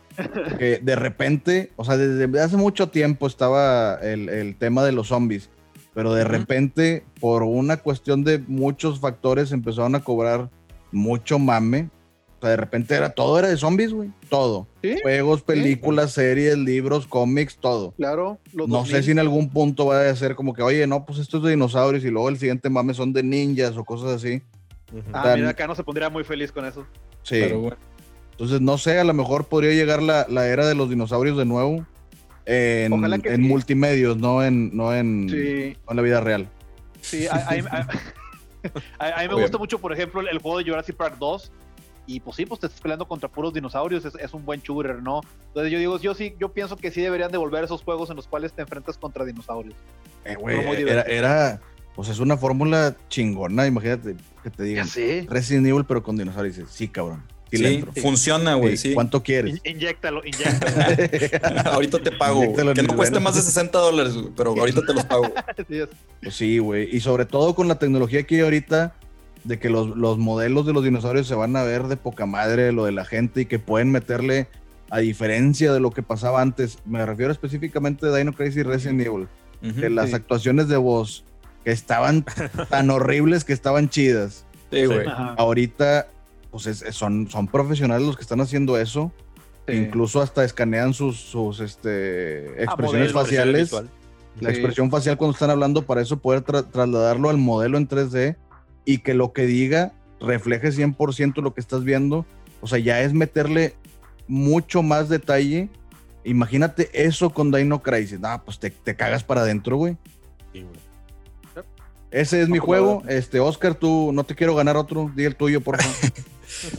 [0.59, 5.07] que de repente, o sea, desde hace mucho tiempo estaba el, el tema de los
[5.07, 5.49] zombies,
[5.93, 10.49] pero de repente, por una cuestión de muchos factores, empezaron a cobrar
[10.93, 11.89] mucho mame.
[12.39, 14.09] O sea, de repente era todo era de zombies, güey.
[14.29, 14.67] Todo.
[14.81, 17.93] Sí, Juegos, películas, series, libros, cómics, todo.
[17.95, 18.37] claro.
[18.53, 18.95] Los No 2000.
[18.97, 21.43] sé si en algún punto va a ser como que, oye, no, pues esto es
[21.43, 24.41] de dinosaurios y luego el siguiente mame son de ninjas o cosas así.
[25.13, 26.85] Ah, Tan- mira, acá no se pondría muy feliz con eso.
[27.23, 27.37] Sí.
[27.39, 27.77] Pero bueno.
[28.31, 31.45] Entonces, no sé, a lo mejor podría llegar la, la era de los dinosaurios de
[31.45, 31.85] nuevo
[32.45, 33.41] en, en sí.
[33.41, 36.49] multimedios, no en, no en, Sí, no en la vida real.
[36.99, 37.25] sí.
[37.27, 37.37] A-
[38.99, 41.51] a- a- mí me gusta mucho, por ejemplo, el, el juego de Jurassic Park 2.
[42.05, 45.01] Y pues sí, pues te estás peleando contra puros dinosaurios, es, es un buen shooter,
[45.01, 45.21] ¿no?
[45.47, 48.27] Entonces yo digo, yo sí, yo pienso que sí deberían devolver esos juegos en los
[48.27, 49.73] cuales te enfrentas contra dinosaurios.
[50.25, 50.35] Eh,
[50.91, 51.61] era, era,
[51.95, 54.85] pues es una fórmula chingona, imagínate que te digan.
[55.29, 56.59] Resident Evil, pero con dinosaurios.
[56.69, 57.23] Sí, cabrón,
[57.57, 58.93] Sí, funciona, güey, Sí.
[58.93, 59.61] ¿Cuánto quieres?
[59.63, 61.61] In- inyéctalo, inyéctalo.
[61.71, 62.43] ahorita te pago.
[62.43, 63.23] Inyéctalo Que no cueste bueno.
[63.25, 65.31] más de 60 dólares, güey, pero ahorita te los pago.
[66.21, 66.95] Pues sí, güey.
[66.95, 68.95] Y sobre todo con la tecnología que hay ahorita,
[69.43, 72.71] de que los, los modelos de los dinosaurios se van a ver de poca madre,
[72.71, 74.47] lo de la gente, y que pueden meterle,
[74.89, 79.27] a diferencia de lo que pasaba antes, me refiero específicamente a Dino Crisis Resident Evil,
[79.61, 79.81] Ujú.
[79.81, 80.15] de las Sí.
[80.15, 81.25] actuaciones de voz
[81.65, 82.23] que estaban
[82.69, 84.45] tan horribles que estaban chidas.
[84.71, 85.05] Sí, güey.
[85.37, 86.07] Ahorita,
[86.53, 89.11] pues es- son, son profesionales los que están haciendo eso.
[89.67, 89.73] Sí.
[89.75, 93.71] Incluso hasta escanean sus, sus este, expresiones modelos, faciales.
[94.39, 94.55] La Sí.
[94.55, 98.35] expresión facial cuando están hablando para eso poder tra- trasladarlo al modelo en 3D
[98.85, 102.25] y que lo que diga refleje 100% lo que estás viendo.
[102.61, 103.75] O sea, ya es meterle
[104.27, 105.69] mucho más detalle.
[106.23, 108.19] Imagínate eso con Dino Crisis.
[108.23, 109.97] Ah, pues te, te cagas para adentro, güey.
[110.53, 110.75] Sí, güey.
[112.11, 113.01] Ese es mi juego.
[113.07, 115.11] Este, Oscar, tú no te quiero ganar otro.
[115.15, 115.95] Di el tuyo, por favor.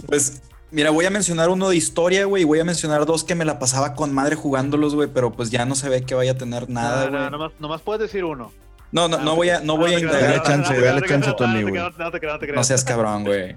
[0.07, 3.35] Pues, mira, voy a mencionar uno de historia, güey, y voy a mencionar dos que
[3.35, 6.33] me la pasaba con madre jugándolos, güey, pero pues ya no se ve que vaya
[6.33, 7.31] a tener nada, No, no, güey.
[7.31, 8.53] nomás, nomás puedes decir uno.
[8.95, 10.23] No, no, no voy a, no voy a indagar.
[10.23, 11.75] Dale chance, no dale chance, no te Tony, güey.
[11.75, 12.55] No no.
[12.55, 13.57] No seas cabrón, güey.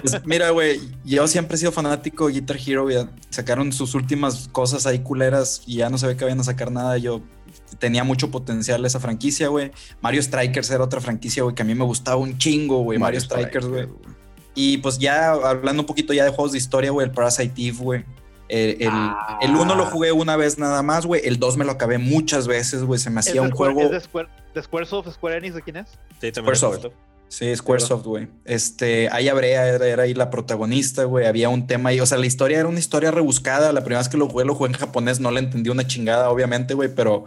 [0.00, 3.06] Pues, mira, güey, yo siempre he sido fanático de Guitar Hero, güey.
[3.28, 6.72] Sacaron sus últimas cosas ahí culeras y ya no se ve que vayan a sacar
[6.72, 6.96] nada.
[6.96, 7.20] Yo
[7.78, 9.72] tenía mucho potencial esa franquicia, güey.
[10.00, 12.98] Mario Strikers era otra franquicia, güey, que a mí me gustaba un chingo, güey.
[12.98, 13.88] Mario, Strikers, güey.
[14.60, 17.78] Y pues ya hablando un poquito ya de juegos de historia, güey, el Parasite Eve,
[17.78, 18.04] güey.
[18.48, 19.38] El, el, Ah.
[19.42, 21.20] el uno lo jugué una vez nada más, güey.
[21.24, 22.98] El 2 me lo acabé muchas veces, güey.
[22.98, 23.82] Se me ¿Es hacía un Square- juego.
[23.88, 25.88] ¿Es de Square, de Squaresoft, Square Enix de quién es?
[26.20, 26.92] Sí, también Squaresoft.
[27.28, 28.26] Sí, Squaresoft, güey.
[28.46, 31.26] Este, ahí Abrea era, era ahí la protagonista, güey.
[31.26, 32.00] Había un tema ahí.
[32.00, 33.70] O sea, la historia era una historia rebuscada.
[33.74, 35.20] La primera vez que lo jugué, lo jugué en japonés.
[35.20, 36.88] No le entendí una chingada, obviamente, güey.
[36.94, 37.24] Pero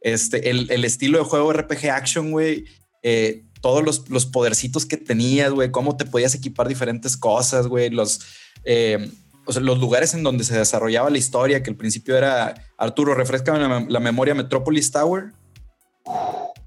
[0.00, 2.64] este, el, el estilo de juego RPG Action, güey.
[3.04, 5.70] eh, todos los, los podercitos que tenías, güey.
[5.70, 7.88] Cómo te podías equipar diferentes cosas, güey.
[7.88, 8.20] Los,
[8.66, 9.10] eh,
[9.46, 13.14] o sea, los lugares en donde se desarrollaba la historia, que al principio era Arturo,
[13.14, 15.32] refresca la, la memoria Metropolis Tower.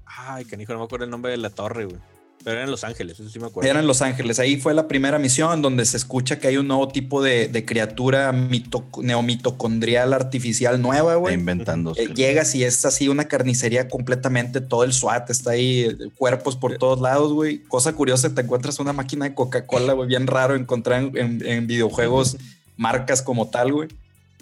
[0.06, 2.00] Ay, canijo, no me acuerdo el nombre de la torre, güey.
[2.44, 3.68] Pero era en Los Ángeles, eso sí me acuerdo.
[3.68, 4.38] Era en Los Ángeles.
[4.38, 7.64] Ahí fue la primera misión donde se escucha que hay un nuevo tipo de, de
[7.64, 11.34] criatura mito- neomitocondrial artificial nueva, güey.
[11.34, 11.92] inventando.
[11.96, 16.78] Eh, llegas y es así una carnicería completamente, todo el SWAT está ahí, cuerpos por
[16.78, 17.58] todos lados, güey.
[17.64, 21.66] Cosa curiosa, te encuentras una máquina de Coca-Cola, güey, bien raro encontrar en, en- en
[21.66, 22.36] videojuegos
[22.76, 23.88] marcas como tal, güey.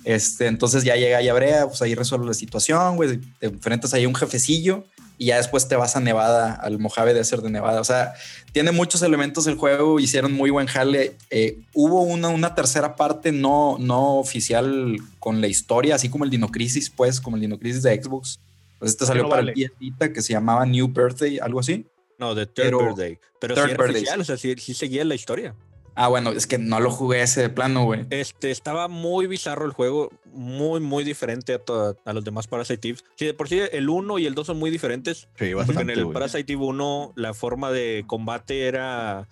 [0.05, 3.19] Este, entonces ya llega y Abrea, pues ahí resuelve la situación, güey.
[3.41, 4.85] Te enfrentas ahí a un jefecillo
[5.19, 7.81] y ya después te vas a Nevada, al Mojave Desert de Nevada.
[7.81, 8.15] O sea,
[8.53, 11.17] tiene muchos elementos el juego, hicieron muy buen jale.
[11.31, 16.31] Eh, hubo una, una tercera parte no, no oficial con la historia, así como el
[16.31, 18.41] Dino Crisis, pues, como el Dino Crisis de Xbox.
[18.79, 19.53] Pues este salió no para vale.
[19.57, 21.87] el Vita, que se llamaba New Birthday, algo así.
[22.19, 23.19] No, de Third Pero- Birthday.
[23.41, 24.03] Pero Third sí era Birthday.
[24.03, 25.55] oficial, o sea, sí, sí seguía la historia.
[25.97, 28.05] Ah, bueno, es que no lo jugué ese de plano, güey.
[28.11, 32.89] Este, estaba muy bizarro el juego, muy, muy diferente a, to- a los demás Parasite
[32.91, 32.99] Eve.
[33.17, 35.21] Sí, de por sí el 1 y el 2 son muy diferentes.
[35.21, 36.13] Sí, Porque en bastante, el güey.
[36.13, 39.27] Parasite Eve 1 la forma de combate era...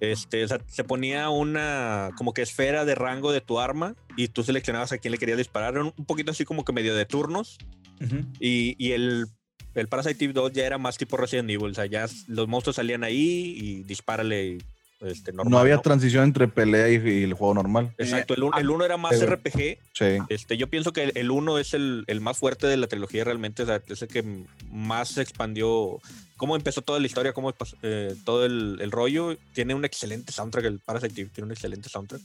[0.00, 4.28] Este, o sea, se ponía una como que esfera de rango de tu arma y
[4.28, 5.74] tú seleccionabas a quién le querías disparar.
[5.74, 7.58] Era un poquito así como que medio de turnos.
[8.00, 8.18] Ujú.
[8.38, 9.26] Y, y el,
[9.74, 11.72] el Parasite Eve 2 ya era más tipo Resident Evil.
[11.72, 14.58] O sea, ya los monstruos salían ahí y dispárale
[15.00, 15.50] este, normal.
[15.50, 15.82] no había ¿no?
[15.82, 17.94] transición entre pelea y, y el juego normal.
[17.98, 19.36] Exacto, el 1 el uno era más Sí, güey.
[19.36, 19.78] RPG.
[19.92, 20.18] Sí.
[20.28, 23.62] Este, yo pienso que el 1 es el, el más fuerte de la trilogía realmente.
[23.62, 24.24] O sea, es el que
[24.70, 26.00] más se expandió.
[26.36, 29.36] Cómo empezó toda la historia, cómo eh, todo el, el rollo.
[29.52, 30.64] Tiene un excelente soundtrack.
[30.64, 32.22] El Parasite Eve tiene un excelente soundtrack.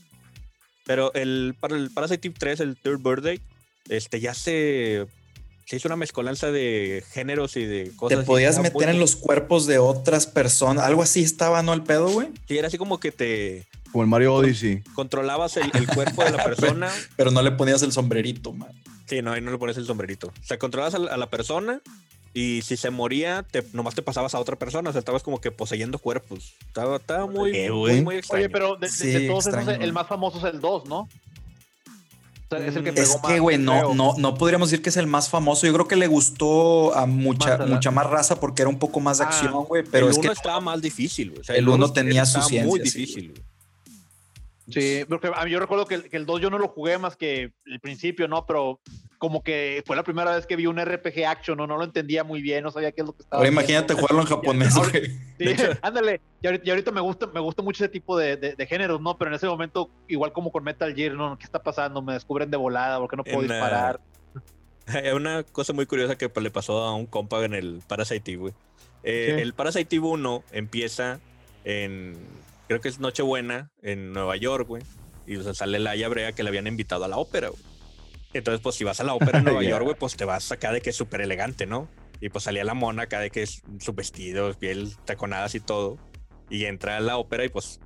[0.86, 3.40] Pero el, para el Parasite Eve 3, el Third Birthday,
[3.88, 5.06] este, ya se,
[5.66, 8.18] se hizo una mezcolanza de géneros y de cosas.
[8.20, 10.84] Te podías meter muy- en los cuerpos de otras personas.
[10.84, 11.72] Algo así estaba, ¿no?
[11.72, 12.28] El pedo, güey.
[12.48, 14.82] Sí, era así como que te Como el Mario Odyssey.
[14.94, 16.90] controlabas el, el cuerpo de la persona.
[17.16, 18.70] Pero no le ponías el sombrerito, man.
[19.06, 20.28] Sí, no, ahí no le pones el sombrerito.
[20.28, 21.80] O sea, controlabas a la, a la persona
[22.32, 24.90] y si se moría, te, nomás te pasabas a otra persona.
[24.90, 26.54] O sea, estabas como que poseyendo cuerpos.
[26.66, 28.02] Estaba, estaba muy, ¿Qué, muy, güey?
[28.02, 28.40] muy extraño.
[28.44, 31.08] Oye, pero de, de- Sí, de todos esos, el más famoso es el 2, ¿no?
[32.50, 34.70] O sea, es el que Mm, pegó Es más, que, güey, no, no, no podríamos
[34.70, 35.66] decir que es el más famoso.
[35.66, 39.18] Yo creo que le gustó a mucha, mucha más raza porque era un poco más
[39.18, 39.82] de Ah, acción, güey.
[39.90, 41.30] Pero el es uno que estaba más difícil.
[41.30, 41.40] güey.
[41.40, 43.30] O sea, el uno uno tenía su muy ciencia, sí, difícil.
[43.30, 43.44] güey.
[44.70, 46.96] Sí, porque a mí yo recuerdo que el, que el 2 yo no lo jugué
[46.96, 48.46] más que el principio, ¿no?
[48.46, 48.80] Pero
[49.18, 51.66] como que fue la primera vez que vi un RPG action, ¿no?
[51.66, 54.20] No lo entendía muy bien, no sabía qué es lo que estaba ahora imagínate jugarlo
[54.20, 54.90] en japonés, Ahora-.
[54.92, 55.00] Sí,
[55.44, 56.20] De hecho- ándale.
[56.42, 59.00] Y ahorita, y ahorita me gusta, me gusta mucho ese tipo de, de- de géneros,
[59.00, 59.16] ¿no?
[59.16, 61.38] Pero en ese momento, igual como con Metal Gear, ¿no?
[61.38, 62.02] ¿Qué está pasando?
[62.02, 64.00] Me descubren de volada, ¿por qué no puedo En, ah, disparar?
[64.86, 68.52] Hay una cosa muy curiosa que le pasó a un compa en el Parasite güey.
[69.02, 69.38] Eh.
[69.40, 71.20] El Parasite Eve 1 empieza
[71.64, 72.16] en,
[72.68, 74.82] creo que es Nochebuena, en Nueva York, güey.
[75.26, 77.62] Y sale la Brea que le habían invitado a la ópera, güey.
[78.34, 80.72] Entonces, pues si vas a la ópera en Nueva York, güey, pues te vas acá
[80.72, 81.88] de que es súper elegante, ¿no?
[82.20, 85.98] Y pues salía la mona acá de que es su vestido, piel taconadas y todo.
[86.50, 87.80] Y entra a la ópera y pues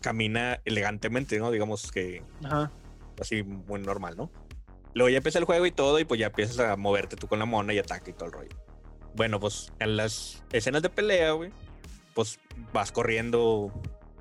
[0.00, 1.50] camina elegantemente, ¿no?
[1.50, 2.22] Digamos que
[3.20, 4.30] así muy normal, ¿no?
[4.94, 7.38] Luego ya empieza el juego y todo, y pues ya empiezas a moverte tú con
[7.38, 8.56] la mona y ataque y todo el rollo.
[9.16, 11.50] Bueno, pues en las escenas de pelea, güey,
[12.14, 12.38] pues
[12.72, 13.72] vas corriendo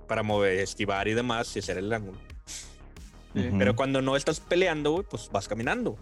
[0.07, 2.17] para mover, esquivar y demás y hacer el ángulo.
[3.33, 5.97] Pero cuando no estás peleando, güey, pues vas caminando.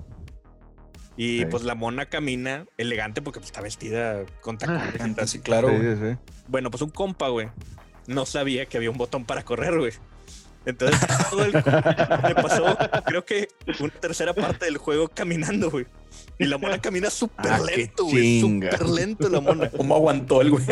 [1.18, 5.30] Y pues la mona camina elegante porque pues, está vestida con tacones.
[5.30, 5.70] sí, claro.
[6.48, 7.50] bueno, pues un compa, güey,
[8.08, 9.94] no sabía que había un botón para correr, güey.
[10.66, 11.00] Entonces,
[11.30, 13.48] todo el me pasó, creo que
[13.80, 15.88] una tercera parte del juego caminando, güey.
[16.38, 18.42] Y la mona camina súper ah, lento, güey.
[18.42, 19.70] Súper lento la mona.
[19.78, 20.66] ¿Cómo aguantó el güey?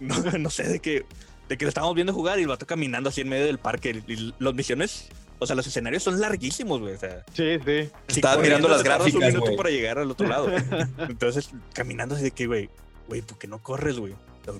[0.00, 1.04] No, no sé, de que,
[1.48, 4.02] de que lo estábamos viendo jugar y el vato caminando así en medio del parque.
[4.06, 5.08] Y los misiones,
[5.38, 6.94] o sea, los escenarios son larguísimos, güey.
[6.94, 7.90] O sea, sí, sí.
[8.08, 10.48] Estaba mirando las gráficas, un minuto para llegar al otro lado.
[10.98, 12.70] Entonces, caminando así de que, güey,
[13.08, 14.14] güey, ¿por qué no corres, güey?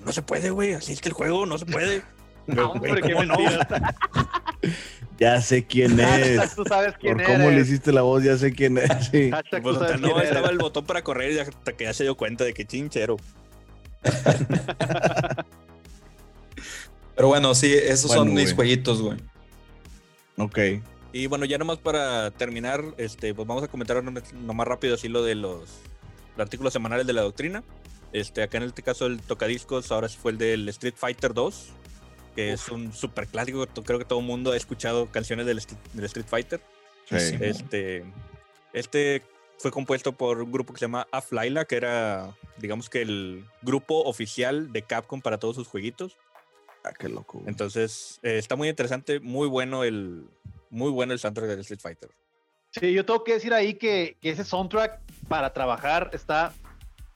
[0.05, 0.73] No se puede, güey.
[0.73, 2.03] Así es que el juego no se puede.
[2.47, 3.35] No, hombre, qué no?
[5.19, 6.53] Ya sé quién es.
[6.53, 8.87] Tú sabes quién Por cómo le hiciste la voz, ya sé quién es.
[9.11, 9.31] Sí.
[9.63, 12.53] Pues, no, estaba el botón para correr y hasta que ya se dio cuenta de
[12.53, 13.17] que chinchero.
[17.15, 19.17] Pero bueno, sí, esos son mis jueguitos, güey.
[20.37, 20.59] Ok.
[21.13, 25.23] Y bueno, ya nomás para terminar, este, pues vamos a comentar nomás rápido así lo
[25.23, 25.79] de los,
[26.37, 27.63] artículos semanales de la doctrina.
[28.11, 31.69] Este, acá en este caso el tocadiscos ahora fue el del Street Fighter 2,
[32.35, 33.65] que es un super clásico.
[33.85, 36.61] Creo que todo el mundo ha escuchado canciones del, Street Fighter.
[37.09, 38.03] Este,
[38.73, 39.21] este
[39.57, 44.03] fue compuesto por un grupo que se llama Aflaila, que era, digamos que el grupo
[44.03, 46.17] oficial de Capcom para todos sus jueguitos.
[46.85, 47.41] Ah, qué loco.
[47.47, 50.27] Entonces, eh, está muy interesante, muy bueno el,
[50.69, 52.09] muy bueno el soundtrack del Street Fighter.
[52.69, 56.53] Sí, yo tengo que decir ahí que, que ese soundtrack para trabajar está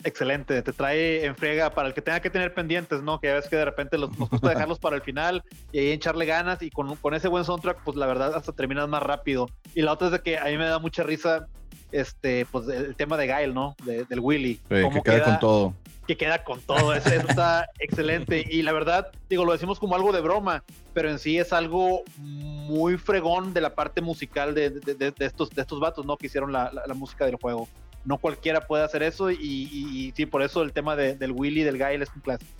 [0.03, 3.19] excelente, te trae en friega para el que tenga que tener pendientes, ¿no?
[3.19, 5.91] Que ya ves que de repente los, nos gusta dejarlos para el final y ahí
[5.91, 9.47] echarle ganas y con, con ese buen soundtrack, pues la verdad hasta terminas más rápido.
[9.75, 11.47] Y la otra es de que a mí me da mucha risa
[11.91, 13.75] este, pues el tema de Gail, ¿no?
[13.85, 14.59] del Willy.
[14.67, 15.73] que queda, con todo.
[16.07, 18.45] Que queda con todo, eso, está excelente.
[18.49, 20.63] Y la verdad, digo, lo decimos como algo de broma,
[20.93, 25.61] pero en sí es algo muy fregón de la parte musical de, de, estos, de
[25.61, 26.17] estos vatos, ¿no?
[26.17, 27.67] Que hicieron la, la música del juego
[28.05, 32.01] no cualquiera puede hacer eso y, sí, por eso el tema del Willy, del Gail
[32.01, 32.51] es un clásico.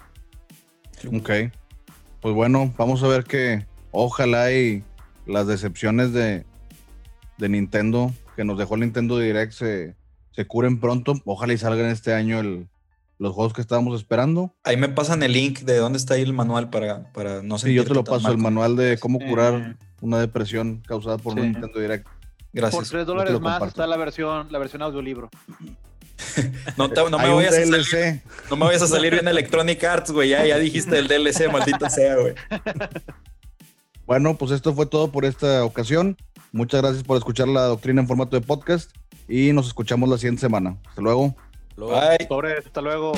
[1.13, 1.51] Ok.
[2.21, 4.83] Pues bueno, vamos a ver que ojalá y
[5.25, 6.45] las decepciones de,
[7.37, 9.97] de Nintendo que nos dejó el Nintendo Direct se,
[10.31, 11.13] se curen pronto.
[11.25, 12.69] Ojalá y salgan este año el,
[13.17, 14.55] los juegos que estábamos esperando.
[14.63, 17.67] Ahí me pasan el link de dónde está ahí el manual para, para no sé.
[17.67, 21.51] Sí, yo te lo paso, el manual de cómo curar una depresión causada por un
[21.51, 22.07] Nintendo Direct.
[22.53, 22.79] Gracias.
[22.79, 25.29] Por 3 dólares más está la versión, la versión audiolibro.
[26.77, 30.29] no, no, me vayas a salir, no me vayas a salir bien Electronic Arts, güey.
[30.29, 32.35] Ya, ya dijiste el DLC, maldito sea, güey.
[34.09, 36.17] Bueno, pues esto fue todo por esta ocasión.
[36.51, 38.91] Muchas gracias por escuchar la doctrina en formato de podcast
[39.27, 40.77] y nos escuchamos la siguiente semana.
[40.87, 41.35] Hasta luego.
[41.77, 42.27] Bye.
[42.57, 43.13] hasta luego.